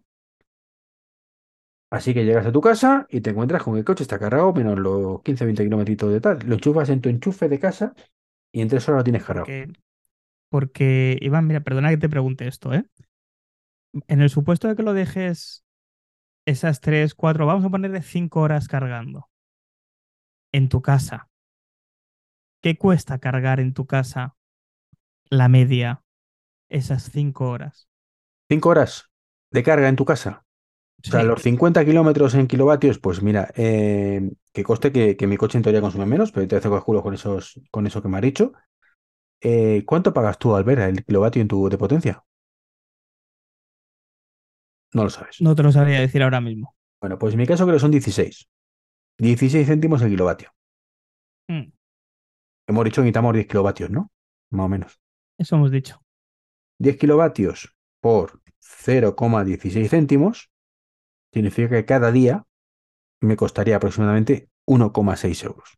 Así 1.91 2.13
que 2.13 2.25
llegas 2.25 2.45
a 2.45 2.51
tu 2.51 2.61
casa 2.61 3.05
y 3.09 3.21
te 3.21 3.29
encuentras 3.29 3.63
con 3.63 3.73
que 3.73 3.79
el 3.79 3.85
coche 3.85 4.03
está 4.03 4.19
cargado 4.19 4.53
menos 4.53 4.77
los 4.77 5.21
15-20 5.21 5.63
kilómetros 5.63 6.11
de 6.11 6.21
tal. 6.21 6.39
Lo 6.45 6.55
enchufas 6.55 6.89
en 6.89 7.01
tu 7.01 7.09
enchufe 7.09 7.47
de 7.47 7.59
casa 7.59 7.93
y 8.51 8.61
en 8.61 8.67
tres 8.67 8.87
horas 8.89 8.99
lo 8.99 9.03
tienes 9.03 9.23
cargado. 9.23 9.45
Porque, 9.45 9.73
porque, 10.49 11.17
Iván, 11.21 11.47
mira, 11.47 11.61
perdona 11.61 11.89
que 11.89 11.97
te 11.97 12.09
pregunte 12.09 12.47
esto, 12.47 12.73
¿eh? 12.73 12.85
En 14.07 14.21
el 14.21 14.29
supuesto 14.29 14.67
de 14.67 14.75
que 14.75 14.83
lo 14.83 14.93
dejes 14.93 15.63
esas 16.45 16.81
tres, 16.81 17.15
cuatro, 17.15 17.45
vamos 17.45 17.65
a 17.65 17.69
ponerle 17.69 18.01
cinco 18.01 18.41
horas 18.41 18.67
cargando 18.67 19.29
en 20.51 20.69
tu 20.69 20.81
casa. 20.81 21.29
¿Qué 22.61 22.77
cuesta 22.77 23.19
cargar 23.19 23.59
en 23.59 23.73
tu 23.73 23.85
casa 23.85 24.35
la 25.29 25.49
media 25.49 26.03
esas 26.69 27.11
cinco 27.11 27.49
horas? 27.49 27.89
Cinco 28.49 28.69
horas 28.69 29.11
de 29.51 29.63
carga 29.63 29.89
en 29.89 29.95
tu 29.95 30.05
casa. 30.05 30.44
O 31.07 31.11
sea, 31.11 31.21
Sí. 31.21 31.27
los 31.27 31.41
50 31.41 31.85
kilómetros 31.85 32.33
en 32.35 32.47
kilovatios, 32.47 32.99
pues 32.99 33.21
mira, 33.21 33.51
eh, 33.55 34.31
que 34.53 34.63
coste 34.63 34.91
que, 34.91 35.15
que 35.15 35.27
mi 35.27 35.37
coche 35.37 35.57
en 35.57 35.63
teoría 35.63 35.81
consume 35.81 36.05
menos, 36.05 36.31
pero 36.31 36.47
te 36.47 36.55
hace 36.55 36.69
cálculo 36.69 37.03
con, 37.03 37.13
esos, 37.13 37.59
con 37.71 37.85
eso 37.85 38.01
que 38.01 38.07
me 38.07 38.17
has 38.17 38.23
dicho. 38.23 38.53
Eh, 39.41 39.83
¿cuánto 39.85 40.13
pagas 40.13 40.39
tú 40.39 40.55
al 40.55 40.63
ver 40.63 40.79
el 40.79 41.05
kilovatio 41.05 41.41
en 41.41 41.47
tu 41.47 41.69
de 41.69 41.77
potencia? 41.77 42.23
No 44.93 45.03
lo 45.03 45.09
sabes. 45.09 45.41
No 45.41 45.55
te 45.55 45.63
lo 45.63 45.71
sabría 45.71 45.99
decir 45.99 46.23
ahora 46.23 46.41
mismo. 46.41 46.75
Bueno, 47.01 47.19
pues 47.19 47.33
en 47.33 47.39
mi 47.39 47.45
caso 47.45 47.65
creo 47.65 47.75
que 47.75 47.81
son 47.81 47.91
16. 47.91 48.47
16 49.19 49.67
céntimos 49.67 50.01
el 50.01 50.09
kilovatio. 50.09 50.51
Mm, 51.49 51.71
Hemos 52.67 52.83
dicho 52.85 52.95
que 52.95 53.01
necesitamos 53.03 53.33
10 53.33 53.47
kilovatios, 53.47 53.89
¿no? 53.91 54.11
Más 54.51 54.65
o 54.65 54.69
menos. 54.69 54.99
eso 55.37 55.55
hemos 55.55 55.69
dicho. 55.71 56.01
10 56.79 56.97
kilovatios 56.97 57.75
por 58.01 58.41
0,16 58.59 59.89
céntimos 59.89 60.49
significa 61.35 61.69
que 61.69 61.85
cada 61.85 62.13
día 62.13 62.45
me 63.21 63.35
costaría 63.35 63.75
aproximadamente 63.75 64.49
1,6 64.65 65.43
euros. 65.43 65.77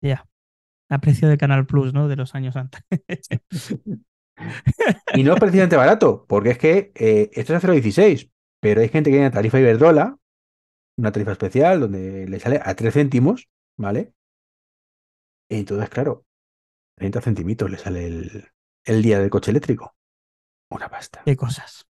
Ya. 0.00 0.28
A 0.88 0.98
precio 0.98 1.28
de 1.28 1.36
Canal 1.36 1.66
Plus, 1.66 1.92
¿no? 1.92 2.06
De 2.06 2.16
los 2.16 2.34
años 2.36 2.54
antes. 2.56 2.82
Y 5.14 5.22
no 5.22 5.34
es 5.34 5.40
precisamente 5.40 5.76
barato, 5.76 6.24
porque 6.26 6.50
es 6.50 6.58
que 6.58 6.92
eh, 6.94 7.30
esto 7.34 7.54
es 7.54 7.64
a 7.64 7.68
0,16, 7.68 8.30
pero 8.60 8.80
hay 8.80 8.88
gente 8.88 9.10
que 9.10 9.16
tiene 9.16 9.30
tarifa 9.30 9.60
Iberdrola, 9.60 10.16
una 10.96 11.12
tarifa 11.12 11.32
especial 11.32 11.80
donde 11.80 12.26
le 12.28 12.40
sale 12.40 12.60
a 12.62 12.74
3 12.74 12.94
céntimos, 12.94 13.48
¿vale? 13.76 14.14
Y 15.48 15.56
entonces, 15.56 15.88
claro, 15.90 16.24
30 16.96 17.20
centimitos 17.20 17.70
le 17.70 17.78
sale 17.78 18.06
el, 18.06 18.48
el 18.84 19.02
día 19.02 19.18
del 19.18 19.30
coche 19.30 19.50
eléctrico. 19.50 19.94
Una 20.70 20.88
pasta. 20.88 21.22
Qué 21.24 21.36
cosas. 21.36 21.86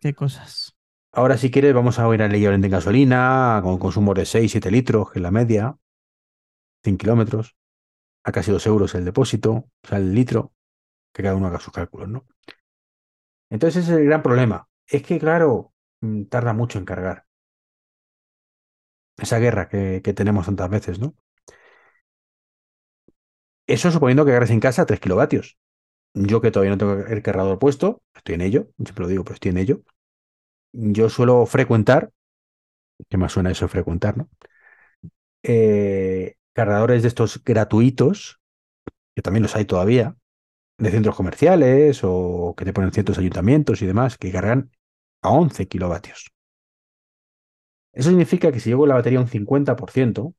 Qué 0.00 0.14
cosas. 0.14 0.77
Ahora, 1.18 1.36
si 1.36 1.50
quieres, 1.50 1.74
vamos 1.74 1.98
a 1.98 2.14
ir 2.14 2.22
al 2.22 2.32
equivalente 2.32 2.68
en 2.68 2.70
gasolina, 2.72 3.60
con 3.64 3.76
consumos 3.78 4.14
de 4.14 4.24
6-7 4.24 4.70
litros, 4.70 5.10
que 5.10 5.18
es 5.18 5.22
la 5.22 5.32
media, 5.32 5.76
100 6.84 6.96
kilómetros, 6.98 7.56
a 8.24 8.32
casi 8.32 8.52
2 8.52 8.66
euros 8.66 8.94
el 8.94 9.04
depósito, 9.04 9.52
o 9.52 9.88
sea, 9.88 9.98
el 9.98 10.14
litro, 10.14 10.52
que 11.14 11.22
cada 11.24 11.36
uno 11.36 11.48
haga 11.48 11.60
sus 11.60 11.72
cálculos, 11.74 12.08
¿no? 12.08 12.26
Entonces, 13.50 13.84
ese 13.84 13.92
es 13.94 13.98
el 14.00 14.06
gran 14.06 14.22
problema. 14.22 14.68
Es 14.86 15.02
que, 15.02 15.18
claro, 15.18 15.72
mm, 16.00 16.24
tarda 16.24 16.52
mucho 16.52 16.78
en 16.78 16.84
cargar. 16.84 17.26
Esa 19.24 19.38
guerra 19.38 19.68
que, 19.68 20.00
que 20.02 20.12
tenemos 20.14 20.46
tantas 20.46 20.70
veces, 20.70 20.98
¿no? 20.98 21.14
Eso 23.68 23.90
suponiendo 23.92 24.24
que 24.24 24.32
agarres 24.32 24.50
en 24.50 24.58
casa 24.60 24.84
3 24.86 24.98
kilovatios. 25.00 25.58
Yo 26.14 26.40
que 26.42 26.50
todavía 26.52 26.72
no 26.72 26.78
tengo 26.78 26.94
el 27.06 27.22
cargador 27.22 27.58
puesto, 27.58 28.02
estoy 28.14 28.36
en 28.36 28.42
ello, 28.42 28.68
siempre 28.76 29.04
lo 29.04 29.08
digo, 29.08 29.24
pero 29.24 29.34
estoy 29.34 29.50
en 29.52 29.58
ello. 29.58 29.82
Yo 30.72 31.10
suelo 31.10 31.44
frecuentar, 31.46 32.10
¿qué 33.08 33.16
más 33.18 33.32
suena 33.32 33.50
eso 33.50 33.68
frecuentar, 33.68 34.16
no? 34.18 34.28
Eh, 35.42 36.34
cargadores 36.52 37.02
de 37.02 37.08
estos 37.08 37.42
gratuitos, 37.44 38.40
que 39.16 39.22
también 39.22 39.42
los 39.44 39.56
hay 39.56 39.64
todavía, 39.66 40.16
de 40.78 40.90
centros 40.92 41.16
comerciales 41.16 42.00
o 42.04 42.54
que 42.56 42.66
te 42.66 42.72
ponen 42.74 42.92
ciertos 42.92 43.18
ayuntamientos 43.18 43.82
y 43.82 43.86
demás 43.86 44.18
que 44.18 44.32
cargan 44.32 44.70
a 45.22 45.30
11 45.30 45.68
kilovatios. 45.68 46.28
Eso 47.92 48.08
significa 48.08 48.50
que 48.50 48.60
si 48.60 48.70
llevo 48.70 48.86
la 48.86 48.94
batería 48.94 49.20
un 49.20 49.28
50%, 49.28 50.34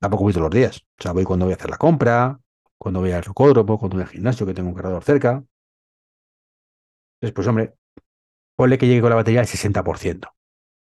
tampoco 0.00 0.24
voy 0.24 0.32
todos 0.32 0.44
los 0.46 0.54
días. 0.54 0.78
O 0.98 1.02
sea, 1.02 1.12
voy 1.12 1.24
cuando 1.24 1.46
voy 1.46 1.52
a 1.52 1.56
hacer 1.56 1.70
la 1.70 1.76
compra, 1.78 2.40
cuando 2.78 3.00
voy 3.00 3.12
al 3.12 3.24
rocódromo, 3.24 3.78
cuando 3.78 3.96
voy 3.96 4.04
al 4.04 4.10
gimnasio, 4.10 4.46
que 4.46 4.54
tengo 4.54 4.68
un 4.70 4.74
cargador 4.74 5.04
cerca. 5.04 5.44
Entonces, 7.20 7.34
pues 7.34 7.46
hombre, 7.48 7.74
ponle 8.58 8.76
que 8.76 8.88
llegue 8.88 9.00
con 9.00 9.10
la 9.10 9.16
batería 9.16 9.38
al 9.38 9.46
60%. 9.46 10.34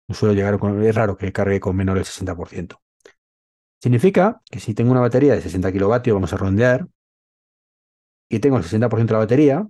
No 0.09 0.15
suelo 0.15 0.35
llegar 0.35 0.59
con, 0.59 0.83
es 0.85 0.93
raro 0.93 1.17
que 1.17 1.33
cargue 1.33 1.61
con 1.61 1.77
menor 1.77 1.99
del 1.99 2.05
60%. 2.05 2.81
Significa 3.81 4.43
que 4.51 4.59
si 4.59 4.75
tengo 4.75 4.91
una 4.91 5.01
batería 5.01 5.35
de 5.35 5.41
60 5.41 5.71
kilovatios, 5.71 6.15
vamos 6.15 6.33
a 6.33 6.37
rondear, 6.37 6.89
y 8.29 8.41
tengo 8.41 8.57
el 8.57 8.65
60% 8.65 9.07
de 9.07 9.13
la 9.13 9.19
batería, 9.19 9.69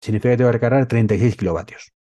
significa 0.00 0.30
que 0.30 0.36
tengo 0.36 0.50
que 0.50 0.58
recargar 0.58 0.86
36 0.86 1.36
kilovatios. 1.36 1.92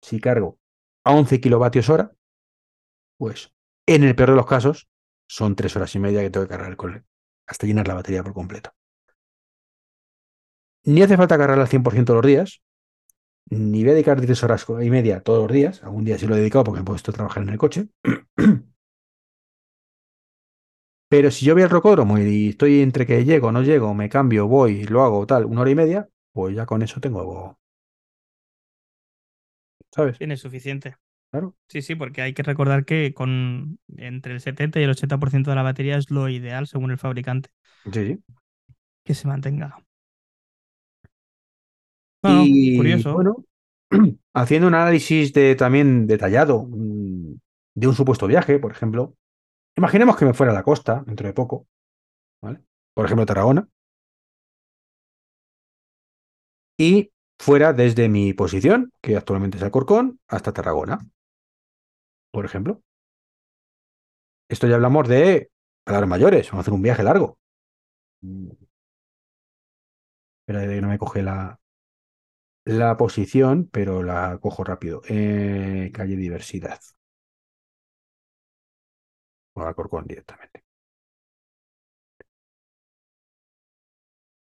Si 0.00 0.20
cargo 0.20 0.60
a 1.02 1.14
11 1.14 1.40
kilovatios 1.40 1.90
hora, 1.90 2.12
pues 3.18 3.52
en 3.86 4.04
el 4.04 4.14
peor 4.14 4.30
de 4.30 4.36
los 4.36 4.46
casos 4.46 4.88
son 5.28 5.56
3 5.56 5.74
horas 5.74 5.92
y 5.96 5.98
media 5.98 6.20
que 6.20 6.30
tengo 6.30 6.46
que 6.46 6.50
cargar 6.50 6.70
el 6.70 7.04
hasta 7.48 7.66
llenar 7.66 7.88
la 7.88 7.94
batería 7.94 8.22
por 8.22 8.34
completo. 8.34 8.72
Ni 10.86 11.02
hace 11.02 11.16
falta 11.18 11.36
cargarla 11.38 11.64
al 11.64 11.68
100% 11.68 12.12
todos 12.12 12.22
los 12.24 12.28
días, 12.30 12.62
ni 13.50 13.82
voy 13.82 13.90
a 13.90 13.94
dedicar 13.94 14.20
3 14.20 14.42
horas 14.44 14.66
y 14.82 14.90
media 14.90 15.20
todos 15.22 15.44
los 15.44 15.52
días. 15.52 15.82
Algún 15.84 16.04
día 16.04 16.18
sí 16.18 16.26
lo 16.26 16.36
he 16.36 16.38
dedicado 16.40 16.64
porque 16.64 16.80
me 16.80 16.84
he 16.84 16.86
puesto 16.86 17.10
a 17.12 17.14
trabajar 17.14 17.42
en 17.44 17.50
el 17.50 17.58
coche. 17.58 17.88
Pero 21.08 21.30
si 21.30 21.44
yo 21.46 21.54
voy 21.54 21.62
al 21.62 21.70
rocódromo 21.70 22.18
y 22.18 22.48
estoy 22.50 22.80
entre 22.80 23.06
que 23.06 23.24
llego, 23.24 23.52
no 23.52 23.62
llego, 23.62 23.94
me 23.94 24.08
cambio, 24.08 24.48
voy, 24.48 24.84
lo 24.84 25.02
hago, 25.04 25.26
tal, 25.26 25.44
una 25.44 25.60
hora 25.62 25.70
y 25.70 25.74
media, 25.74 26.08
pues 26.32 26.54
ya 26.54 26.66
con 26.66 26.82
eso 26.82 27.00
tengo. 27.00 27.56
¿Sabes? 29.94 30.18
Tiene 30.18 30.36
suficiente. 30.36 30.96
Claro. 31.30 31.54
Sí, 31.68 31.82
sí, 31.82 31.94
porque 31.94 32.22
hay 32.22 32.34
que 32.34 32.42
recordar 32.42 32.84
que 32.84 33.12
con 33.14 33.78
entre 33.96 34.32
el 34.34 34.40
70 34.40 34.80
y 34.80 34.84
el 34.84 34.90
80% 34.90 35.50
de 35.50 35.56
la 35.56 35.62
batería 35.62 35.96
es 35.96 36.10
lo 36.10 36.28
ideal 36.28 36.66
según 36.66 36.90
el 36.90 36.98
fabricante. 36.98 37.50
Sí, 37.84 38.06
sí. 38.06 38.24
Que 39.04 39.14
se 39.14 39.28
mantenga. 39.28 39.85
Y 42.44 42.76
curioso. 42.76 43.14
bueno, 43.14 43.44
haciendo 44.34 44.68
un 44.68 44.74
análisis 44.74 45.32
de, 45.32 45.54
también 45.54 46.06
detallado 46.06 46.66
mm, 46.68 47.34
de 47.74 47.88
un 47.88 47.94
supuesto 47.94 48.26
viaje, 48.26 48.58
por 48.58 48.72
ejemplo, 48.72 49.14
Imaginemos 49.76 50.16
que 50.16 50.24
me 50.24 50.32
fuera 50.32 50.52
a 50.52 50.54
la 50.54 50.62
costa 50.62 51.02
dentro 51.06 51.26
de 51.26 51.34
poco, 51.34 51.66
¿vale? 52.42 52.62
Por 52.94 53.04
ejemplo, 53.04 53.26
Tarragona. 53.26 53.68
Y 56.78 57.12
fuera 57.38 57.72
desde 57.74 58.08
mi 58.08 58.32
posición, 58.32 58.90
que 59.02 59.16
actualmente 59.16 59.58
es 59.58 59.62
Alcorcón, 59.62 60.18
hasta 60.28 60.52
Tarragona. 60.52 60.98
Por 62.32 62.46
ejemplo. 62.46 62.80
Esto 64.48 64.66
ya 64.66 64.76
hablamos 64.76 65.08
de 65.08 65.50
palabras 65.84 66.08
mayores, 66.08 66.46
vamos 66.50 66.60
a 66.60 66.62
hacer 66.62 66.74
un 66.74 66.82
viaje 66.82 67.02
largo. 67.02 67.38
Espera 70.40 70.66
que 70.66 70.80
no 70.80 70.88
me 70.88 70.98
coge 70.98 71.22
la, 71.22 71.58
la 72.66 72.96
posición, 72.98 73.66
pero 73.72 74.02
la 74.02 74.38
cojo 74.40 74.62
rápido. 74.64 75.00
Eh, 75.08 75.90
calle 75.94 76.16
Diversidad 76.16 76.80
o 79.54 79.60
Alcorcón 79.62 80.06
directamente. 80.06 80.58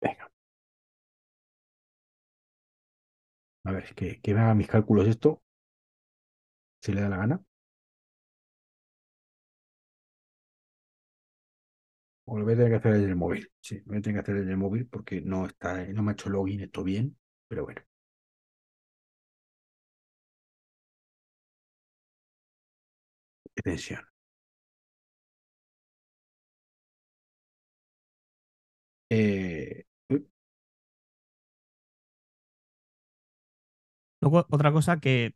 Venga. 0.00 0.30
A 3.64 3.70
ver, 3.72 3.94
que, 3.94 4.18
que 4.22 4.32
me 4.34 4.40
haga 4.40 4.54
mis 4.54 4.66
cálculos 4.66 5.06
esto. 5.08 5.42
Si 6.80 6.92
le 6.92 7.02
da 7.02 7.08
la 7.10 7.16
gana. 7.18 7.40
O 12.24 12.38
lo 12.38 12.44
voy 12.44 12.54
a 12.54 12.56
tener 12.56 12.70
que 12.72 12.76
hacer 12.76 12.92
desde 12.94 13.06
el 13.08 13.16
móvil. 13.16 13.50
Sí, 13.60 13.78
lo 13.80 13.84
voy 13.86 13.98
a 13.98 14.02
tener 14.02 14.16
que 14.16 14.20
hacer 14.22 14.34
desde 14.40 14.50
el 14.52 14.56
móvil 14.58 14.86
porque 14.86 15.20
no 15.22 15.46
está, 15.46 15.84
no 15.86 16.02
me 16.02 16.10
ha 16.10 16.14
hecho 16.14 16.30
login 16.30 16.60
esto 16.60 16.84
bien, 16.84 17.16
pero 17.48 17.64
bueno. 17.64 17.82
Qué 23.56 23.62
tensión. 23.62 24.06
Eh, 29.10 29.84
Luego, 34.20 34.46
otra 34.50 34.72
cosa 34.72 34.98
que 35.00 35.34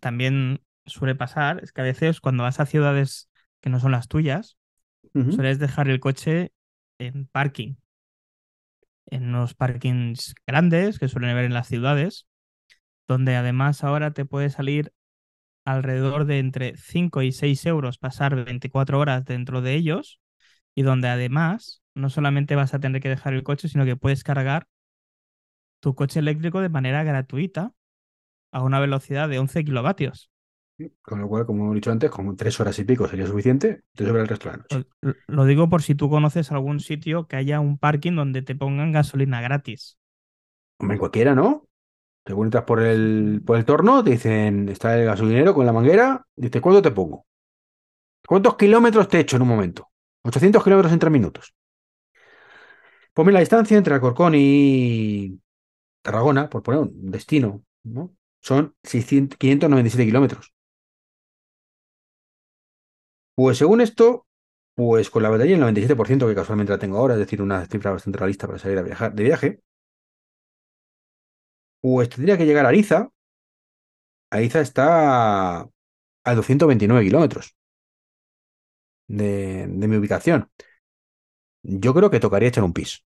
también 0.00 0.62
suele 0.86 1.14
pasar 1.14 1.62
es 1.62 1.72
que 1.72 1.80
a 1.82 1.84
veces 1.84 2.20
cuando 2.20 2.42
vas 2.44 2.60
a 2.60 2.66
ciudades 2.66 3.30
que 3.60 3.70
no 3.70 3.80
son 3.80 3.92
las 3.92 4.08
tuyas, 4.08 4.58
sueles 5.28 5.58
dejar 5.60 5.88
el 5.90 6.00
coche 6.00 6.52
en 6.98 7.26
parking. 7.28 7.76
En 9.06 9.28
unos 9.28 9.54
parkings 9.54 10.34
grandes 10.46 10.98
que 10.98 11.08
suelen 11.08 11.30
haber 11.30 11.44
en 11.44 11.54
las 11.54 11.68
ciudades, 11.68 12.26
donde 13.08 13.36
además 13.36 13.84
ahora 13.84 14.12
te 14.12 14.24
puede 14.26 14.50
salir 14.50 14.92
alrededor 15.66 16.24
de 16.24 16.38
entre 16.38 16.76
5 16.76 17.22
y 17.22 17.32
6 17.32 17.66
euros 17.66 17.98
pasar 17.98 18.44
24 18.44 18.98
horas 18.98 19.24
dentro 19.24 19.60
de 19.60 19.74
ellos 19.74 20.20
y 20.74 20.82
donde 20.82 21.08
además 21.08 21.82
no 21.94 22.08
solamente 22.08 22.54
vas 22.54 22.72
a 22.72 22.78
tener 22.78 23.02
que 23.02 23.08
dejar 23.08 23.34
el 23.34 23.42
coche, 23.42 23.68
sino 23.68 23.84
que 23.84 23.96
puedes 23.96 24.22
cargar 24.22 24.68
tu 25.80 25.94
coche 25.94 26.20
eléctrico 26.20 26.60
de 26.60 26.68
manera 26.68 27.02
gratuita 27.02 27.72
a 28.52 28.62
una 28.62 28.78
velocidad 28.78 29.28
de 29.28 29.38
11 29.38 29.64
kilovatios. 29.64 30.30
Con 31.02 31.20
lo 31.20 31.28
cual, 31.28 31.46
como 31.46 31.64
hemos 31.64 31.74
dicho 31.74 31.90
antes, 31.90 32.10
como 32.10 32.36
tres 32.36 32.60
horas 32.60 32.78
y 32.78 32.84
pico 32.84 33.08
sería 33.08 33.26
suficiente, 33.26 33.80
te 33.94 34.06
sobra 34.06 34.22
el 34.22 34.28
resto 34.28 34.50
de 34.50 34.56
la 34.56 34.62
noche. 34.62 34.88
Lo, 35.26 35.46
digo 35.46 35.68
por 35.68 35.82
si 35.82 35.94
tú 35.94 36.10
conoces 36.10 36.52
algún 36.52 36.80
sitio 36.80 37.26
que 37.26 37.36
haya 37.36 37.60
un 37.60 37.78
parking 37.78 38.12
donde 38.12 38.42
te 38.42 38.54
pongan 38.54 38.92
gasolina 38.92 39.40
gratis. 39.40 39.98
Hombre, 40.78 40.96
en 40.96 40.98
cualquiera, 40.98 41.34
¿no? 41.34 41.65
Te 42.26 42.34
cuentas 42.34 42.64
por 42.64 42.82
el, 42.82 43.40
por 43.46 43.56
el 43.56 43.64
torno, 43.64 44.02
te 44.02 44.10
dicen, 44.10 44.68
está 44.68 44.98
el 44.98 45.04
gasolinero 45.06 45.54
con 45.54 45.64
la 45.64 45.72
manguera, 45.72 46.26
dice, 46.34 46.60
¿cuánto 46.60 46.82
te 46.82 46.90
pongo? 46.90 47.24
¿Cuántos 48.26 48.56
kilómetros 48.56 49.06
te 49.06 49.18
he 49.18 49.20
hecho 49.20 49.36
en 49.36 49.42
un 49.42 49.48
momento? 49.48 49.90
800 50.24 50.64
kilómetros 50.64 50.92
en 50.92 50.98
tres 50.98 51.12
minutos. 51.12 51.54
Pues 53.14 53.28
la 53.28 53.38
distancia 53.38 53.78
entre 53.78 53.94
Alcorcón 53.94 54.32
y 54.36 55.40
Tarragona, 56.02 56.50
por 56.50 56.64
poner 56.64 56.80
un 56.80 57.12
destino, 57.12 57.62
¿no? 57.84 58.12
son 58.40 58.74
597 58.82 60.04
kilómetros. 60.04 60.52
Pues 63.36 63.58
según 63.58 63.80
esto, 63.80 64.26
pues 64.74 65.10
con 65.10 65.22
la 65.22 65.30
batería 65.30 65.54
el 65.54 65.62
97% 65.62 66.26
que 66.26 66.34
casualmente 66.34 66.72
la 66.72 66.78
tengo 66.80 66.98
ahora, 66.98 67.14
es 67.14 67.20
decir, 67.20 67.40
una 67.40 67.64
cifra 67.66 67.92
bastante 67.92 68.18
realista 68.18 68.48
para 68.48 68.58
salir 68.58 68.78
a 68.78 68.82
viajar 68.82 69.14
de 69.14 69.22
viaje, 69.22 69.60
pues 71.88 72.08
tendría 72.08 72.36
que 72.36 72.46
llegar 72.46 72.66
a 72.66 72.70
Ariza. 72.70 73.12
Ariza 74.28 74.60
está 74.60 75.60
a 75.60 76.34
229 76.34 77.04
kilómetros 77.04 77.56
de, 79.06 79.68
mi 79.68 79.96
ubicación. 79.96 80.50
Yo 81.62 81.94
creo 81.94 82.10
que 82.10 82.18
tocaría 82.18 82.48
echar 82.48 82.64
un 82.64 82.72
pis. 82.72 83.04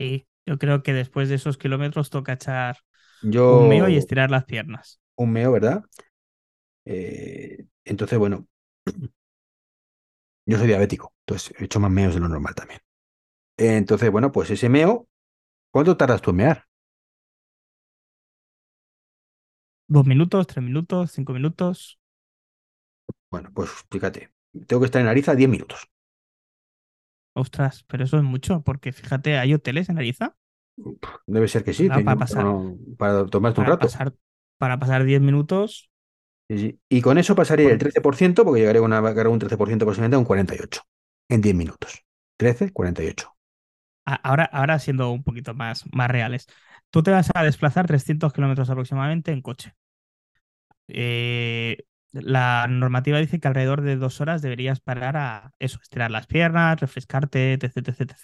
Sí, 0.00 0.26
yo 0.44 0.58
creo 0.58 0.82
que 0.82 0.92
después 0.92 1.28
de 1.28 1.36
esos 1.36 1.58
kilómetros 1.58 2.10
toca 2.10 2.32
echar 2.32 2.78
un 3.22 3.68
meo 3.68 3.88
y 3.88 3.96
estirar 3.96 4.32
las 4.32 4.46
piernas. 4.46 5.00
Un 5.14 5.30
meo, 5.30 5.52
¿verdad? 5.52 5.84
Eh, 6.86 7.66
entonces, 7.84 8.18
bueno, 8.18 8.48
yo 10.44 10.58
soy 10.58 10.66
diabético, 10.66 11.12
entonces 11.24 11.54
he 11.56 11.66
hecho 11.66 11.78
más 11.78 11.92
meos 11.92 12.14
de 12.14 12.20
lo 12.20 12.28
normal 12.28 12.56
también. 12.56 12.80
Entonces, 13.56 14.10
bueno, 14.10 14.32
pues 14.32 14.50
ese 14.50 14.68
meo, 14.68 15.06
¿cuánto 15.70 15.96
tardas 15.96 16.20
tú 16.20 16.30
en 16.30 16.36
mear? 16.36 16.69
Dos 19.90 20.06
minutos, 20.06 20.46
tres 20.46 20.62
minutos, 20.62 21.10
cinco 21.10 21.32
minutos. 21.32 21.98
Bueno, 23.28 23.50
pues 23.52 23.70
fíjate, 23.90 24.30
tengo 24.68 24.78
que 24.78 24.84
estar 24.86 25.02
en 25.02 25.08
Ariza 25.08 25.34
10 25.34 25.50
minutos. 25.50 25.90
Ostras, 27.34 27.82
pero 27.88 28.04
eso 28.04 28.16
es 28.16 28.22
mucho, 28.22 28.62
porque 28.62 28.92
fíjate, 28.92 29.36
¿hay 29.36 29.52
hoteles 29.52 29.88
en 29.88 29.98
Ariza? 29.98 30.36
Debe 31.26 31.48
ser 31.48 31.64
que 31.64 31.72
sí, 31.72 31.88
para, 31.88 32.14
pasar, 32.14 32.46
para, 32.96 33.26
tomarte 33.26 33.62
un 33.62 33.66
rato. 33.66 33.88
para 34.58 34.78
pasar 34.78 35.02
10 35.02 35.20
minutos. 35.22 35.90
Y 36.48 37.02
con 37.02 37.18
eso 37.18 37.34
pasaría 37.34 37.70
el 37.70 37.78
13%, 37.78 38.44
porque 38.44 38.60
llegaré 38.60 38.78
a 38.78 38.82
una, 38.82 39.00
un 39.00 39.40
13% 39.40 39.82
aproximadamente 39.82 40.14
a 40.14 40.18
un 40.20 40.24
48 40.24 40.82
en 41.30 41.40
10 41.40 41.54
minutos. 41.56 42.04
13, 42.36 42.72
48. 42.72 43.36
Ahora, 44.04 44.44
ahora 44.44 44.78
siendo 44.78 45.10
un 45.10 45.24
poquito 45.24 45.52
más, 45.52 45.84
más 45.92 46.08
reales. 46.08 46.46
Tú 46.90 47.02
te 47.02 47.10
vas 47.10 47.30
a 47.34 47.44
desplazar 47.44 47.86
300 47.86 48.32
kilómetros 48.32 48.70
aproximadamente 48.70 49.32
en 49.32 49.42
coche. 49.42 49.74
Eh, 50.92 51.84
la 52.12 52.66
normativa 52.68 53.18
dice 53.18 53.40
que 53.40 53.48
alrededor 53.48 53.82
de 53.82 53.96
dos 53.96 54.20
horas 54.20 54.42
deberías 54.42 54.80
parar 54.80 55.16
a 55.16 55.52
eso, 55.58 55.78
estirar 55.82 56.10
las 56.10 56.26
piernas, 56.26 56.80
refrescarte, 56.80 57.54
etc, 57.54 57.76
etc, 57.76 58.00
etc. 58.00 58.14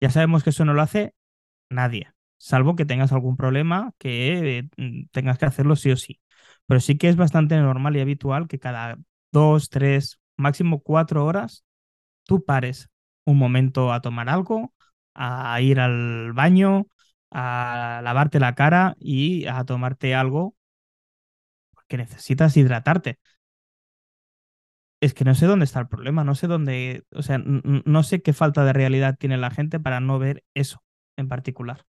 Ya 0.00 0.10
sabemos 0.10 0.42
que 0.42 0.50
eso 0.50 0.64
no 0.64 0.74
lo 0.74 0.82
hace 0.82 1.14
nadie, 1.70 2.12
salvo 2.38 2.76
que 2.76 2.86
tengas 2.86 3.12
algún 3.12 3.36
problema 3.36 3.92
que 3.98 4.58
eh, 4.58 4.68
mm, 4.76 5.06
tengas 5.12 5.38
que 5.38 5.46
hacerlo 5.46 5.76
sí 5.76 5.90
o 5.92 5.96
sí. 5.96 6.20
Pero 6.66 6.80
sí 6.80 6.98
que 6.98 7.08
es 7.08 7.16
bastante 7.16 7.56
normal 7.58 7.96
y 7.96 8.00
habitual 8.00 8.48
que 8.48 8.58
cada 8.58 8.98
dos, 9.32 9.70
tres, 9.70 10.20
máximo 10.36 10.80
cuatro 10.82 11.24
horas 11.26 11.64
tú 12.24 12.44
pares 12.44 12.90
un 13.24 13.38
momento 13.38 13.92
a 13.92 14.00
tomar 14.00 14.28
algo, 14.28 14.72
a 15.14 15.60
ir 15.60 15.80
al 15.80 16.32
baño, 16.32 16.86
a 17.30 18.00
lavarte 18.04 18.40
la 18.40 18.54
cara 18.54 18.96
y 18.98 19.46
a 19.46 19.64
tomarte 19.64 20.14
algo 20.14 20.54
porque 21.90 22.04
necesitas 22.04 22.56
hidratarte. 22.56 23.18
Es 25.02 25.12
que 25.12 25.24
no 25.24 25.34
sé 25.34 25.46
dónde 25.46 25.64
está 25.64 25.80
el 25.80 25.88
problema, 25.88 26.22
no 26.24 26.34
sé 26.36 26.46
dónde, 26.46 27.04
o 27.12 27.22
sea, 27.22 27.38
no 27.38 28.02
sé 28.02 28.22
qué 28.22 28.32
falta 28.32 28.64
de 28.64 28.72
realidad 28.72 29.16
tiene 29.18 29.36
la 29.38 29.50
gente 29.50 29.80
para 29.80 29.98
no 29.98 30.18
ver 30.18 30.44
eso 30.54 30.84
en 31.16 31.28
particular. 31.28 31.84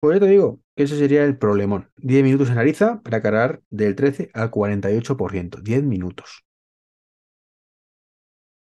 Pues 0.00 0.16
yo 0.16 0.26
te 0.26 0.30
digo 0.30 0.60
que 0.76 0.82
ese 0.82 0.98
sería 0.98 1.24
el 1.24 1.38
problemón. 1.38 1.90
10 1.96 2.22
minutos 2.22 2.50
en 2.50 2.58
Ariza 2.58 3.00
para 3.00 3.22
cargar 3.22 3.62
del 3.70 3.94
13 3.94 4.30
al 4.34 4.50
48%. 4.50 5.62
10 5.62 5.84
minutos. 5.84 6.44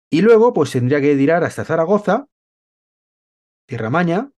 Y 0.09 0.21
luego, 0.21 0.53
pues 0.53 0.71
tendría 0.71 1.01
que 1.01 1.17
tirar 1.17 1.43
hasta 1.43 1.65
Zaragoza, 1.65 2.27
Tierra 3.67 3.89
Maña, 3.89 4.31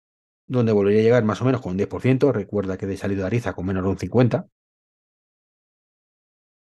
donde 0.47 0.73
volvería 0.73 1.01
a 1.01 1.05
llegar 1.05 1.25
más 1.25 1.43
o 1.43 1.45
menos 1.45 1.61
con 1.61 1.73
un 1.73 1.79
10%. 1.79 2.33
Recuerda 2.33 2.79
que 2.79 2.91
he 2.91 2.97
salido 2.97 3.23
de 3.23 3.27
Ariza 3.27 3.53
con 3.53 3.67
menos 3.67 3.83
de 3.83 3.91
un 3.91 3.99
50%. 3.99 4.49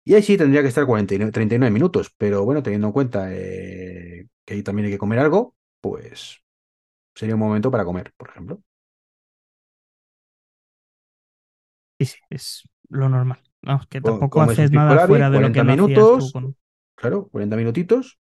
Y 0.05 0.15
ahí 0.15 0.23
sí 0.23 0.37
tendría 0.37 0.61
que 0.61 0.67
estar 0.69 0.85
49, 0.85 1.31
39 1.31 1.71
minutos. 1.73 2.13
Pero 2.17 2.43
bueno, 2.45 2.63
teniendo 2.63 2.87
en 2.87 2.93
cuenta 2.93 3.27
eh, 3.33 4.27
que 4.45 4.53
ahí 4.55 4.63
también 4.63 4.87
hay 4.87 4.91
que 4.91 4.97
comer 4.97 5.19
algo, 5.19 5.55
pues 5.81 6.41
sería 7.15 7.35
un 7.35 7.41
momento 7.41 7.71
para 7.71 7.85
comer, 7.85 8.13
por 8.17 8.29
ejemplo. 8.29 8.61
Y 11.97 12.05
sí, 12.05 12.17
es 12.29 12.63
lo 12.89 13.09
normal. 13.09 13.39
Vamos, 13.61 13.87
que 13.87 14.01
Co- 14.01 14.09
tampoco 14.19 14.41
haces 14.41 14.71
nada 14.71 14.99
fuera 14.99 15.29
de 15.29 15.39
lo 15.39 15.51
40 15.51 15.51
que 15.51 15.63
tú 15.63 15.81
minutos. 15.81 16.31
con... 16.31 16.55
Claro, 16.95 17.27
40 17.31 17.55
minutitos. 17.57 18.19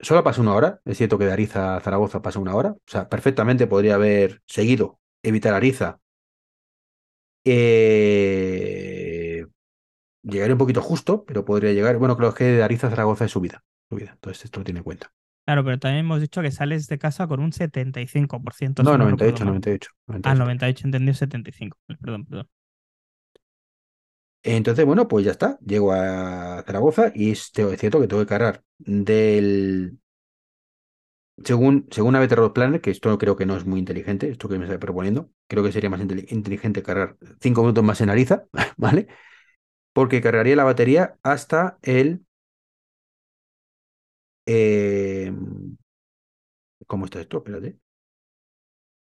Solo 0.00 0.22
pasa 0.24 0.40
una 0.40 0.54
hora. 0.54 0.80
Es 0.84 0.98
cierto 0.98 1.18
que 1.18 1.24
de 1.26 1.32
Ariza 1.32 1.76
a 1.76 1.80
Zaragoza 1.80 2.22
pasa 2.22 2.38
una 2.38 2.54
hora. 2.54 2.70
O 2.72 2.78
sea, 2.86 3.08
perfectamente 3.08 3.66
podría 3.66 3.94
haber 3.94 4.42
seguido, 4.46 5.00
evitar 5.22 5.54
Ariza. 5.54 6.00
Eh, 7.46 8.93
llegaría 10.24 10.54
un 10.54 10.58
poquito 10.58 10.82
justo, 10.82 11.24
pero 11.24 11.44
podría 11.44 11.72
llegar. 11.72 11.98
Bueno, 11.98 12.16
creo 12.16 12.34
que 12.34 12.44
de 12.44 12.62
Ariza 12.62 12.88
a 12.88 12.90
Zaragoza 12.90 13.24
es 13.26 13.30
subida. 13.32 13.64
subida. 13.90 14.12
Entonces, 14.12 14.44
esto 14.46 14.60
lo 14.60 14.64
tiene 14.64 14.80
en 14.80 14.84
cuenta. 14.84 15.12
Claro, 15.46 15.64
pero 15.64 15.78
también 15.78 16.04
hemos 16.06 16.20
dicho 16.20 16.40
que 16.42 16.50
sales 16.50 16.86
de 16.86 16.98
casa 16.98 17.26
con 17.26 17.40
un 17.40 17.52
75%, 17.52 18.84
No, 18.84 18.96
si 18.96 18.96
no 18.98 19.06
98, 19.06 19.10
recuerdo 19.10 19.40
mal. 19.40 19.60
98. 19.60 19.90
Ah, 20.22 20.34
98. 20.34 20.36
98, 20.36 20.86
entendido 20.86 21.14
75. 21.14 21.78
Perdón, 21.86 22.26
perdón. 22.26 22.48
Entonces, 24.42 24.84
bueno, 24.84 25.08
pues 25.08 25.24
ya 25.24 25.30
está. 25.32 25.58
Llego 25.64 25.92
a 25.92 26.62
Zaragoza 26.66 27.10
y 27.14 27.30
es, 27.32 27.50
cierto 27.54 28.00
que 28.00 28.08
tengo 28.08 28.22
que 28.22 28.28
cargar 28.28 28.62
del. 28.78 29.98
Según, 31.44 31.88
según 31.90 32.14
ABT 32.14 32.50
Planner, 32.54 32.80
que 32.80 32.90
esto 32.92 33.18
creo 33.18 33.34
que 33.36 33.44
no 33.46 33.56
es 33.56 33.64
muy 33.66 33.80
inteligente, 33.80 34.28
esto 34.30 34.48
que 34.48 34.56
me 34.58 34.66
está 34.66 34.78
proponiendo, 34.78 35.30
creo 35.48 35.64
que 35.64 35.72
sería 35.72 35.90
más 35.90 36.00
inteli- 36.00 36.26
inteligente 36.30 36.82
cargar 36.82 37.16
5 37.40 37.62
minutos 37.62 37.82
más 37.82 38.00
en 38.00 38.10
Ariza, 38.10 38.44
¿vale? 38.76 39.08
Porque 39.94 40.20
cargaría 40.20 40.56
la 40.56 40.64
batería 40.64 41.16
hasta 41.22 41.78
el. 41.82 42.26
eh, 44.46 45.30
¿Cómo 46.86 47.04
está 47.06 47.20
esto? 47.20 47.38
Espérate. 47.38 47.78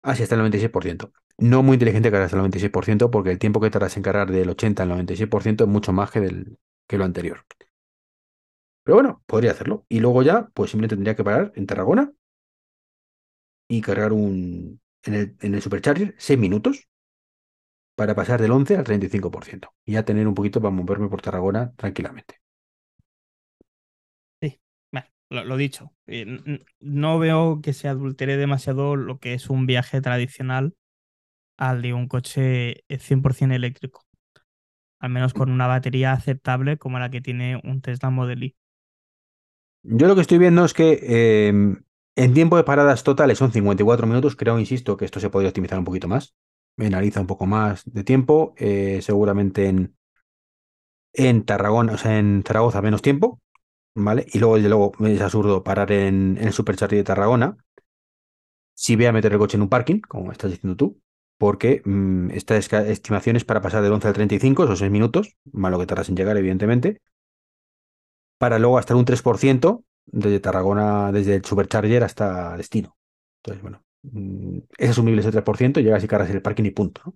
Ah, 0.02 0.12
hasta 0.12 0.34
el 0.34 0.40
96%. 0.40 1.12
No 1.38 1.62
muy 1.62 1.74
inteligente 1.74 2.10
cargar 2.10 2.24
hasta 2.26 2.36
el 2.36 2.40
96% 2.40 3.10
porque 3.10 3.30
el 3.30 3.38
tiempo 3.38 3.60
que 3.60 3.70
tardas 3.70 3.96
en 3.96 4.02
cargar 4.02 4.30
del 4.30 4.48
80 4.50 4.82
al 4.82 4.88
96% 4.88 5.64
es 5.64 5.70
mucho 5.70 5.92
más 5.92 6.10
que, 6.10 6.20
del, 6.20 6.58
que 6.88 6.98
lo 6.98 7.04
anterior. 7.04 7.44
Pero 8.82 8.96
bueno, 8.96 9.22
podría 9.26 9.52
hacerlo. 9.52 9.84
Y 9.88 10.00
luego 10.00 10.22
ya, 10.22 10.48
pues 10.54 10.70
simplemente 10.70 10.96
tendría 10.96 11.14
que 11.16 11.22
parar 11.24 11.52
en 11.54 11.66
Tarragona 11.66 12.12
y 13.68 13.80
cargar 13.80 14.12
un 14.12 14.80
en 15.04 15.14
el, 15.14 15.36
en 15.40 15.54
el 15.54 15.62
Supercharger 15.62 16.14
6 16.18 16.38
minutos 16.38 16.88
para 17.98 18.14
pasar 18.14 18.40
del 18.40 18.52
11 18.52 18.76
al 18.76 18.84
35% 18.84 19.74
y 19.84 19.92
ya 19.94 20.04
tener 20.04 20.28
un 20.28 20.34
poquito 20.34 20.60
para 20.62 20.70
moverme 20.72 21.08
por 21.08 21.20
Tarragona 21.20 21.74
tranquilamente. 21.76 22.36
Bueno, 24.92 25.06
lo, 25.30 25.44
lo 25.44 25.56
dicho, 25.56 25.92
eh, 26.06 26.26
no 26.80 27.18
veo 27.18 27.60
que 27.62 27.72
se 27.72 27.88
adultere 27.88 28.36
demasiado 28.36 28.96
lo 28.96 29.18
que 29.18 29.34
es 29.34 29.50
un 29.50 29.66
viaje 29.66 30.00
tradicional 30.00 30.74
al 31.58 31.82
de 31.82 31.94
un 31.94 32.08
coche 32.08 32.84
eh, 32.88 32.98
100% 32.98 33.54
eléctrico. 33.54 34.04
Al 35.00 35.10
menos 35.10 35.34
con 35.34 35.50
una 35.50 35.66
batería 35.66 36.12
aceptable 36.12 36.76
como 36.78 36.98
la 36.98 37.10
que 37.10 37.20
tiene 37.20 37.60
un 37.64 37.80
Tesla 37.80 38.10
Model 38.10 38.42
Y. 38.44 38.56
Yo 39.82 40.08
lo 40.08 40.14
que 40.14 40.22
estoy 40.22 40.38
viendo 40.38 40.64
es 40.64 40.74
que 40.74 40.98
eh, 41.02 41.48
en 42.16 42.34
tiempo 42.34 42.56
de 42.56 42.64
paradas 42.64 43.04
totales 43.04 43.38
son 43.38 43.52
54 43.52 44.06
minutos. 44.06 44.36
Creo, 44.36 44.58
insisto, 44.58 44.96
que 44.96 45.04
esto 45.04 45.20
se 45.20 45.30
podría 45.30 45.50
optimizar 45.50 45.78
un 45.78 45.84
poquito 45.84 46.08
más. 46.08 46.34
Me 46.78 46.86
analiza 46.86 47.20
un 47.20 47.26
poco 47.26 47.44
más 47.46 47.82
de 47.84 48.04
tiempo. 48.04 48.54
eh, 48.56 49.00
seguramente 49.02 49.66
en, 49.68 49.94
en 51.12 51.44
Tarragona, 51.44 51.94
o 51.94 51.98
sea, 51.98 52.18
en 52.18 52.42
Zaragoza 52.46 52.82
menos 52.82 53.02
tiempo. 53.02 53.40
¿Vale? 53.94 54.26
Y 54.32 54.38
luego, 54.40 54.56
desde 54.56 54.70
luego, 54.70 54.92
es 55.06 55.20
absurdo 55.20 55.64
parar 55.64 55.92
en, 55.92 56.38
en 56.38 56.46
el 56.48 56.52
Supercharger 56.54 56.98
de 56.98 57.04
Tarragona. 57.04 57.58
Si 58.74 58.96
voy 58.96 59.06
a 59.06 59.12
meter 59.12 59.32
el 59.32 59.38
coche 59.38 59.56
en 59.56 59.62
un 59.62 59.68
parking, 59.68 60.00
como 60.00 60.32
estás 60.32 60.50
diciendo 60.50 60.76
tú, 60.76 61.00
porque 61.38 61.82
mm, 61.84 62.30
esta 62.30 62.56
estimación 62.56 63.36
es 63.36 63.44
para 63.44 63.60
pasar 63.60 63.82
del 63.82 63.92
11 63.92 64.08
al 64.08 64.14
35, 64.14 64.64
esos 64.64 64.78
6 64.78 64.90
minutos, 64.90 65.36
más 65.52 65.70
lo 65.70 65.78
que 65.78 65.86
tardas 65.86 66.08
en 66.08 66.16
llegar, 66.16 66.36
evidentemente, 66.36 67.00
para 68.38 68.58
luego 68.58 68.76
gastar 68.76 68.96
un 68.96 69.04
3% 69.04 69.84
desde 70.06 70.40
Tarragona, 70.40 71.12
desde 71.12 71.36
el 71.36 71.44
Supercharger 71.44 72.04
hasta 72.04 72.56
destino. 72.56 72.96
Entonces, 73.42 73.62
bueno, 73.62 73.82
es 74.78 74.90
asumible 74.90 75.20
ese 75.20 75.30
3%, 75.32 75.80
llegas 75.80 76.04
y 76.04 76.08
cargas 76.08 76.30
el 76.30 76.42
parking 76.42 76.64
y 76.64 76.70
punto. 76.70 77.02
¿no? 77.04 77.14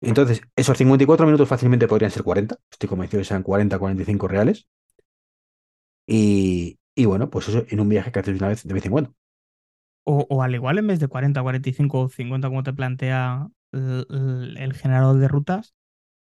Entonces, 0.00 0.40
esos 0.56 0.78
54 0.78 1.26
minutos 1.26 1.48
fácilmente 1.48 1.86
podrían 1.88 2.10
ser 2.10 2.22
40, 2.22 2.56
estoy 2.70 2.88
convencido 2.88 3.20
que 3.20 3.24
sean 3.26 3.42
40, 3.42 3.78
45 3.78 4.26
reales. 4.28 4.66
Y, 6.06 6.78
y 6.94 7.04
bueno, 7.06 7.30
pues 7.30 7.48
eso 7.48 7.64
en 7.68 7.80
un 7.80 7.88
viaje 7.88 8.12
que 8.12 8.18
haces 8.20 8.38
una 8.38 8.48
vez 8.48 8.62
de 8.66 8.74
vez 8.74 8.84
en 8.86 8.92
cuando. 8.92 9.14
O, 10.04 10.26
o 10.30 10.42
al 10.42 10.54
igual 10.54 10.78
en 10.78 10.86
vez 10.86 11.00
de 11.00 11.08
40, 11.08 11.42
45 11.42 12.00
o 12.02 12.08
50 12.08 12.48
como 12.48 12.62
te 12.62 12.72
plantea 12.72 13.48
el- 13.72 14.56
el 14.58 14.72
generador 14.74 15.18
de 15.18 15.28
rutas, 15.28 15.74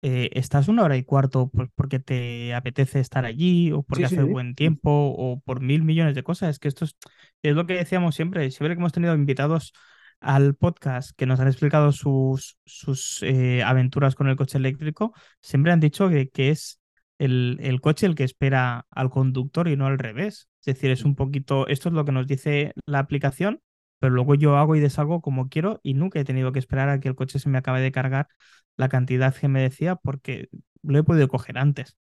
eh, 0.01 0.29
estás 0.33 0.67
una 0.67 0.83
hora 0.83 0.97
y 0.97 1.03
cuarto 1.03 1.51
porque 1.75 1.99
te 1.99 2.53
apetece 2.53 2.99
estar 2.99 3.25
allí 3.25 3.71
o 3.71 3.83
porque 3.83 4.05
Sí, 4.07 4.15
hace 4.15 4.23
sí. 4.23 4.27
buen 4.27 4.55
tiempo 4.55 4.89
o 4.91 5.39
por 5.41 5.61
mil 5.61 5.83
millones 5.83 6.15
de 6.15 6.23
cosas. 6.23 6.49
Es 6.51 6.59
que 6.59 6.67
esto 6.67 6.85
es, 6.85 6.95
es 7.43 7.55
lo 7.55 7.65
que 7.65 7.73
decíamos 7.75 8.15
siempre. 8.15 8.49
Siempre 8.51 8.75
que 8.75 8.79
hemos 8.79 8.93
tenido 8.93 9.13
invitados 9.15 9.73
al 10.19 10.55
podcast 10.55 11.11
que 11.17 11.25
nos 11.25 11.39
han 11.39 11.47
explicado 11.47 11.91
sus, 11.91 12.57
sus 12.65 13.23
eh, 13.23 13.63
aventuras 13.63 14.15
con 14.15 14.27
el 14.27 14.35
coche 14.35 14.57
eléctrico, 14.57 15.13
siempre 15.41 15.71
han 15.71 15.79
dicho 15.79 16.09
que, 16.09 16.29
que 16.29 16.49
es 16.49 16.79
el, 17.17 17.57
el 17.61 17.81
coche 17.81 18.05
el 18.05 18.15
que 18.15 18.23
espera 18.23 18.85
al 18.91 19.09
conductor 19.09 19.67
y 19.67 19.75
no 19.77 19.87
al 19.87 19.97
revés. 19.99 20.49
Es 20.59 20.65
decir, 20.75 20.91
es 20.91 21.03
un 21.05 21.15
poquito, 21.15 21.67
esto 21.67 21.89
es 21.89 21.95
lo 21.95 22.05
que 22.05 22.11
nos 22.11 22.27
dice 22.27 22.73
la 22.85 22.99
aplicación, 22.99 23.61
pero 24.01 24.13
luego 24.15 24.35
yo 24.35 24.57
hago 24.57 24.75
y 24.77 24.81
deshago 24.81 25.21
como 25.23 25.49
quiero 25.49 25.81
y 25.83 25.95
nunca 25.95 26.19
he 26.21 26.25
tenido 26.25 26.53
que 26.53 26.59
esperar 26.59 26.89
a 26.89 27.01
que 27.01 27.09
el 27.09 27.15
coche 27.15 27.39
se 27.39 27.49
me 27.49 27.59
acabe 27.59 27.81
de 27.81 27.93
cargar 27.93 28.29
la 28.77 28.89
cantidad 28.89 29.35
que 29.35 29.49
me 29.49 29.61
decía 29.63 29.95
porque 29.97 30.49
lo 30.83 30.99
he 30.99 31.03
podido 31.05 31.29
coger 31.29 31.59
antes. 31.59 31.97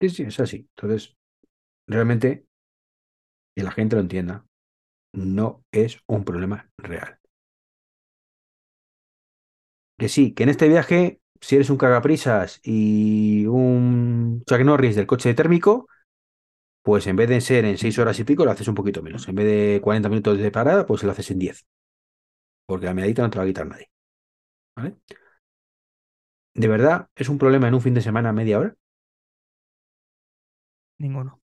Sí, 0.00 0.08
sí, 0.10 0.22
es 0.24 0.40
así. 0.40 0.56
Entonces, 0.76 1.16
realmente, 1.88 2.46
que 3.54 3.62
la 3.62 3.70
gente 3.70 3.94
lo 3.96 4.02
entienda, 4.02 4.44
no 5.12 5.64
es 5.72 6.00
un 6.08 6.24
problema 6.24 6.70
real. 6.78 7.18
Que 9.98 10.08
sí, 10.08 10.32
que 10.34 10.44
en 10.44 10.48
este 10.48 10.68
viaje, 10.68 11.20
si 11.40 11.56
eres 11.56 11.68
un 11.70 11.76
cagaprisas 11.76 12.60
y 12.64 13.46
un 13.46 14.42
Chuck 14.46 14.60
Norris 14.62 14.96
del 14.96 15.06
coche 15.06 15.34
térmico, 15.34 15.88
pues 16.82 17.06
en 17.06 17.16
vez 17.16 17.28
de 17.28 17.40
ser 17.40 17.64
en 17.64 17.78
6 17.78 17.98
horas 17.98 18.18
y 18.20 18.24
pico, 18.24 18.44
lo 18.44 18.50
haces 18.52 18.68
un 18.68 18.74
poquito 18.74 19.02
menos. 19.02 19.28
En 19.28 19.34
vez 19.34 19.46
de 19.46 19.80
40 19.82 20.08
minutos 20.08 20.38
de 20.38 20.50
parada, 20.50 20.86
pues 20.86 21.02
lo 21.04 21.12
haces 21.12 21.30
en 21.30 21.38
10. 21.38 21.66
Porque 22.66 22.86
la 22.86 22.94
medallita 22.94 23.22
no 23.22 23.30
te 23.30 23.38
la 23.38 23.42
va 23.44 23.46
a 23.46 23.48
quitar 23.50 23.66
nadie. 23.66 23.90
¿Vale? 24.76 24.96
¿De 26.54 26.68
verdad 26.68 27.08
es 27.16 27.28
un 27.28 27.38
problema 27.38 27.66
en 27.68 27.74
un 27.74 27.80
fin 27.80 27.94
de 27.94 28.02
semana 28.02 28.32
media 28.32 28.58
hora? 28.60 28.76
Ninguno. 31.00 31.40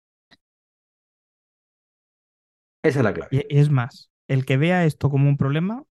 Esa 2.84 3.00
es 3.00 3.04
la 3.04 3.14
clave. 3.14 3.32
Y 3.32 3.46
es 3.50 3.70
más, 3.70 4.12
el 4.28 4.46
que 4.46 4.58
vea 4.58 4.86
esto 4.86 5.10
como 5.10 5.30
un 5.30 5.38
problema, 5.38 5.84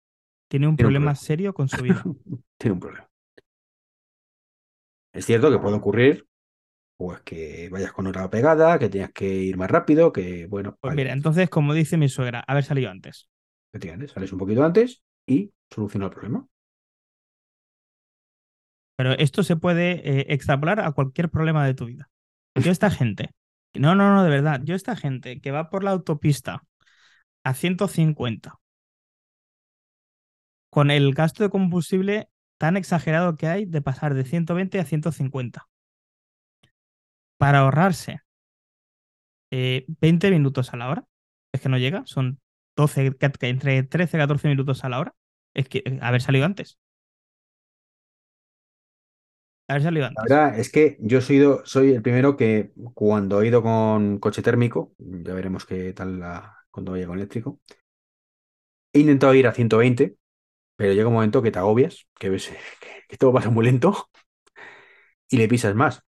tiene 0.49 0.67
un 0.67 0.77
Tiene 0.77 0.87
un 0.87 0.93
problema 0.93 1.11
problema. 1.11 1.15
serio 1.15 1.53
con 1.53 1.69
su 1.69 1.81
vida. 1.83 2.03
Tiene 2.57 2.73
un 2.73 2.79
problema. 2.79 3.09
Es 5.13 5.25
cierto 5.25 5.49
que 5.49 5.57
puede 5.57 5.75
ocurrir, 5.77 6.27
pues 6.97 7.21
que 7.21 7.69
vayas 7.69 7.91
con 7.91 8.07
otra 8.07 8.29
pegada, 8.29 8.79
que 8.79 8.89
tengas 8.89 9.11
que 9.11 9.27
ir 9.27 9.57
más 9.57 9.69
rápido, 9.69 10.11
que 10.11 10.47
bueno. 10.47 10.77
Pues 10.79 10.95
mira, 10.95 11.11
entonces, 11.11 11.49
como 11.49 11.73
dice 11.73 11.97
mi 11.97 12.09
suegra, 12.09 12.43
haber 12.47 12.63
salido 12.63 12.89
antes. 12.89 13.29
Efectivamente, 13.71 14.13
sales 14.13 14.31
un 14.31 14.39
poquito 14.39 14.63
antes 14.63 15.03
y 15.27 15.51
soluciona 15.69 16.05
el 16.05 16.11
problema. 16.11 16.47
Pero 18.97 19.11
esto 19.13 19.43
se 19.43 19.57
puede 19.57 20.19
eh, 20.19 20.25
extrapolar 20.29 20.79
a 20.79 20.91
cualquier 20.93 21.29
problema 21.29 21.65
de 21.65 21.73
tu 21.73 21.85
vida. 21.85 22.09
Yo 22.55 22.71
esta 22.71 22.89
gente, 22.89 23.31
no, 23.73 23.95
no, 23.95 24.13
no, 24.13 24.23
de 24.23 24.29
verdad, 24.29 24.61
yo 24.63 24.75
esta 24.75 24.95
gente 24.95 25.41
que 25.41 25.51
va 25.51 25.69
por 25.69 25.83
la 25.83 25.91
autopista 25.91 26.63
a 27.43 27.53
150 27.53 28.55
con 30.69 30.91
el 30.91 31.13
gasto 31.13 31.43
de 31.43 31.49
combustible 31.49 32.29
tan 32.57 32.77
exagerado 32.77 33.35
que 33.35 33.47
hay 33.47 33.65
de 33.65 33.81
pasar 33.81 34.13
de 34.13 34.23
120 34.23 34.79
a 34.79 34.85
150 34.85 35.67
para 37.37 37.59
ahorrarse 37.59 38.21
20 39.51 40.27
eh, 40.27 40.31
minutos 40.31 40.73
a 40.73 40.77
la 40.77 40.89
hora, 40.89 41.05
es 41.53 41.61
que 41.61 41.69
no 41.69 41.77
llega, 41.77 42.03
son 42.05 42.39
12, 42.75 43.15
entre 43.41 43.83
13 43.83 44.17
y 44.17 44.19
14 44.19 44.47
minutos 44.47 44.83
a 44.83 44.89
la 44.89 44.99
hora, 44.99 45.15
es 45.53 45.69
que 45.69 45.83
eh, 45.85 45.99
haber 46.01 46.21
salido 46.21 46.45
antes. 46.45 46.77
Haber 49.67 49.83
salido 49.83 50.05
antes. 50.07 50.23
La 50.27 50.35
verdad 50.35 50.59
es 50.59 50.71
que 50.71 50.97
yo 50.99 51.21
soy, 51.21 51.41
soy 51.63 51.93
el 51.93 52.01
primero 52.01 52.37
que 52.37 52.71
cuando 52.93 53.41
he 53.41 53.47
ido 53.47 53.63
con 53.63 54.19
coche 54.19 54.41
térmico, 54.41 54.93
ya 54.97 55.33
veremos 55.33 55.65
qué 55.65 55.93
tal 55.93 56.19
la, 56.19 56.57
cuando 56.69 56.91
vaya 56.91 57.07
con 57.07 57.17
eléctrico, 57.17 57.59
he 58.93 58.99
intentado 58.99 59.33
ir 59.33 59.47
a 59.47 59.53
120, 59.53 60.17
pero 60.75 60.93
llega 60.93 61.07
un 61.07 61.15
momento 61.15 61.41
que 61.41 61.51
te 61.51 61.59
agobias, 61.59 62.07
que 62.19 62.29
ves 62.29 62.51
que 63.09 63.17
todo 63.17 63.33
pasa 63.33 63.49
muy 63.49 63.65
lento 63.65 64.09
y 65.29 65.37
le 65.37 65.47
pisas 65.47 65.75
más. 65.75 66.04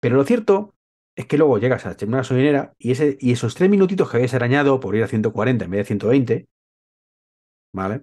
Pero 0.00 0.16
lo 0.16 0.24
cierto 0.24 0.74
es 1.16 1.26
que 1.26 1.38
luego 1.38 1.58
llegas 1.58 1.86
a 1.86 1.96
una 2.06 2.18
gasolinera 2.18 2.74
y, 2.78 2.92
ese, 2.92 3.16
y 3.20 3.32
esos 3.32 3.54
tres 3.54 3.70
minutitos 3.70 4.10
que 4.10 4.18
habías 4.18 4.34
arañado 4.34 4.80
por 4.80 4.94
ir 4.94 5.02
a 5.02 5.08
140 5.08 5.64
en 5.64 5.70
vez 5.70 5.78
de 5.80 5.84
120, 5.84 6.48
¿vale? 7.72 8.02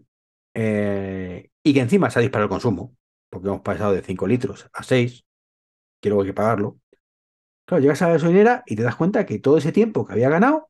Eh, 0.55 1.49
y 1.63 1.73
que 1.73 1.79
encima 1.79 2.09
se 2.09 2.19
ha 2.19 2.21
disparado 2.21 2.45
el 2.45 2.49
consumo, 2.49 2.95
porque 3.29 3.47
hemos 3.47 3.61
pasado 3.61 3.93
de 3.93 4.01
5 4.01 4.27
litros 4.27 4.69
a 4.73 4.83
6, 4.83 5.25
que 6.01 6.09
luego 6.09 6.23
hay 6.23 6.29
que 6.29 6.33
pagarlo. 6.33 6.79
Claro, 7.65 7.81
llegas 7.81 8.01
a 8.01 8.07
la 8.07 8.13
gasolinera 8.13 8.63
y 8.65 8.75
te 8.75 8.83
das 8.83 8.95
cuenta 8.95 9.25
que 9.25 9.39
todo 9.39 9.57
ese 9.57 9.71
tiempo 9.71 10.05
que 10.05 10.13
había 10.13 10.29
ganado 10.29 10.69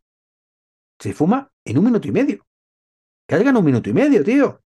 se 0.99 1.13
fuma 1.13 1.51
en 1.65 1.77
un 1.77 1.85
minuto 1.85 2.07
y 2.07 2.11
medio. 2.11 2.45
Que 3.27 3.35
has 3.35 3.41
ganado 3.41 3.59
un 3.59 3.65
minuto 3.65 3.89
y 3.89 3.93
medio, 3.93 4.23
tío. 4.23 4.62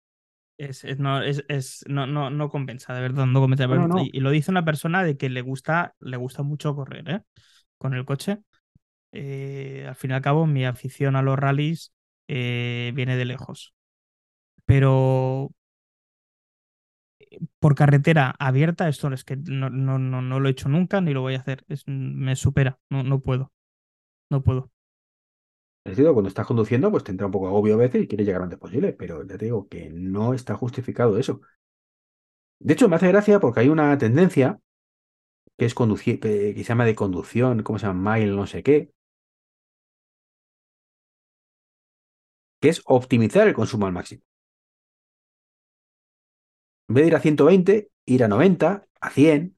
Es, 0.56 0.84
no, 0.98 1.20
es, 1.20 1.84
no, 1.88 2.06
no, 2.06 2.30
no, 2.30 2.48
compensa, 2.48 2.94
de 2.94 3.00
verdad, 3.00 3.26
no 3.26 3.40
compensa. 3.40 3.66
Y, 4.12 4.20
lo 4.20 4.30
dice 4.30 4.50
una 4.50 4.64
persona 4.64 5.02
de 5.02 5.16
que 5.16 5.28
le 5.28 5.42
gusta, 5.42 5.94
le 5.98 6.16
gusta 6.16 6.42
mucho 6.42 6.74
correr, 6.76 7.10
¿eh? 7.10 7.22
Con 7.76 7.94
el 7.94 8.04
coche. 8.04 8.38
Eh, 9.10 9.84
al 9.88 9.96
fin 9.96 10.12
y 10.12 10.14
al 10.14 10.22
cabo, 10.22 10.46
mi 10.46 10.64
afición 10.64 11.16
a 11.16 11.22
los 11.22 11.38
rallies 11.38 11.92
eh, 12.28 12.92
viene 12.94 13.16
de 13.16 13.24
lejos. 13.24 13.74
Pero 14.64 15.50
por 17.58 17.74
carretera 17.74 18.34
abierta, 18.38 18.88
esto 18.88 19.12
es 19.12 19.24
que 19.24 19.36
no, 19.36 19.70
no, 19.70 19.98
no, 19.98 20.22
no 20.22 20.40
lo 20.40 20.48
he 20.48 20.52
hecho 20.52 20.68
nunca 20.68 21.00
ni 21.00 21.12
lo 21.12 21.22
voy 21.22 21.34
a 21.34 21.38
hacer. 21.40 21.64
Es, 21.68 21.84
me 21.86 22.36
supera, 22.36 22.78
no, 22.90 23.02
no 23.02 23.20
puedo. 23.20 23.52
No 24.30 24.42
puedo. 24.42 24.73
Cuando 25.84 26.28
estás 26.28 26.46
conduciendo, 26.46 26.90
pues 26.90 27.04
te 27.04 27.10
entra 27.12 27.26
un 27.26 27.32
poco 27.32 27.46
agobio 27.46 27.74
a 27.74 27.76
veces 27.76 28.02
y 28.02 28.08
quieres 28.08 28.26
llegar 28.26 28.42
antes 28.42 28.58
posible, 28.58 28.92
pero 28.94 29.22
ya 29.26 29.36
te 29.36 29.44
digo 29.44 29.68
que 29.68 29.90
no 29.90 30.32
está 30.32 30.54
justificado 30.56 31.18
eso. 31.18 31.42
De 32.58 32.72
hecho, 32.74 32.88
me 32.88 32.96
hace 32.96 33.06
gracia 33.08 33.38
porque 33.40 33.60
hay 33.60 33.68
una 33.68 33.96
tendencia 33.98 34.58
que 35.58 35.66
es 35.66 35.74
conducir, 35.74 36.20
que 36.20 36.54
se 36.56 36.64
llama 36.64 36.84
de 36.86 36.94
conducción, 36.94 37.62
¿cómo 37.62 37.78
se 37.78 37.86
llama? 37.86 38.16
Mile, 38.16 38.32
no 38.36 38.46
sé 38.46 38.62
qué. 38.62 38.92
Que 42.60 42.68
es 42.70 42.82
optimizar 42.86 43.46
el 43.46 43.54
consumo 43.54 43.86
al 43.86 43.92
máximo. 43.92 44.22
En 46.88 46.94
vez 46.94 47.02
de 47.04 47.08
ir 47.08 47.16
a 47.16 47.20
120, 47.20 47.90
ir 48.06 48.24
a 48.24 48.28
90, 48.28 48.86
a 49.00 49.10
100, 49.10 49.56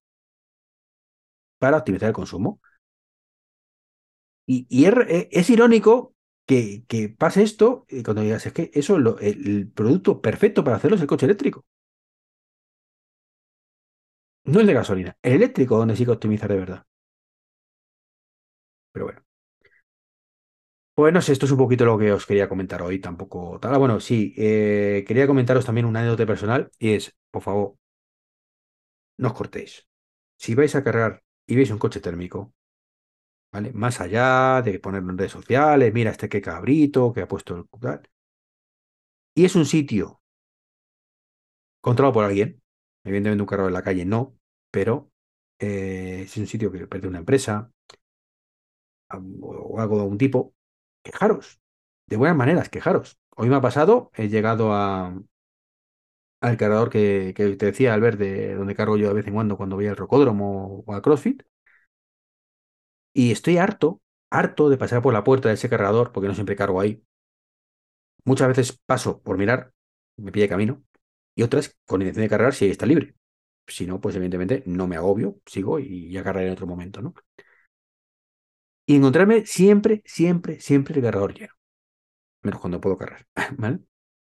para 1.58 1.76
optimizar 1.78 2.08
el 2.08 2.14
consumo. 2.14 2.60
Y, 4.46 4.66
e, 4.86 5.28
es, 5.32 5.50
irónico 5.50 6.14
que, 6.46 6.84
pase 7.18 7.42
esto 7.42 7.86
y 7.88 8.02
cuando 8.02 8.22
digas, 8.22 8.46
es 8.46 8.52
que 8.52 8.70
eso, 8.74 8.98
lo, 8.98 9.18
el 9.20 9.70
producto 9.72 10.20
perfecto 10.22 10.64
para 10.64 10.76
hacerlo 10.76 10.96
es 10.96 11.02
el 11.02 11.08
coche 11.08 11.26
eléctrico. 11.26 11.64
No 14.46 14.60
el 14.60 14.66
de 14.66 14.72
gasolina, 14.72 15.18
el 15.22 15.34
eléctrico 15.34 15.76
donde 15.76 15.94
sí 15.94 16.06
que 16.06 16.12
optimizar 16.12 16.48
de 16.50 16.56
verdad. 16.58 16.86
Pero 18.92 19.06
bueno. 19.06 19.22
Pues 20.94 21.12
no 21.12 21.18
esto 21.20 21.44
es 21.46 21.52
un 21.52 21.58
poquito 21.58 21.84
lo 21.84 21.98
que 21.98 22.10
os 22.12 22.24
quería 22.26 22.48
comentar 22.48 22.80
hoy, 22.82 22.98
tampoco 23.00 23.58
tal. 23.60 23.74
Ah, 23.74 23.78
bueno, 23.78 24.00
sí, 24.00 24.32
eh, 24.38 25.04
quería 25.06 25.26
comentaros 25.26 25.66
también 25.66 25.84
una 25.86 26.00
anécdota 26.00 26.24
personal 26.26 26.70
y 26.78 26.94
es, 26.94 27.14
por 27.30 27.42
favor, 27.42 27.76
no 29.22 29.28
os 29.30 29.36
cortéis. 29.38 29.72
Si 30.42 30.50
vais 30.58 30.74
a 30.74 30.84
cargar 30.86 31.12
y 31.50 31.52
veis 31.58 31.70
un 31.74 31.82
coche 31.84 32.00
térmico, 32.06 32.38
más 33.74 34.00
allá 34.00 34.62
de 34.62 34.78
ponerlo 34.78 35.10
en 35.10 35.18
redes 35.18 35.32
sociales, 35.32 35.92
mira 35.94 36.10
este 36.10 36.28
qué 36.28 36.40
cabrito 36.42 37.12
que 37.12 37.22
ha 37.22 37.28
puesto 37.28 37.56
el 37.56 37.64
Y 39.34 39.44
es 39.44 39.54
un 39.56 39.66
sitio 39.66 40.20
controlado 41.80 42.14
por 42.14 42.24
alguien. 42.24 42.62
Evidentemente 43.04 43.42
un 43.42 43.46
carro 43.46 43.68
en 43.68 43.74
la 43.74 43.82
calle 43.82 44.04
no, 44.04 44.36
pero 44.70 45.10
eh, 45.58 46.22
es 46.24 46.36
un 46.36 46.46
sitio 46.46 46.72
que 46.72 46.80
pertenece 46.80 47.08
una 47.08 47.18
empresa 47.18 47.70
o 49.40 49.80
algo 49.80 49.96
de 49.96 50.02
algún 50.02 50.18
tipo. 50.18 50.54
Quejaros. 51.02 51.60
De 52.06 52.16
buenas 52.16 52.36
maneras, 52.36 52.68
quejaros. 52.68 53.18
Hoy 53.36 53.48
me 53.48 53.56
ha 53.56 53.60
pasado, 53.60 54.10
he 54.14 54.28
llegado 54.28 54.72
a, 54.72 55.14
al 56.40 56.56
cargador 56.56 56.90
que, 56.90 57.32
que, 57.36 57.56
te 57.56 57.66
decía, 57.66 57.94
al 57.94 58.00
ver 58.00 58.16
de 58.18 58.54
donde 58.54 58.74
cargo 58.74 58.96
yo 58.96 59.08
de 59.08 59.14
vez 59.14 59.26
en 59.26 59.34
cuando 59.34 59.56
cuando 59.56 59.76
voy 59.76 59.86
al 59.86 59.96
rocódromo 59.96 60.84
o 60.86 60.94
al 60.94 61.02
CrossFit. 61.02 61.42
Y 63.18 63.32
estoy 63.32 63.56
harto, 63.56 64.02
harto 64.30 64.68
de 64.68 64.76
pasar 64.76 65.00
por 65.00 65.14
la 65.14 65.24
puerta 65.24 65.48
de 65.48 65.54
ese 65.54 65.70
cargador, 65.70 66.12
porque 66.12 66.28
no 66.28 66.34
siempre 66.34 66.54
cargo 66.54 66.82
ahí. 66.82 67.02
Muchas 68.24 68.48
veces 68.48 68.78
paso 68.84 69.22
por 69.22 69.38
mirar, 69.38 69.72
me 70.18 70.32
pide 70.32 70.50
camino, 70.50 70.84
y 71.34 71.42
otras 71.42 71.78
con 71.86 72.02
intención 72.02 72.24
de 72.24 72.28
cargar 72.28 72.52
si 72.52 72.66
está 72.66 72.84
libre. 72.84 73.14
Si 73.66 73.86
no, 73.86 74.02
pues 74.02 74.16
evidentemente 74.16 74.62
no 74.66 74.86
me 74.86 74.96
agobio, 74.96 75.40
sigo 75.46 75.78
y 75.80 76.10
ya 76.12 76.22
cargaré 76.22 76.48
en 76.48 76.52
otro 76.52 76.66
momento, 76.66 77.00
¿no? 77.00 77.14
Y 78.84 78.96
encontrarme 78.96 79.46
siempre, 79.46 80.02
siempre, 80.04 80.60
siempre 80.60 80.96
el 80.96 81.02
cargador 81.02 81.32
lleno. 81.32 81.54
Menos 82.42 82.60
cuando 82.60 82.82
puedo 82.82 82.98
cargar, 82.98 83.26
¿vale? 83.56 83.80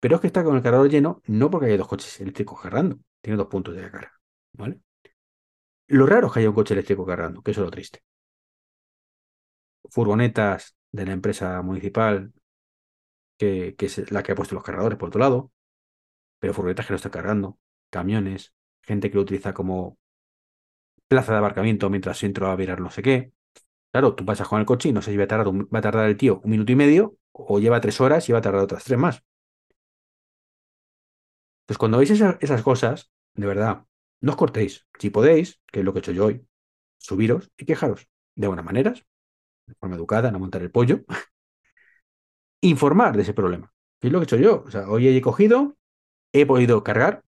Pero 0.00 0.16
es 0.16 0.20
que 0.22 0.26
está 0.26 0.42
con 0.42 0.56
el 0.56 0.62
cargador 0.62 0.90
lleno 0.90 1.22
no 1.26 1.50
porque 1.52 1.66
haya 1.66 1.78
dos 1.78 1.86
coches 1.86 2.20
eléctricos 2.20 2.60
cargando, 2.60 2.98
tiene 3.20 3.36
dos 3.36 3.46
puntos 3.46 3.76
de 3.76 3.88
carga, 3.88 4.20
¿vale? 4.54 4.80
Lo 5.86 6.06
raro 6.06 6.26
es 6.26 6.32
que 6.32 6.40
haya 6.40 6.48
un 6.48 6.56
coche 6.56 6.74
eléctrico 6.74 7.06
cargando, 7.06 7.42
que 7.42 7.52
eso 7.52 7.60
es 7.60 7.66
lo 7.66 7.70
triste 7.70 8.02
furgonetas 9.92 10.74
de 10.90 11.04
la 11.06 11.12
empresa 11.12 11.60
municipal, 11.60 12.32
que, 13.36 13.76
es 13.78 14.10
la 14.10 14.22
que 14.22 14.32
ha 14.32 14.34
puesto 14.34 14.54
los 14.54 14.64
cargadores 14.64 14.98
por 14.98 15.08
otro 15.08 15.20
lado, 15.20 15.52
pero 16.38 16.54
furgonetas 16.54 16.86
que 16.86 16.92
no 16.94 16.96
están 16.96 17.12
cargando, 17.12 17.58
camiones, 17.90 18.54
gente 18.82 19.10
que 19.10 19.16
lo 19.16 19.22
utiliza 19.22 19.52
como 19.52 19.98
plaza 21.08 21.32
de 21.32 21.38
abarcamiento 21.38 21.90
mientras 21.90 22.22
entro 22.22 22.50
a 22.50 22.56
mirar 22.56 22.80
no 22.80 22.90
sé 22.90 23.02
qué. 23.02 23.32
Claro, 23.92 24.14
tú 24.14 24.24
pasas 24.24 24.48
con 24.48 24.60
el 24.60 24.66
coche 24.66 24.88
y 24.88 24.92
no 24.92 25.02
sé 25.02 25.10
si 25.10 25.18
va 25.18 25.24
a 25.24 25.28
tardar, 25.82 26.08
el 26.08 26.16
tío 26.16 26.40
un 26.42 26.50
minuto 26.50 26.72
y 26.72 26.76
medio 26.76 27.18
o 27.32 27.60
lleva 27.60 27.80
tres 27.82 28.00
horas 28.00 28.26
y 28.28 28.32
va 28.32 28.38
a 28.38 28.42
tardar 28.42 28.62
otras 28.62 28.84
tres 28.84 28.98
más. 28.98 29.22
Entonces, 31.64 31.78
cuando 31.78 31.98
veis 31.98 32.10
esas 32.10 32.62
cosas, 32.62 33.12
de 33.34 33.46
verdad, 33.46 33.84
no 34.22 34.32
os 34.32 34.36
cortéis. 34.38 34.86
Si 34.98 35.10
podéis, 35.10 35.60
que 35.70 35.80
es 35.80 35.84
lo 35.84 35.92
que 35.92 35.98
he 35.98 36.00
hecho 36.00 36.12
yo 36.12 36.26
hoy, 36.26 36.46
subiros 36.98 37.52
y 37.58 37.66
quejaros 37.66 38.08
de 38.34 38.46
buenas 38.46 38.64
maneras, 38.64 39.04
de 39.66 39.74
forma 39.74 39.96
educada, 39.96 40.30
no 40.30 40.38
montar 40.38 40.62
el 40.62 40.70
pollo, 40.70 41.00
informar 42.62 43.16
de 43.16 43.22
ese 43.22 43.34
problema. 43.34 43.72
¿Qué 44.00 44.08
es 44.08 44.12
lo 44.12 44.18
que 44.18 44.24
he 44.24 44.26
hecho 44.26 44.36
yo? 44.36 44.64
O 44.66 44.70
sea, 44.70 44.88
hoy 44.88 45.08
he 45.08 45.20
cogido, 45.20 45.76
he 46.32 46.46
podido 46.46 46.84
cargar, 46.84 47.24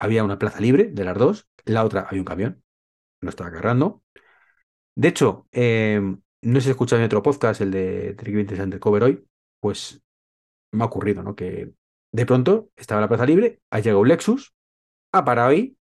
había 0.00 0.24
una 0.24 0.38
plaza 0.38 0.60
libre 0.60 0.86
de 0.86 1.04
las 1.04 1.18
dos, 1.18 1.48
la 1.64 1.84
otra 1.84 2.02
había 2.02 2.22
un 2.22 2.26
camión, 2.26 2.62
no 3.22 3.30
estaba 3.30 3.52
cargando. 3.52 4.02
De 4.96 5.08
hecho, 5.08 5.46
em, 5.52 6.20
no 6.42 6.60
sé 6.60 6.66
si 6.66 6.70
escuchado 6.70 7.00
en 7.00 7.06
otro 7.06 7.22
podcast, 7.22 7.60
el 7.60 7.70
de 7.70 8.14
Tricky 8.14 8.78
Cover 8.80 9.04
hoy, 9.04 9.26
pues 9.60 10.02
me 10.72 10.84
ha 10.84 10.86
ocurrido, 10.86 11.22
¿no? 11.22 11.36
Que 11.36 11.72
de 12.12 12.26
pronto 12.26 12.70
estaba 12.76 13.00
la 13.00 13.08
plaza 13.08 13.26
libre, 13.26 13.60
ha 13.70 13.80
llegado 13.80 14.00
un 14.00 14.08
Lexus, 14.08 14.54
ha 15.12 15.24
parado 15.24 15.50
ahí, 15.50 15.76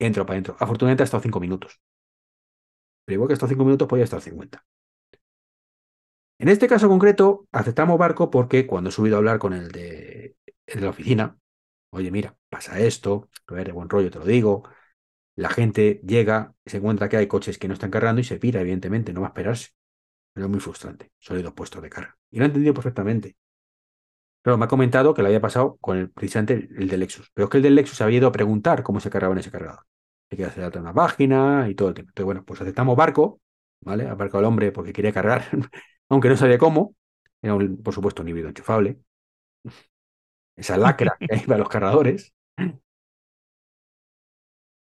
entro 0.00 0.26
para 0.26 0.36
adentro. 0.36 0.56
Afortunadamente 0.60 1.02
ha 1.04 1.06
estado 1.06 1.22
cinco 1.22 1.40
minutos. 1.40 1.80
Pero 3.04 3.14
igual 3.16 3.28
que 3.28 3.34
estos 3.34 3.48
cinco 3.48 3.64
minutos 3.64 3.88
podía 3.88 4.04
estar 4.04 4.20
50. 4.20 4.62
En 6.38 6.48
este 6.48 6.68
caso 6.68 6.88
concreto, 6.88 7.46
aceptamos 7.52 7.98
barco 7.98 8.30
porque 8.30 8.66
cuando 8.66 8.90
he 8.90 8.92
subido 8.92 9.16
a 9.16 9.18
hablar 9.18 9.38
con 9.38 9.52
el 9.52 9.70
de, 9.70 10.36
la 10.74 10.88
oficina, 10.90 11.38
oye, 11.90 12.10
mira, 12.10 12.36
pasa 12.50 12.78
esto, 12.80 13.30
a 13.46 13.54
ver, 13.54 13.66
de 13.68 13.72
buen 13.72 13.88
rollo 13.88 14.10
te 14.10 14.18
lo 14.18 14.24
digo, 14.24 14.64
La 15.36 15.50
gente 15.50 16.00
llega, 16.06 16.54
se 16.66 16.78
encuentra 16.78 17.08
que 17.08 17.18
hay 17.18 17.28
coches 17.28 17.58
que 17.58 17.68
no 17.68 17.74
están 17.74 17.90
cargando 17.92 18.20
y 18.20 18.24
se 18.24 18.38
pira, 18.38 18.60
evidentemente, 18.62 19.12
no 19.12 19.22
va 19.22 19.28
a 19.28 19.30
esperarse. 19.30 19.70
Pero 20.34 20.46
es 20.46 20.50
muy 20.52 20.60
frustrante. 20.60 21.12
Solo 21.18 21.38
hay 21.38 21.44
dos 21.44 21.54
puestos 21.54 21.82
de 21.82 21.90
carga. 21.90 22.18
Y 22.30 22.38
lo 22.38 22.44
ha 22.44 22.48
entendido 22.48 22.74
perfectamente. 22.74 23.36
Pero 24.42 24.58
me 24.58 24.66
ha 24.66 24.68
comentado 24.68 25.14
que 25.14 25.22
lo 25.22 25.28
había 25.28 25.40
pasado 25.40 25.78
con 25.80 25.96
el, 25.96 26.10
precisamente 26.10 26.68
el, 26.76 26.88
del 26.88 27.00
Lexus. 27.00 27.30
Pero 27.32 27.46
es 27.46 27.50
que 27.50 27.56
el 27.58 27.62
del 27.62 27.74
Lexus 27.74 28.00
había 28.00 28.18
ido 28.18 28.28
a 28.28 28.32
preguntar 28.32 28.82
cómo 28.82 29.00
se 29.00 29.10
cargaba 29.10 29.32
en 29.32 29.38
ese 29.38 29.50
cargador. 29.50 29.86
Hay 30.30 30.38
que 30.38 30.44
hacer 30.44 30.78
una 30.78 30.92
página 30.94 31.68
y 31.70 31.74
todo 31.74 31.88
el 31.88 31.94
tiempo. 31.94 32.10
Entonces, 32.10 32.26
bueno, 32.26 32.44
pues 32.44 32.60
aceptamos 32.60 32.96
barco, 32.96 33.40
¿vale? 33.80 34.04
Barco 34.14 34.38
al 34.38 34.44
hombre 34.44 34.72
porque 34.72 34.92
quería 34.92 35.12
cargar, 35.12 35.44
aunque 36.08 36.28
no 36.28 36.36
sabía 36.36 36.58
cómo. 36.58 36.94
Era, 37.42 37.56
por 37.82 37.94
supuesto, 37.94 38.22
un 38.22 38.28
híbrido 38.28 38.48
enchufable. 38.48 38.98
Esa 40.56 40.76
lacra 40.76 41.16
que 41.20 41.34
hay 41.34 41.40
para 41.40 41.58
los 41.58 41.68
cargadores. 41.68 42.32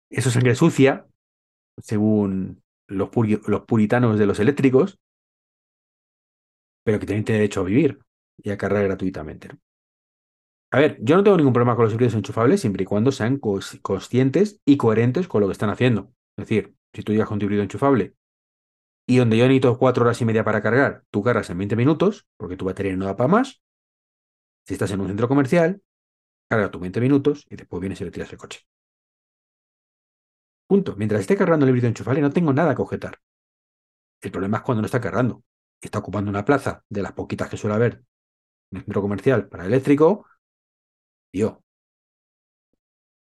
Eso 0.09 0.29
es 0.29 0.33
sangre 0.33 0.55
sucia, 0.55 1.07
según 1.77 2.63
los, 2.87 3.09
los 3.47 3.61
puritanos 3.61 4.19
de 4.19 4.25
los 4.25 4.39
eléctricos, 4.39 4.99
pero 6.83 6.99
que 6.99 7.05
tienen 7.05 7.25
derecho 7.25 7.61
a 7.61 7.63
vivir 7.63 7.99
y 8.37 8.49
a 8.51 8.57
cargar 8.57 8.83
gratuitamente. 8.83 9.49
A 10.71 10.79
ver, 10.79 10.97
yo 11.01 11.15
no 11.17 11.23
tengo 11.23 11.37
ningún 11.37 11.53
problema 11.53 11.75
con 11.75 11.85
los 11.85 11.93
híbridos 11.93 12.15
enchufables 12.15 12.61
siempre 12.61 12.83
y 12.83 12.85
cuando 12.85 13.11
sean 13.11 13.37
conscientes 13.37 14.61
y 14.65 14.77
coherentes 14.77 15.27
con 15.27 15.41
lo 15.41 15.47
que 15.47 15.53
están 15.53 15.69
haciendo. 15.69 16.13
Es 16.37 16.47
decir, 16.47 16.75
si 16.93 17.03
tú 17.03 17.11
llegas 17.11 17.27
con 17.27 17.39
tu 17.39 17.45
híbrido 17.45 17.63
enchufable 17.63 18.15
y 19.11 19.17
donde 19.17 19.35
yo 19.35 19.43
necesito 19.43 19.77
cuatro 19.77 20.05
horas 20.05 20.21
y 20.21 20.25
media 20.25 20.45
para 20.45 20.61
cargar, 20.61 21.03
tú 21.11 21.21
cargas 21.21 21.49
en 21.49 21.57
20 21.57 21.75
minutos, 21.75 22.25
porque 22.37 22.55
tu 22.55 22.63
batería 22.63 22.95
no 22.95 23.03
da 23.03 23.17
para 23.17 23.27
más. 23.27 23.61
Si 24.65 24.75
estás 24.75 24.89
en 24.91 25.01
un 25.01 25.07
centro 25.07 25.27
comercial, 25.27 25.81
carga 26.49 26.71
tus 26.71 26.79
20 26.79 27.01
minutos 27.01 27.45
y 27.49 27.57
después 27.57 27.81
vienes 27.81 27.99
y 27.99 28.05
le 28.05 28.11
tiras 28.11 28.31
el 28.31 28.37
coche. 28.37 28.61
Punto. 30.65 30.95
Mientras 30.95 31.19
esté 31.19 31.35
cargando 31.35 31.65
el 31.65 31.71
híbrido 31.71 31.89
enchufable, 31.89 32.21
no 32.21 32.31
tengo 32.31 32.53
nada 32.53 32.73
que 32.73 32.81
objetar. 32.81 33.19
El 34.21 34.31
problema 34.31 34.59
es 34.59 34.63
cuando 34.63 34.81
no 34.81 34.85
está 34.85 35.01
cargando. 35.01 35.43
Está 35.81 35.99
ocupando 35.99 36.29
una 36.29 36.45
plaza 36.45 36.85
de 36.87 37.01
las 37.01 37.11
poquitas 37.11 37.49
que 37.49 37.57
suele 37.57 37.75
haber 37.75 38.05
en 38.71 38.77
el 38.77 38.83
centro 38.85 39.01
comercial 39.01 39.49
para 39.49 39.65
eléctrico. 39.65 40.25
Yo. 41.33 41.61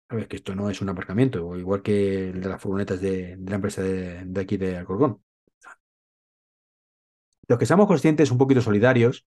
Sabes 0.09 0.27
que 0.27 0.35
esto 0.35 0.53
no 0.53 0.69
es 0.69 0.81
un 0.81 0.89
aparcamiento, 0.89 1.55
igual 1.55 1.81
que 1.81 2.31
el 2.31 2.41
de 2.41 2.49
las 2.49 2.61
furgonetas 2.61 2.99
de, 2.99 3.37
la 3.39 3.55
empresa 3.55 3.81
de, 3.81 4.25
de, 4.25 4.41
aquí 4.41 4.57
de 4.57 4.75
Alcorcón. 4.75 5.21
Los 7.47 7.59
que 7.59 7.65
seamos 7.65 7.87
conscientes, 7.87 8.31
un 8.31 8.37
poquito 8.37 8.61
solidarios, 8.61 9.25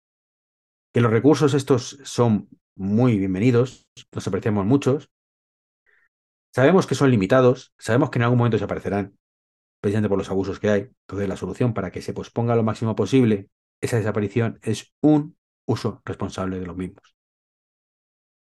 que 0.93 1.01
los 1.01 1.11
recursos 1.11 1.55
estos 1.55 1.99
son 2.05 2.49
muy 2.77 3.19
bienvenidos, 3.19 3.89
los 4.13 4.27
apreciamos 4.29 4.65
muchos. 4.65 5.11
Sabemos 6.55 6.87
que 6.87 6.95
son 6.95 7.11
limitados, 7.11 7.75
sabemos 7.79 8.11
que 8.11 8.19
en 8.19 8.23
algún 8.23 8.39
momento 8.39 8.57
desaparecerán, 8.57 9.19
precisamente 9.81 10.09
por 10.09 10.19
los 10.19 10.31
abusos 10.31 10.61
que 10.61 10.71
hay. 10.71 10.81
Entonces, 10.83 11.29
la 11.29 11.37
solución 11.37 11.75
para 11.75 11.91
que 11.91 12.03
se 12.03 12.13
posponga 12.13 12.55
lo 12.55 12.63
máximo 12.63 12.95
posible 12.95 13.49
esa 13.81 13.97
desaparición 13.97 14.61
es 14.63 14.95
un 15.01 15.37
uso 15.67 16.01
responsable 16.05 16.61
de 16.61 16.67
los 16.67 16.77
mismos. 16.77 17.17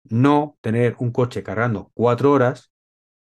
No 0.03 0.57
tener 0.61 0.95
un 0.99 1.11
coche 1.11 1.41
cargando 1.41 1.91
cuatro 1.95 2.31
horas 2.31 2.71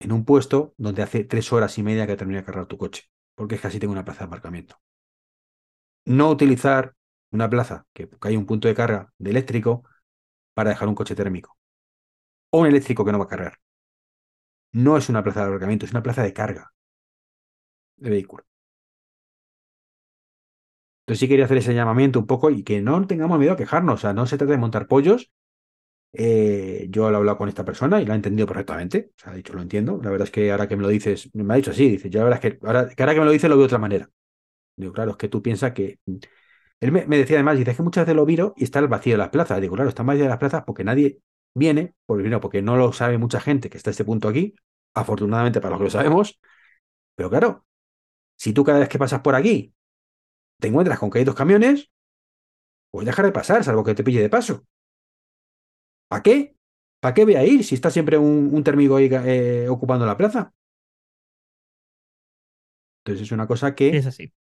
en 0.01 0.13
un 0.13 0.25
puesto 0.25 0.75
donde 0.79 1.03
hace 1.03 1.25
tres 1.25 1.53
horas 1.53 1.77
y 1.77 1.83
media 1.83 2.07
que 2.07 2.17
termina 2.17 2.41
de 2.41 2.47
cargar 2.47 2.67
tu 2.67 2.79
coche, 2.79 3.05
porque 3.35 3.57
es 3.57 3.61
que 3.61 3.69
así 3.69 3.79
tengo 3.79 3.93
una 3.93 4.05
plaza 4.05 4.21
de 4.21 4.27
aparcamiento. 4.27 4.81
No 6.07 6.31
utilizar 6.31 6.95
una 7.31 7.51
plaza 7.51 7.87
que 7.93 8.09
hay 8.23 8.37
un 8.37 8.47
punto 8.47 8.69
de 8.69 8.75
carga 8.75 9.13
de 9.19 9.31
eléctrico 9.31 9.85
para 10.55 10.71
dejar 10.71 10.89
un 10.89 10.95
coche 10.97 11.15
térmico. 11.17 11.57
O 12.53 12.61
un 12.61 12.69
eléctrico 12.69 13.05
que 13.05 13.13
no 13.13 13.19
va 13.21 13.27
a 13.27 13.29
cargar. 13.29 13.59
No 14.75 14.99
es 14.99 15.09
una 15.09 15.23
plaza 15.25 15.41
de 15.41 15.47
aparcamiento, 15.47 15.87
es 15.87 15.93
una 15.93 16.03
plaza 16.03 16.23
de 16.23 16.35
carga 16.35 16.75
de 17.97 18.11
vehículo. 18.11 18.45
Entonces 21.03 21.21
sí 21.21 21.29
quería 21.29 21.45
hacer 21.45 21.59
ese 21.59 21.75
llamamiento 21.75 22.19
un 22.19 22.27
poco 22.27 22.51
y 22.51 22.63
que 22.65 22.81
no 22.81 23.07
tengamos 23.07 23.39
miedo 23.39 23.53
a 23.53 23.57
quejarnos. 23.57 23.95
O 23.97 23.99
sea, 24.01 24.13
no 24.15 24.27
se 24.27 24.39
trata 24.39 24.53
de 24.53 24.59
montar 24.59 24.87
pollos. 24.89 25.31
Eh, 26.13 26.87
yo 26.91 27.11
lo 27.11 27.17
he 27.17 27.21
hablado 27.21 27.39
con 27.39 27.49
esta 27.51 27.65
persona 27.65 28.01
y 28.03 28.07
lo 28.07 28.13
ha 28.15 28.17
entendido 28.17 28.47
perfectamente. 28.49 29.13
O 29.17 29.21
sea, 29.21 29.33
ha 29.33 29.37
dicho, 29.37 29.55
lo 29.55 29.63
entiendo. 29.63 30.01
La 30.03 30.11
verdad 30.11 30.27
es 30.29 30.33
que 30.33 30.53
ahora 30.53 30.69
que 30.69 30.77
me 30.77 30.83
lo 30.83 30.89
dices, 30.91 31.31
me 31.35 31.53
ha 31.55 31.59
dicho 31.59 31.73
así. 31.73 31.89
Dice, 31.91 32.11
yo 32.11 32.21
la 32.21 32.25
verdad 32.27 32.45
es 32.47 32.53
que 32.61 32.67
ahora 32.67 32.89
que, 32.89 33.03
ahora 33.03 33.15
que 33.15 33.21
me 33.21 33.27
lo 33.27 33.33
dices 33.33 33.51
lo 33.51 33.57
veo 33.57 33.63
de 33.65 33.67
otra 33.67 33.79
manera. 33.79 34.11
Digo, 34.77 34.93
claro, 34.93 35.13
es 35.13 35.17
que 35.17 35.29
tú 35.29 35.43
piensas 35.43 35.73
que 35.73 35.99
él 36.81 36.93
me, 36.93 37.07
decía 37.07 37.37
además, 37.37 37.57
dice, 37.57 37.71
es 37.71 37.77
que 37.77 37.83
muchas 37.83 38.05
veces 38.05 38.17
lo 38.17 38.27
viro 38.27 38.55
y 38.57 38.65
está 38.65 38.79
el 38.79 38.89
vacío 38.89 39.15
de 39.15 39.19
las 39.19 39.31
plazas. 39.31 39.61
Digo, 39.61 39.75
claro, 39.75 39.89
está 39.89 40.03
el 40.03 40.07
vacío 40.07 40.25
de 40.25 40.29
las 40.29 40.39
plazas 40.39 40.65
porque 40.67 40.85
nadie 40.85 41.21
viene, 41.55 41.95
porque, 42.07 42.29
no, 42.29 42.41
porque 42.41 42.63
no 42.63 42.77
lo 42.77 42.93
sabe 42.93 43.19
mucha 43.19 43.41
gente 43.41 43.71
que 43.71 43.79
está 43.79 43.91
a 43.91 43.93
este 43.93 44.05
punto 44.05 44.29
aquí, 44.29 44.55
afortunadamente 44.95 45.61
para 45.61 45.71
los 45.71 45.79
que 45.79 45.85
lo 45.85 45.91
sabemos. 45.91 46.41
Pero 47.15 47.31
claro, 47.31 47.67
si 48.37 48.53
tú 48.53 48.65
cada 48.65 48.81
vez 48.81 48.89
que 48.89 48.99
pasas 48.99 49.21
por 49.23 49.35
aquí 49.35 49.75
te 50.61 50.69
encuentras 50.69 50.99
con 50.99 51.11
que 51.11 51.19
hay 51.21 51.25
dos 51.25 51.35
camiones, 51.35 51.91
pues 52.91 53.07
dejar 53.07 53.27
de 53.27 53.33
pasar, 53.33 53.65
salvo 53.65 53.85
que 53.85 53.95
te 53.95 54.05
pille 54.05 54.21
de 54.23 54.31
paso. 54.31 54.65
¿Para 56.09 56.23
qué? 56.23 56.57
¿Para 57.01 57.15
qué 57.15 57.25
voy 57.25 57.35
a 57.37 57.45
ir 57.45 57.65
si 57.65 57.75
está 57.75 57.91
siempre 57.91 58.17
un, 58.19 58.63
térmico 58.65 58.97
ahí 58.97 59.09
eh, 59.11 59.67
ocupando 59.69 60.07
la 60.07 60.17
plaza? 60.17 60.53
Entonces 63.05 63.27
es 63.27 63.33
una 63.33 63.47
cosa 63.47 63.75
que 63.75 63.97
es 63.97 64.07
así. 64.07 64.33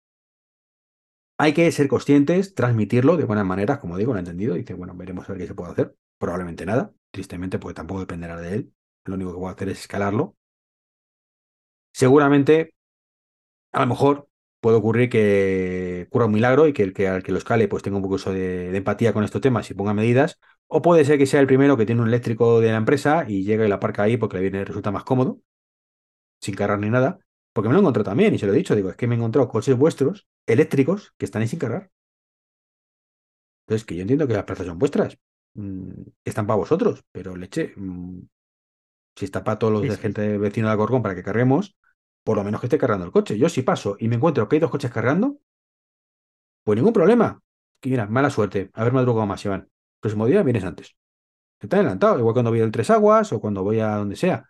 Hay 1.43 1.55
que 1.55 1.72
ser 1.72 1.88
conscientes, 1.88 2.55
transmitirlo 2.55 3.16
de 3.16 3.24
buenas 3.24 3.45
maneras, 3.45 3.80
como 3.80 3.97
digo, 3.97 4.12
lo 4.12 4.18
he 4.18 4.20
entendido. 4.20 4.55
Dice, 4.55 4.74
bueno, 4.74 4.95
veremos 4.95 5.28
a 5.28 5.32
ver 5.32 5.40
qué 5.40 5.49
se 5.49 5.55
puede 5.57 5.72
hacer. 5.72 5.97
Probablemente 6.16 6.64
nada, 6.64 6.93
tristemente, 7.11 7.59
porque 7.59 7.74
tampoco 7.74 7.99
dependerá 7.99 8.36
de 8.40 8.55
él. 8.55 8.72
Lo 9.05 9.16
único 9.16 9.32
que 9.32 9.38
puedo 9.40 9.53
hacer 9.53 9.68
es 9.68 9.80
escalarlo. 9.80 10.36
Seguramente, 11.93 12.74
a 13.72 13.80
lo 13.80 13.86
mejor 13.88 14.28
puede 14.61 14.76
ocurrir 14.76 15.11
que 15.11 16.07
ocurra 16.09 16.26
un 16.26 16.32
milagro 16.32 16.68
y 16.68 16.72
que 16.72 16.84
el 16.84 16.93
que 16.93 17.09
al 17.09 17.22
que 17.24 17.32
lo 17.32 17.38
escale 17.38 17.68
pues 17.68 17.82
tenga 17.82 17.97
un 17.97 18.05
poco 18.05 18.18
de, 18.30 18.70
de, 18.70 18.76
empatía 18.76 19.12
con 19.12 19.24
estos 19.24 19.40
temas 19.40 19.70
y 19.70 19.74
ponga 19.74 19.95
medidas. 19.95 20.38
O 20.68 20.82
puede 20.82 21.05
ser 21.05 21.18
que 21.18 21.26
sea 21.26 21.40
el 21.40 21.49
primero 21.49 21.76
que 21.76 21.86
tiene 21.86 22.03
un 22.03 22.09
eléctrico 22.09 22.61
de 22.61 22.70
la 22.70 22.76
empresa 22.76 23.24
y 23.28 23.45
llega 23.45 23.66
y 23.66 23.68
la 23.68 23.76
aparca 23.76 24.05
ahí 24.05 24.16
porque 24.16 24.36
le 24.36 24.43
viene 24.43 24.64
resulta 24.64 24.93
más 24.93 25.05
cómodo, 25.05 25.40
sin 26.40 26.55
cargar 26.55 26.78
ni 26.78 26.90
nada. 26.90 27.18
Porque 27.53 27.68
me 27.68 27.74
lo 27.74 27.80
encontrado 27.80 28.05
también, 28.05 28.34
y 28.34 28.38
se 28.38 28.46
lo 28.46 28.53
he 28.55 28.57
dicho, 28.57 28.74
digo, 28.74 28.90
es 28.90 28.96
que 28.96 29.07
me 29.07 29.14
he 29.14 29.18
encontrado 29.18 29.48
coches 29.48 29.76
vuestros, 29.76 30.26
eléctricos, 30.46 31.14
que 31.18 31.26
están 31.26 31.42
ahí 31.42 31.48
sin 31.48 31.59
cargar. 31.59 31.90
Entonces, 33.66 33.84
que 33.84 33.94
yo 33.94 34.03
entiendo 34.03 34.26
que 34.26 34.34
las 34.34 34.44
plazas 34.44 34.66
son 34.66 34.78
vuestras, 34.78 35.18
mm, 35.55 35.90
están 36.24 36.46
para 36.46 36.57
vosotros, 36.57 37.05
pero 37.12 37.36
leche, 37.36 37.74
mm, 37.76 38.20
si 39.16 39.24
está 39.24 39.44
para 39.44 39.59
todos 39.59 39.72
los 39.72 39.82
de 39.82 39.96
gente 39.96 40.38
vecino 40.38 40.68
de 40.68 40.72
Alcorcón 40.72 41.03
para 41.03 41.14
que 41.14 41.22
carguemos, 41.22 41.76
por 42.24 42.36
lo 42.36 42.44
menos 42.44 42.61
que 42.61 42.66
esté 42.66 42.78
cargando 42.78 43.05
el 43.05 43.12
coche. 43.12 43.38
Yo 43.38 43.48
si 43.48 43.62
paso 43.62 43.96
y 43.98 44.09
me 44.09 44.16
encuentro 44.16 44.48
que 44.48 44.57
hay 44.57 44.61
dos 44.61 44.70
coches 44.70 44.90
cargando, 44.90 45.38
pues 46.64 46.76
ningún 46.76 46.92
problema. 46.92 47.42
Que 47.80 47.90
mira, 47.90 48.07
mala 48.07 48.30
suerte, 48.30 48.70
haber 48.74 48.92
madrugado 48.92 49.26
más, 49.26 49.44
Iván. 49.44 49.62
El 49.62 50.00
próximo 50.00 50.26
día 50.26 50.42
vienes 50.42 50.64
antes. 50.64 50.96
Te 51.59 51.66
está 51.66 51.76
adelantado, 51.76 52.18
igual 52.18 52.32
cuando 52.32 52.50
voy 52.50 52.61
al 52.61 52.70
Tres 52.70 52.90
Aguas 52.90 53.32
o 53.32 53.40
cuando 53.40 53.62
voy 53.62 53.80
a 53.80 53.96
donde 53.96 54.16
sea. 54.16 54.48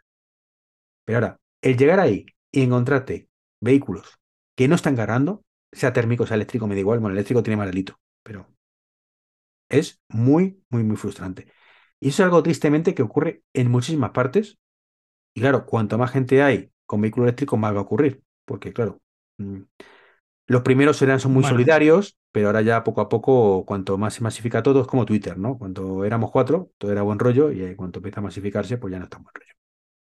Pero 1.04 1.18
ahora, 1.18 1.40
el 1.60 1.76
llegar 1.76 2.00
ahí 2.00 2.26
y 2.52 2.62
encontrarte 2.62 3.28
vehículos 3.60 4.20
que 4.54 4.68
no 4.68 4.74
están 4.74 4.96
cargando, 4.96 5.44
sea 5.72 5.92
térmico, 5.92 6.26
sea 6.26 6.36
eléctrico, 6.36 6.66
me 6.66 6.74
da 6.74 6.80
igual, 6.80 7.00
bueno, 7.00 7.12
el 7.12 7.18
eléctrico 7.18 7.42
tiene 7.42 7.56
más 7.56 7.66
delito, 7.66 7.98
pero 8.22 8.46
es 9.68 10.00
muy, 10.08 10.62
muy, 10.68 10.84
muy 10.84 10.96
frustrante. 10.96 11.46
Y 11.98 12.08
eso 12.08 12.22
es 12.22 12.26
algo 12.26 12.42
tristemente 12.42 12.94
que 12.94 13.02
ocurre 13.02 13.42
en 13.54 13.70
muchísimas 13.70 14.10
partes. 14.10 14.58
Y 15.34 15.40
claro, 15.40 15.66
cuanto 15.66 15.98
más 15.98 16.10
gente 16.10 16.42
hay 16.42 16.70
con 16.86 17.00
vehículo 17.00 17.26
eléctrico, 17.26 17.56
más 17.56 17.74
va 17.74 17.78
a 17.78 17.82
ocurrir. 17.82 18.22
Porque, 18.44 18.72
claro, 18.72 19.00
mm, 19.38 19.62
los 20.48 20.62
primeros 20.62 20.96
serán, 20.98 21.20
son 21.20 21.32
muy 21.32 21.44
solidarios, 21.44 22.18
pero 22.32 22.48
ahora 22.48 22.62
ya 22.62 22.84
poco 22.84 23.00
a 23.00 23.08
poco, 23.08 23.64
cuanto 23.66 23.98
más 23.98 24.14
se 24.14 24.22
masifica 24.22 24.62
todo, 24.62 24.82
es 24.82 24.86
como 24.86 25.06
Twitter, 25.06 25.38
¿no? 25.38 25.58
Cuando 25.58 26.04
éramos 26.04 26.30
cuatro, 26.30 26.70
todo 26.78 26.92
era 26.92 27.02
buen 27.02 27.18
rollo, 27.18 27.50
y 27.52 27.74
cuando 27.76 27.98
empieza 27.98 28.20
a 28.20 28.24
masificarse, 28.24 28.78
pues 28.78 28.92
ya 28.92 28.98
no 28.98 29.04
está 29.04 29.18
buen 29.18 29.34
rollo. 29.34 29.52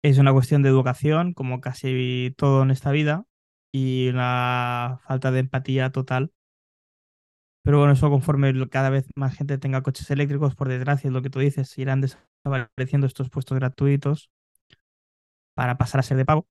Es 0.04 0.18
una 0.18 0.34
cuestión 0.34 0.62
de 0.62 0.68
educación, 0.68 1.32
como 1.32 1.62
casi 1.62 2.34
todo 2.36 2.62
en 2.62 2.70
esta 2.70 2.92
vida, 2.92 3.24
y 3.72 4.08
una 4.10 5.00
falta 5.06 5.30
de 5.30 5.40
empatía 5.40 5.90
total. 5.92 6.30
Pero 7.62 7.78
bueno, 7.78 7.94
eso 7.94 8.10
conforme 8.10 8.52
cada 8.68 8.90
vez 8.90 9.06
más 9.16 9.34
gente 9.34 9.56
tenga 9.56 9.82
coches 9.82 10.10
eléctricos, 10.10 10.54
por 10.54 10.68
desgracia, 10.68 11.08
es 11.08 11.14
lo 11.14 11.22
que 11.22 11.30
tú 11.30 11.38
dices, 11.38 11.78
irán 11.78 12.02
desapareciendo 12.02 13.06
estos 13.06 13.30
puestos 13.30 13.58
gratuitos 13.58 14.30
para 15.54 15.78
pasar 15.78 16.00
a 16.00 16.02
ser 16.02 16.18
de 16.18 16.26
pago. 16.26 16.46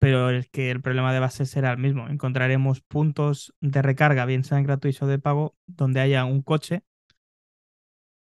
Pero 0.00 0.30
es 0.30 0.48
que 0.50 0.70
el 0.72 0.82
problema 0.82 1.12
de 1.12 1.20
base 1.20 1.46
será 1.46 1.70
el 1.72 1.78
mismo. 1.78 2.08
Encontraremos 2.08 2.80
puntos 2.82 3.54
de 3.60 3.80
recarga, 3.82 4.26
bien 4.26 4.44
sean 4.44 4.64
gratuitos 4.64 5.02
o 5.02 5.06
de 5.06 5.20
pago, 5.20 5.56
donde 5.66 6.00
haya 6.00 6.24
un 6.24 6.42
coche, 6.42 6.82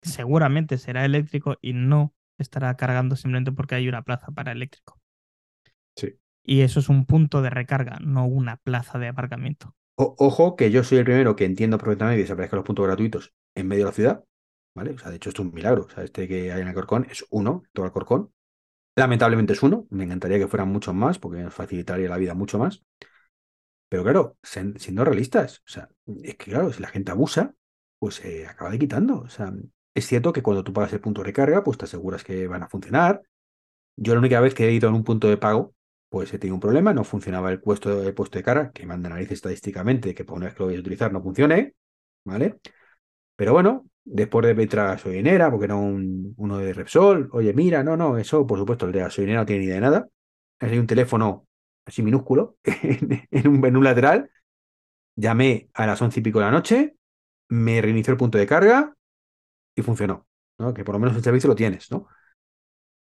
seguramente 0.03 0.77
será 0.77 1.03
eléctrico 1.05 1.57
y 1.61 1.73
no 1.73 2.14
estará 2.37 2.75
cargando 2.75 3.15
simplemente 3.15 3.51
porque 3.51 3.75
hay 3.75 3.87
una 3.87 4.03
plaza 4.03 4.31
para 4.31 4.51
eléctrico. 4.51 4.99
Sí. 5.95 6.15
Y 6.43 6.61
eso 6.61 6.79
es 6.79 6.89
un 6.89 7.05
punto 7.05 7.41
de 7.41 7.49
recarga, 7.49 7.97
no 8.01 8.25
una 8.25 8.57
plaza 8.57 8.99
de 8.99 9.07
aparcamiento. 9.07 9.73
ojo, 9.95 10.55
que 10.55 10.71
yo 10.71 10.83
soy 10.83 10.99
el 10.99 11.05
primero 11.05 11.35
que 11.35 11.45
entiendo 11.45 11.77
perfectamente 11.77 12.17
que 12.17 12.23
desaparezcan 12.23 12.57
los 12.57 12.65
puntos 12.65 12.85
gratuitos 12.85 13.33
en 13.55 13.67
medio 13.67 13.85
de 13.85 13.89
la 13.89 13.95
ciudad. 13.95 14.23
¿Vale? 14.75 14.91
O 14.91 14.97
sea, 14.97 15.09
de 15.09 15.15
hecho, 15.15 15.29
esto 15.29 15.41
es 15.41 15.47
un 15.47 15.53
milagro. 15.53 15.85
O 15.85 15.89
sea, 15.89 16.03
este 16.03 16.27
que 16.27 16.51
hay 16.51 16.61
en 16.61 16.67
Alcorcón 16.67 17.07
es 17.09 17.25
uno, 17.29 17.63
todo 17.71 17.85
Alcorcón. 17.85 18.33
Lamentablemente 18.97 19.53
es 19.53 19.63
uno, 19.63 19.87
me 19.89 20.03
encantaría 20.03 20.37
que 20.37 20.47
fueran 20.47 20.69
muchos 20.69 20.93
más 20.93 21.17
porque 21.17 21.41
nos 21.41 21.53
facilitaría 21.53 22.09
la 22.09 22.17
vida 22.17 22.33
mucho 22.33 22.59
más. 22.59 22.83
Pero 23.89 24.03
claro, 24.03 24.37
siendo 24.43 25.05
realistas, 25.05 25.59
o 25.59 25.69
sea, 25.69 25.89
es 26.23 26.35
que 26.35 26.51
claro, 26.51 26.71
si 26.73 26.81
la 26.81 26.89
gente 26.89 27.11
abusa, 27.11 27.55
pues 27.99 28.15
se 28.15 28.47
acaba 28.47 28.71
de 28.71 28.79
quitando. 28.79 29.19
O 29.19 29.29
sea, 29.29 29.53
es 29.95 30.07
cierto 30.07 30.33
que 30.33 30.43
cuando 30.43 30.63
tú 30.63 30.73
pagas 30.73 30.93
el 30.93 30.99
punto 31.01 31.21
de 31.21 31.27
recarga, 31.27 31.63
pues 31.63 31.77
te 31.77 31.85
aseguras 31.85 32.23
que 32.23 32.47
van 32.47 32.63
a 32.63 32.69
funcionar. 32.69 33.23
Yo 33.97 34.13
la 34.13 34.19
única 34.19 34.41
vez 34.41 34.53
que 34.53 34.67
he 34.67 34.71
ido 34.73 34.89
en 34.89 34.95
un 34.95 35.03
punto 35.05 35.29
de 35.29 35.37
pago, 35.37 35.73
pues 36.09 36.33
he 36.33 36.39
tenido 36.39 36.55
un 36.55 36.61
problema, 36.61 36.93
no 36.93 37.03
funcionaba 37.05 37.51
el 37.51 37.61
puesto, 37.61 38.01
de 38.01 38.13
puesto 38.13 38.37
de 38.37 38.43
carga, 38.43 38.71
que 38.71 38.85
manda 38.85 39.09
nariz 39.09 39.31
estadísticamente 39.31 40.13
que 40.13 40.25
por 40.25 40.37
una 40.37 40.47
vez 40.47 40.55
que 40.55 40.59
lo 40.61 40.67
voy 40.67 40.75
a 40.77 40.79
utilizar 40.79 41.13
no 41.13 41.21
funcione, 41.23 41.75
¿vale? 42.25 42.59
Pero 43.35 43.53
bueno, 43.53 43.87
después 44.03 44.45
de 44.45 44.55
pedir 44.55 44.79
a 44.79 44.87
gasolinera, 44.87 45.51
porque 45.51 45.71
un, 45.73 46.33
uno 46.37 46.57
de 46.57 46.73
Repsol, 46.73 47.29
oye, 47.33 47.53
mira, 47.53 47.83
no, 47.83 47.97
no, 47.97 48.17
eso 48.17 48.45
por 48.47 48.59
supuesto 48.59 48.85
el 48.85 48.91
de 48.91 48.99
gasolinera 48.99 49.41
no 49.41 49.45
tiene 49.45 49.61
ni 49.61 49.65
idea 49.67 49.75
de 49.75 49.81
nada. 49.81 50.09
Hay 50.59 50.77
un 50.77 50.87
teléfono 50.87 51.47
así 51.85 52.01
minúsculo 52.03 52.57
en, 52.63 53.47
un, 53.47 53.59
menú 53.61 53.81
lateral. 53.81 54.29
Llamé 55.15 55.69
a 55.73 55.87
las 55.87 56.01
once 56.01 56.19
y 56.19 56.23
pico 56.23 56.39
de 56.39 56.45
la 56.45 56.51
noche, 56.51 56.95
me 57.49 57.81
reinició 57.81 58.11
el 58.11 58.17
punto 58.17 58.37
de 58.37 58.47
carga 58.47 58.94
y 59.75 59.81
funcionó. 59.81 60.27
¿no? 60.57 60.73
Que 60.73 60.83
por 60.83 60.95
lo 60.95 60.99
menos 60.99 61.15
el 61.15 61.23
servicio 61.23 61.47
lo 61.47 61.55
tienes, 61.55 61.91
¿no? 61.91 62.07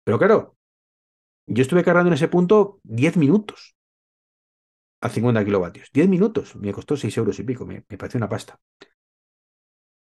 Pero 0.04 0.18
claro, 0.18 0.56
yo 1.46 1.62
estuve 1.62 1.84
cargando 1.84 2.08
en 2.08 2.14
ese 2.14 2.28
punto 2.28 2.80
10 2.84 3.16
minutos 3.16 3.76
a 5.00 5.08
50 5.08 5.44
kilovatios. 5.44 5.90
10 5.92 6.08
minutos. 6.08 6.56
Me 6.56 6.72
costó 6.72 6.96
6 6.96 7.16
euros 7.18 7.38
y 7.38 7.44
pico. 7.44 7.66
Me, 7.66 7.84
me 7.88 7.98
pareció 7.98 8.18
una 8.18 8.28
pasta. 8.28 8.58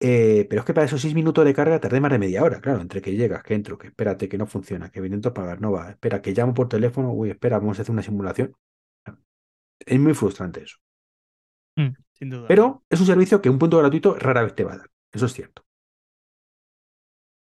Eh, 0.04 0.48
pero 0.50 0.62
es 0.62 0.66
que 0.66 0.74
para 0.74 0.86
esos 0.86 1.02
6 1.02 1.14
minutos 1.14 1.46
de 1.46 1.54
carga 1.54 1.80
tardé 1.80 2.00
más 2.00 2.12
de 2.12 2.18
media 2.18 2.44
hora, 2.44 2.60
claro, 2.60 2.82
entre 2.82 3.04
que 3.04 3.16
llegas, 3.16 3.44
que 3.44 3.54
entro, 3.54 3.78
que 3.78 3.88
espérate, 3.88 4.28
que 4.28 4.38
no 4.38 4.48
funciona, 4.48 4.90
que 4.90 5.00
intento 5.00 5.32
pagar, 5.32 5.62
no 5.62 5.72
va, 5.72 5.92
espera, 5.92 6.24
que 6.24 6.32
llamo 6.32 6.56
por 6.56 6.68
teléfono, 6.68 7.14
uy, 7.14 7.30
espera, 7.30 7.60
vamos 7.60 7.78
a 7.78 7.84
hacer 7.84 7.94
una 7.94 8.02
simulación. 8.02 8.56
Es 9.80 10.00
muy 10.00 10.16
frustrante 10.16 10.64
eso. 10.64 10.78
Mm, 11.76 11.90
sin 12.14 12.30
duda. 12.32 12.48
Pero 12.48 12.84
es 12.90 13.00
un 13.00 13.06
servicio 13.06 13.42
que 13.42 13.50
un 13.52 13.60
punto 13.60 13.78
gratuito 13.78 14.16
rara 14.16 14.42
vez 14.42 14.56
te 14.56 14.64
va 14.64 14.74
a 14.74 14.78
dar, 14.78 14.90
eso 15.12 15.28
es 15.28 15.34
cierto. 15.34 15.64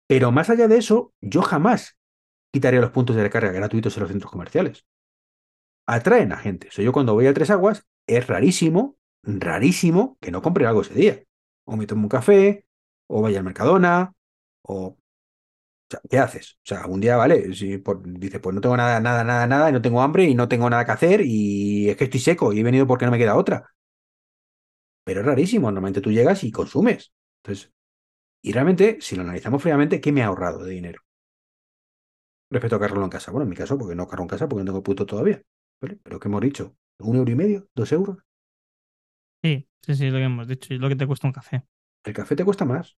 Pero 0.10 0.32
más 0.32 0.49
allá 0.49 0.68
de 0.68 0.78
eso, 0.78 1.14
yo 1.22 1.43
jamás 1.43 1.95
quitaría 2.51 2.82
los 2.82 2.91
puntos 2.91 3.16
de 3.16 3.24
recarga 3.24 3.51
gratuitos 3.51 3.95
en 3.95 4.01
los 4.01 4.12
centros 4.12 4.32
comerciales. 4.32 4.86
Atraen 5.86 6.32
a 6.32 6.38
gente. 6.38 6.68
O 6.70 6.72
sea, 6.72 6.84
yo 6.86 6.91
cuando 6.91 7.14
voy 7.14 7.28
a 7.28 7.34
Tres 7.34 7.51
Aguas, 7.51 7.86
es 8.07 8.26
rarísimo, 8.28 8.97
rarísimo 9.24 10.18
que 10.22 10.32
no 10.32 10.41
compre 10.41 10.66
algo 10.66 10.82
ese 10.82 10.93
día. 10.95 11.24
O 11.66 11.78
me 11.78 11.86
tomo 11.86 12.03
un 12.03 12.10
café, 12.10 12.66
o 13.07 13.22
vaya 13.22 13.39
al 13.39 13.45
Mercadona, 13.45 14.14
o... 14.64 14.97
¿qué 16.10 16.18
haces? 16.20 16.53
O 16.64 16.66
sea, 16.66 16.86
un 16.88 16.99
día, 16.99 17.18
vale, 17.18 17.53
si 17.53 17.82
dice, 18.05 18.39
pues 18.39 18.55
no 18.55 18.62
tengo 18.62 18.78
nada, 18.78 18.99
nada, 18.99 19.24
nada, 19.24 19.47
nada, 19.47 19.70
y 19.70 19.74
no 19.74 19.82
tengo 19.82 20.01
hambre, 20.01 20.26
y 20.26 20.36
no 20.36 20.47
tengo 20.47 20.70
nada 20.70 20.86
que 20.86 20.91
hacer, 20.91 21.22
y 21.26 21.89
es 21.89 21.97
que 21.97 22.05
estoy 22.05 22.20
seco, 22.20 22.53
y 22.53 22.60
he 22.60 22.64
venido 22.64 22.88
porque 22.88 23.05
no 23.05 23.12
me 23.12 23.18
queda 23.18 23.36
otra. 23.36 23.70
Pero 25.03 25.22
es 25.22 25.26
rarísimo, 25.26 25.68
normalmente 25.68 26.01
tú 26.01 26.12
llegas 26.12 26.43
y 26.43 26.51
consumes. 26.51 27.12
Entonces, 27.43 27.72
y 28.42 28.52
realmente, 28.54 28.98
si 29.02 29.16
lo 29.16 29.22
analizamos 29.24 29.62
fríamente, 29.62 30.02
¿qué 30.02 30.12
me 30.12 30.24
ha 30.24 30.28
ahorrado 30.28 30.64
de 30.64 30.72
dinero? 30.72 31.02
respecto 32.50 32.76
a 32.76 32.80
cargarlo 32.80 33.04
en 33.04 33.10
casa. 33.10 33.32
Bueno, 33.32 33.44
en 33.44 33.50
mi 33.50 33.56
caso, 33.56 33.78
porque 33.78 33.96
no 33.96 34.08
cargo 34.08 34.24
en 34.24 34.30
casa 34.30 34.48
porque 34.48 34.64
no 34.64 34.72
tengo 34.72 34.84
puto 34.84 35.06
todavía. 35.06 35.42
Pero 35.80 36.20
¿qué 36.20 36.28
hemos 36.28 36.42
dicho? 36.42 36.76
¿Un 37.00 37.18
euro 37.18 37.32
y 37.32 37.36
medio? 37.36 37.70
¿Dos 37.74 37.92
euros? 37.92 38.18
Sí, 39.44 39.68
sí, 39.82 39.96
sí, 39.96 40.10
lo 40.10 40.18
que 40.18 40.24
hemos 40.24 40.48
dicho. 40.48 40.74
Y 40.74 40.80
lo 40.80 40.90
que 40.90 40.96
te 40.96 41.08
cuesta 41.08 41.28
un 41.28 41.34
café. 41.34 41.64
El 42.04 42.14
café 42.14 42.36
te 42.36 42.46
cuesta 42.46 42.66
más. 42.66 42.98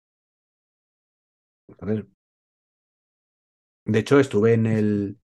De 3.86 4.00
hecho, 4.00 4.20
estuve 4.20 4.54
en 4.54 4.66
el. 4.66 5.20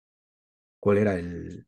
¿Cuál 0.81 0.99
era 0.99 1.15
el.? 1.15 1.67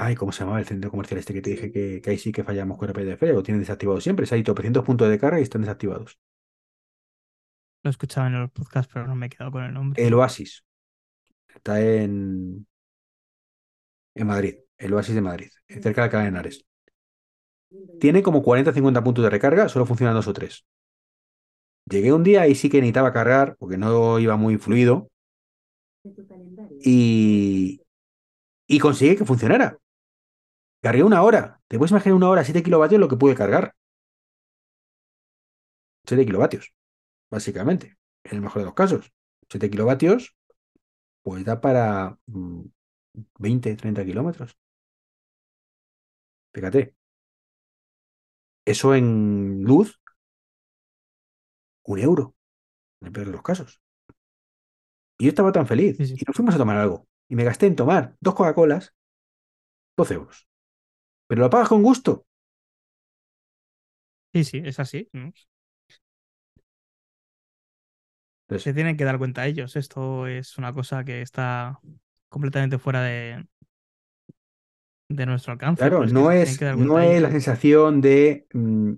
Ay, 0.00 0.14
¿cómo 0.14 0.30
se 0.30 0.40
llamaba 0.40 0.60
el 0.60 0.66
centro 0.66 0.90
comercial 0.90 1.18
este 1.18 1.34
que 1.34 1.42
te 1.42 1.50
dije 1.50 1.72
que, 1.72 2.02
ahí 2.06 2.18
sí 2.18 2.30
que 2.30 2.44
fallamos 2.44 2.78
con 2.78 2.88
el 2.88 2.94
PDF? 2.94 3.32
Lo 3.32 3.42
tienen 3.42 3.60
desactivado 3.60 4.00
siempre. 4.00 4.26
Se 4.26 4.34
ha 4.34 4.38
ido 4.38 4.54
300 4.54 4.84
puntos 4.84 5.08
de 5.08 5.18
carga 5.18 5.40
y 5.40 5.42
están 5.42 5.62
desactivados. 5.62 6.18
Lo 7.82 7.88
he 7.88 7.90
escuchado 7.90 8.28
en 8.28 8.34
el 8.34 8.48
podcast, 8.48 8.90
pero 8.92 9.06
no 9.06 9.16
me 9.16 9.26
he 9.26 9.28
quedado 9.28 9.50
con 9.50 9.64
el 9.64 9.74
nombre. 9.74 10.04
El 10.04 10.14
Oasis. 10.14 10.64
Está 11.52 11.80
en, 11.80 12.66
en 14.14 14.26
Madrid. 14.26 14.54
El 14.76 14.94
Oasis 14.94 15.14
de 15.16 15.20
Madrid, 15.20 15.48
cerca 15.66 16.02
de 16.02 16.04
Alcalá 16.04 16.22
de 16.22 16.28
Henares. 16.28 16.64
Tiene 17.98 18.22
como 18.22 18.42
40-50 18.42 19.02
puntos 19.02 19.24
de 19.24 19.30
recarga, 19.30 19.68
solo 19.68 19.84
funcionan 19.84 20.14
dos 20.14 20.28
o 20.28 20.32
tres. 20.32 20.64
Llegué 21.90 22.12
un 22.12 22.22
día 22.22 22.46
y 22.46 22.54
sí 22.54 22.68
que 22.68 22.78
necesitaba 22.78 23.12
cargar 23.12 23.56
porque 23.58 23.76
no 23.76 24.18
iba 24.20 24.36
muy 24.36 24.58
fluido. 24.58 25.08
Y, 26.84 27.82
y 28.68 28.78
conseguí 28.78 29.16
que 29.16 29.24
funcionara. 29.24 29.78
Cargué 30.80 31.02
una 31.02 31.22
hora. 31.22 31.60
¿Te 31.68 31.78
puedes 31.78 31.90
imaginar 31.90 32.16
una 32.16 32.30
hora, 32.30 32.44
7 32.44 32.62
kilovatios 32.62 33.00
lo 33.00 33.08
que 33.08 33.16
pude 33.16 33.34
cargar? 33.34 33.74
7 36.06 36.24
kilovatios 36.26 36.72
básicamente, 37.30 37.98
en 38.24 38.36
el 38.36 38.40
mejor 38.42 38.62
de 38.62 38.66
los 38.66 38.74
casos. 38.74 39.12
7 39.50 39.70
kilovatios, 39.70 40.36
pues 41.22 41.44
da 41.44 41.60
para 41.60 42.18
20, 42.26 43.72
mm, 43.74 43.76
30 43.76 44.04
kilómetros. 44.04 44.56
Fíjate. 46.52 46.94
Eso 48.64 48.94
en 48.94 49.62
luz, 49.64 50.00
un 51.84 51.98
euro, 51.98 52.36
en 53.00 53.08
el 53.08 53.12
peor 53.12 53.26
de 53.26 53.32
los 53.32 53.42
casos. 53.42 53.80
Y 55.18 55.24
yo 55.24 55.28
estaba 55.30 55.52
tan 55.52 55.66
feliz. 55.66 55.98
Y 56.00 56.24
nos 56.26 56.36
fuimos 56.36 56.54
a 56.54 56.58
tomar 56.58 56.76
algo. 56.76 57.06
Y 57.28 57.34
me 57.34 57.44
gasté 57.44 57.66
en 57.66 57.76
tomar 57.76 58.16
dos 58.20 58.34
Coca-Colas, 58.34 58.94
12 59.96 60.14
euros. 60.14 60.47
Pero 61.28 61.42
lo 61.42 61.50
pagas 61.50 61.68
con 61.68 61.82
gusto. 61.82 62.24
Sí, 64.32 64.44
sí, 64.44 64.62
es 64.64 64.78
así. 64.80 65.08
Se 68.56 68.72
tienen 68.72 68.96
que 68.96 69.04
dar 69.04 69.18
cuenta 69.18 69.46
ellos. 69.46 69.76
Esto 69.76 70.26
es 70.26 70.56
una 70.58 70.72
cosa 70.72 71.04
que 71.04 71.22
está 71.22 71.80
completamente 72.28 72.78
fuera 72.78 73.02
de, 73.02 73.46
de 75.08 75.26
nuestro 75.26 75.52
alcance. 75.52 75.80
Claro, 75.80 75.98
pues 75.98 76.12
no, 76.12 76.30
es, 76.30 76.60
no 76.76 76.98
es 77.00 77.22
la 77.22 77.30
sensación 77.30 78.00
de 78.00 78.46
mm, 78.52 78.92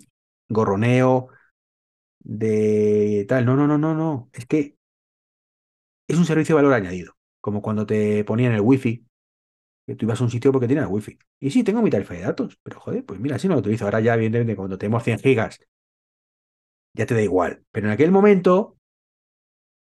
gorroneo, 0.48 1.28
de 2.20 3.26
tal. 3.28 3.46
No, 3.46 3.56
no, 3.56 3.66
no, 3.66 3.78
no, 3.78 3.94
no. 3.94 4.30
Es 4.32 4.46
que 4.46 4.76
es 6.08 6.16
un 6.18 6.26
servicio 6.26 6.56
de 6.56 6.62
valor 6.62 6.74
añadido. 6.74 7.14
Como 7.40 7.62
cuando 7.62 7.86
te 7.86 8.24
ponían 8.24 8.52
el 8.52 8.60
wifi, 8.60 9.06
que 9.90 9.96
tú 9.96 10.06
ibas 10.06 10.20
a 10.20 10.24
un 10.24 10.30
sitio 10.30 10.52
porque 10.52 10.66
tiene 10.68 10.86
wifi. 10.86 11.18
Y 11.40 11.50
sí, 11.50 11.64
tengo 11.64 11.82
mi 11.82 11.90
tarifa 11.90 12.14
de 12.14 12.20
datos, 12.22 12.58
pero 12.62 12.80
joder, 12.80 13.04
pues 13.04 13.20
mira, 13.20 13.38
si 13.38 13.48
no 13.48 13.54
lo 13.54 13.60
utilizo. 13.60 13.84
Ahora 13.84 14.00
ya, 14.00 14.14
evidentemente, 14.14 14.56
cuando 14.56 14.78
tenemos 14.78 15.02
100 15.04 15.18
gigas, 15.18 15.60
ya 16.94 17.06
te 17.06 17.14
da 17.14 17.22
igual. 17.22 17.64
Pero 17.72 17.86
en 17.86 17.92
aquel 17.92 18.10
momento 18.12 18.76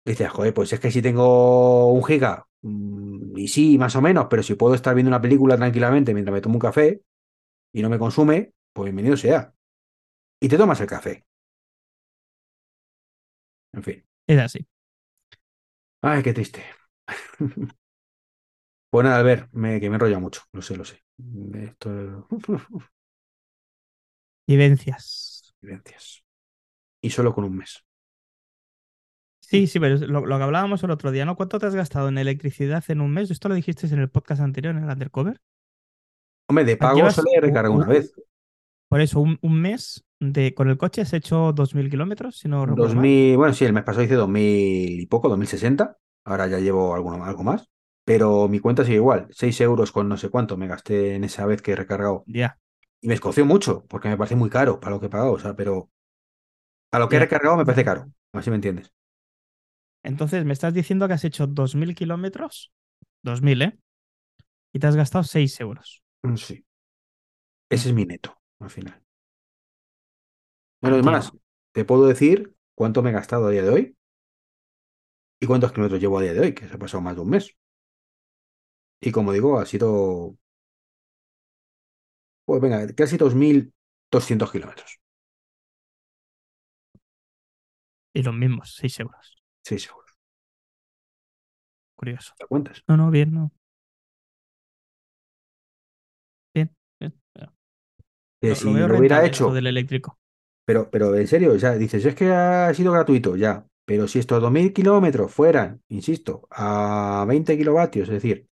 Dices, 0.06 0.30
joder, 0.30 0.54
pues 0.54 0.74
es 0.74 0.80
que 0.80 0.92
si 0.92 1.02
tengo 1.02 1.92
un 1.94 2.04
giga, 2.04 2.46
mm, 2.62 3.38
y 3.38 3.48
sí, 3.48 3.78
más 3.78 3.96
o 3.96 4.02
menos, 4.02 4.28
pero 4.30 4.44
si 4.44 4.56
puedo 4.56 4.76
estar 4.76 4.94
viendo 4.96 5.10
una 5.10 5.22
película 5.22 5.56
tranquilamente 5.56 6.14
mientras 6.14 6.34
me 6.34 6.42
tomo 6.42 6.56
un 6.56 6.60
café 6.60 7.02
y 7.74 7.82
no 7.82 7.90
me 7.90 8.00
consume, 8.00 8.54
pues 8.74 8.86
bienvenido 8.86 9.18
sea. 9.18 9.54
Y 10.42 10.50
te 10.50 10.58
tomas 10.58 10.82
el 10.82 10.88
café. 10.88 11.26
En 13.74 13.84
fin. 13.84 14.04
Es 14.28 14.40
así. 14.40 14.66
Ay, 16.02 16.22
qué 16.24 16.34
triste. 16.34 16.64
nada, 19.02 19.20
a 19.20 19.24
ver, 19.24 19.50
me, 19.54 19.80
que 19.80 19.90
me 19.90 19.96
enrolla 19.96 20.20
mucho, 20.20 20.42
lo 20.52 20.62
sé, 20.62 20.76
lo 20.76 20.86
sé. 20.86 21.04
Esto... 21.56 22.28
Vivencias. 24.48 25.56
Vivencias. 25.62 26.24
Y 27.02 27.10
solo 27.10 27.34
con 27.34 27.46
un 27.46 27.58
mes. 27.58 27.84
Sí, 29.40 29.68
sí, 29.68 29.80
pero 29.80 29.98
lo, 29.98 30.38
que 30.38 30.44
hablábamos 30.44 30.84
el 30.84 30.92
otro 30.92 31.12
día, 31.12 31.26
¿no? 31.26 31.36
¿Cuánto 31.36 31.60
te 31.60 31.66
has 31.66 31.76
gastado 31.76 32.10
en 32.10 32.18
electricidad 32.18 32.84
en 32.88 33.02
un 33.02 33.12
mes? 33.12 33.30
Esto 33.30 33.50
lo 33.50 33.56
dijiste 33.56 33.88
en 33.88 34.00
el 34.00 34.10
podcast 34.10 34.42
anterior, 34.42 34.76
en 34.76 34.84
el 34.84 34.90
Undercover. 34.90 35.40
Hombre, 36.50 36.66
de 36.66 36.78
pago 36.78 37.10
solo 37.12 37.30
he 37.36 37.42
recargado 37.42 37.74
una 37.74 37.86
vez. 37.86 38.14
Por 38.90 39.02
eso, 39.02 39.22
un, 39.22 39.62
mes 39.62 40.06
de, 40.20 40.54
con 40.54 40.70
el 40.70 40.78
coche 40.78 41.02
has 41.02 41.14
hecho 41.14 41.54
2.000 41.54 41.90
kilómetros, 41.90 42.38
si 42.38 42.48
no 42.48 42.66
recuerdo 42.66 42.94
2000, 42.94 43.38
Bueno, 43.38 43.54
sí, 43.54 43.66
el 43.66 43.74
mes 43.74 43.84
pasado 43.84 44.04
hice 44.04 44.16
2.000 44.16 45.02
y 45.02 45.06
poco, 45.08 45.30
2.060. 45.30 45.98
Ahora 46.26 46.48
ya 46.48 46.60
llevo 46.60 46.94
alguno, 46.94 47.24
algo 47.24 47.44
más. 47.44 47.70
Pero 48.06 48.48
mi 48.48 48.60
cuenta 48.60 48.84
sigue 48.84 48.98
igual. 48.98 49.28
6 49.32 49.62
euros 49.62 49.92
con 49.92 50.10
no 50.10 50.18
sé 50.18 50.30
cuánto 50.30 50.58
me 50.58 50.68
gasté 50.68 51.16
en 51.16 51.24
esa 51.24 51.46
vez 51.46 51.62
que 51.62 51.72
he 51.72 51.76
recargado. 51.76 52.24
Ya. 52.28 52.60
Y 53.00 53.08
me 53.08 53.14
escoció 53.14 53.46
mucho, 53.46 53.86
porque 53.88 54.10
me 54.10 54.18
parece 54.18 54.36
muy 54.36 54.50
caro 54.50 54.80
para 54.80 54.96
lo 54.96 55.00
que 55.00 55.08
he 55.08 55.10
pagado. 55.10 55.34
O 55.34 55.40
sea, 55.40 55.56
pero 55.56 55.90
a 56.92 57.00
lo 57.00 57.10
que 57.10 57.16
he 57.16 57.20
recargado 57.20 57.58
me 57.58 57.66
parece 57.66 57.86
caro. 57.86 58.12
Así 58.34 58.50
me 58.50 58.58
entiendes. 58.58 58.94
Entonces, 60.04 60.44
me 60.44 60.54
estás 60.54 60.74
diciendo 60.74 61.08
que 61.08 61.14
has 61.14 61.24
hecho 61.24 61.48
2.000 61.48 61.96
kilómetros, 61.96 62.74
2.000, 63.24 63.62
¿eh? 63.62 63.80
Y 64.74 64.80
te 64.80 64.88
has 64.88 64.96
gastado 64.96 65.24
6 65.24 65.60
euros. 65.62 66.04
Mm, 66.24 66.36
sí. 66.36 66.66
Ese 67.70 67.90
es 67.90 67.96
mi 67.96 68.06
neto, 68.06 68.38
al 68.60 68.70
final. 68.70 69.02
Bueno, 70.82 70.98
además, 70.98 71.32
te 71.72 71.86
puedo 71.86 72.06
decir 72.06 72.54
cuánto 72.76 73.02
me 73.02 73.12
he 73.12 73.14
gastado 73.14 73.48
a 73.48 73.52
día 73.52 73.64
de 73.64 73.70
hoy. 73.70 73.98
¿Y 75.40 75.46
cuántos 75.46 75.72
kilómetros 75.72 76.02
llevo 76.02 76.20
a 76.20 76.22
día 76.22 76.34
de 76.34 76.42
hoy? 76.42 76.54
Que 76.54 76.68
se 76.68 76.76
ha 76.76 76.78
pasado 76.78 77.02
más 77.02 77.16
de 77.16 77.22
un 77.22 77.30
mes. 77.30 77.56
Y 79.06 79.12
como 79.12 79.34
digo, 79.34 79.60
ha 79.60 79.66
sido, 79.66 80.38
pues 82.46 82.62
venga, 82.62 82.88
casi 82.96 83.18
2.200 83.18 84.52
kilómetros. 84.52 85.00
Y 88.14 88.24
los 88.24 88.34
mismos, 88.34 88.76
6 88.76 89.00
euros. 89.02 89.44
Sí, 89.64 89.78
seguro. 89.80 90.06
Curioso. 91.96 92.34
¿Te 92.38 92.46
cuentas? 92.46 92.84
No, 92.88 92.98
no, 92.98 93.10
bien, 93.12 93.34
no. 93.34 93.52
Bien, 96.54 96.70
bien. 97.00 97.14
Que 98.42 98.50
Lo, 98.50 98.56
si 98.56 98.66
lo 98.66 98.98
hubiera 98.98 99.26
hecho, 99.26 99.52
del 99.52 99.68
eléctrico. 99.68 100.20
pero, 100.66 100.90
pero 100.90 101.16
en 101.16 101.28
serio, 101.28 101.56
ya 101.56 101.74
dices, 101.76 102.06
es 102.06 102.16
que 102.16 102.32
ha 102.32 102.74
sido 102.74 102.92
gratuito, 102.92 103.36
ya. 103.36 103.66
Pero 103.86 104.08
si 104.08 104.20
estos 104.20 104.42
2.000 104.42 104.72
kilómetros 104.74 105.32
fueran, 105.32 105.82
insisto, 105.90 106.48
a 106.52 107.26
20 107.28 107.58
kilovatios, 107.58 108.08
es 108.08 108.14
decir, 108.16 108.48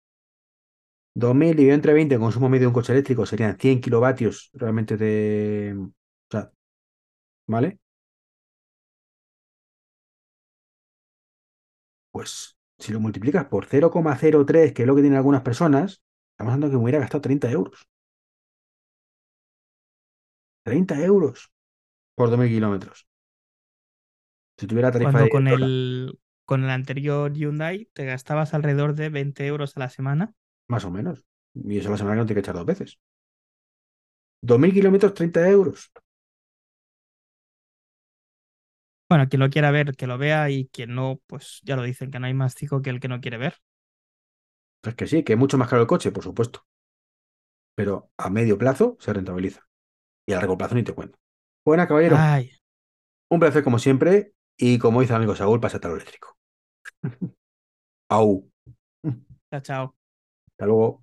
2.000 1.15 1.55
dividido 1.55 1.75
entre 1.75 1.93
20 1.93 2.17
consumo 2.19 2.49
medio 2.49 2.61
de 2.63 2.67
un 2.67 2.73
coche 2.73 2.93
eléctrico 2.93 3.25
serían 3.25 3.57
100 3.57 3.81
kilovatios 3.81 4.49
realmente 4.53 4.97
de... 4.97 5.75
O 5.77 5.91
sea, 6.31 6.51
¿vale? 7.47 7.79
Pues 12.11 12.57
si 12.77 12.91
lo 12.93 12.99
multiplicas 12.99 13.45
por 13.45 13.67
0,03, 13.67 14.73
que 14.73 14.83
es 14.83 14.87
lo 14.87 14.95
que 14.95 15.01
tienen 15.01 15.17
algunas 15.17 15.41
personas, 15.41 16.01
estamos 16.31 16.53
hablando 16.53 16.69
que 16.69 16.77
me 16.77 16.83
hubiera 16.83 16.99
gastado 16.99 17.21
30 17.21 17.51
euros. 17.51 17.87
30 20.63 21.03
euros 21.03 21.51
por 22.15 22.29
2.000 22.29 22.49
kilómetros. 22.49 23.07
Si 24.57 24.67
tuviera 24.67 24.91
tarifa 24.91 25.11
Cuando 25.11 25.25
de 25.25 25.29
con 25.29 25.47
el, 25.47 26.19
con 26.45 26.63
el 26.63 26.69
anterior 26.69 27.33
Hyundai 27.33 27.89
te 27.93 28.05
gastabas 28.05 28.53
alrededor 28.53 28.93
de 28.93 29.09
20 29.09 29.45
euros 29.47 29.75
a 29.75 29.79
la 29.79 29.89
semana. 29.89 30.35
Más 30.67 30.85
o 30.85 30.91
menos. 30.91 31.25
Y 31.53 31.77
eso 31.79 31.89
la 31.91 31.97
semana 31.97 32.15
que 32.15 32.19
no 32.21 32.25
tiene 32.25 32.41
que 32.41 32.45
echar 32.45 32.55
dos 32.55 32.65
veces. 32.65 32.99
2.000 34.41 34.73
kilómetros, 34.73 35.13
30 35.13 35.47
euros. 35.49 35.91
Bueno, 39.09 39.27
quien 39.29 39.41
lo 39.41 39.49
quiera 39.49 39.69
ver, 39.71 39.95
que 39.95 40.07
lo 40.07 40.17
vea 40.17 40.49
y 40.49 40.67
quien 40.69 40.95
no, 40.95 41.19
pues 41.27 41.59
ya 41.63 41.75
lo 41.75 41.83
dicen, 41.83 42.09
que 42.11 42.19
no 42.19 42.27
hay 42.27 42.33
más 42.33 42.55
cico 42.55 42.81
que 42.81 42.89
el 42.89 42.99
que 42.99 43.09
no 43.09 43.19
quiere 43.21 43.37
ver. 43.37 43.55
Es 44.83 44.93
que 44.93 45.07
sí, 45.07 45.23
que 45.23 45.33
es 45.33 45.39
mucho 45.39 45.57
más 45.57 45.67
caro 45.67 45.81
el 45.81 45.87
coche, 45.87 46.11
por 46.11 46.23
supuesto. 46.23 46.65
Pero 47.75 48.11
a 48.17 48.29
medio 48.29 48.57
plazo 48.57 48.97
se 48.99 49.13
rentabiliza. 49.13 49.61
Y 50.27 50.33
a 50.33 50.37
largo 50.37 50.57
plazo 50.57 50.75
ni 50.75 50.83
te 50.83 50.93
cuento. 50.93 51.19
Buena, 51.65 51.87
caballero. 51.87 52.17
Ay, 52.17 52.51
Un 53.29 53.39
placer 53.39 53.63
como 53.63 53.79
siempre. 53.79 54.33
Y 54.57 54.77
como 54.77 55.01
dice 55.01 55.13
el 55.13 55.17
amigo 55.17 55.35
Saúl, 55.35 55.59
pásate 55.59 55.87
a 55.87 55.89
lo 55.89 55.95
eléctrico. 55.95 56.37
Au. 58.09 58.49
chao, 59.51 59.59
chao. 59.61 59.95
Hasta 60.61 60.67
luego. 60.67 61.01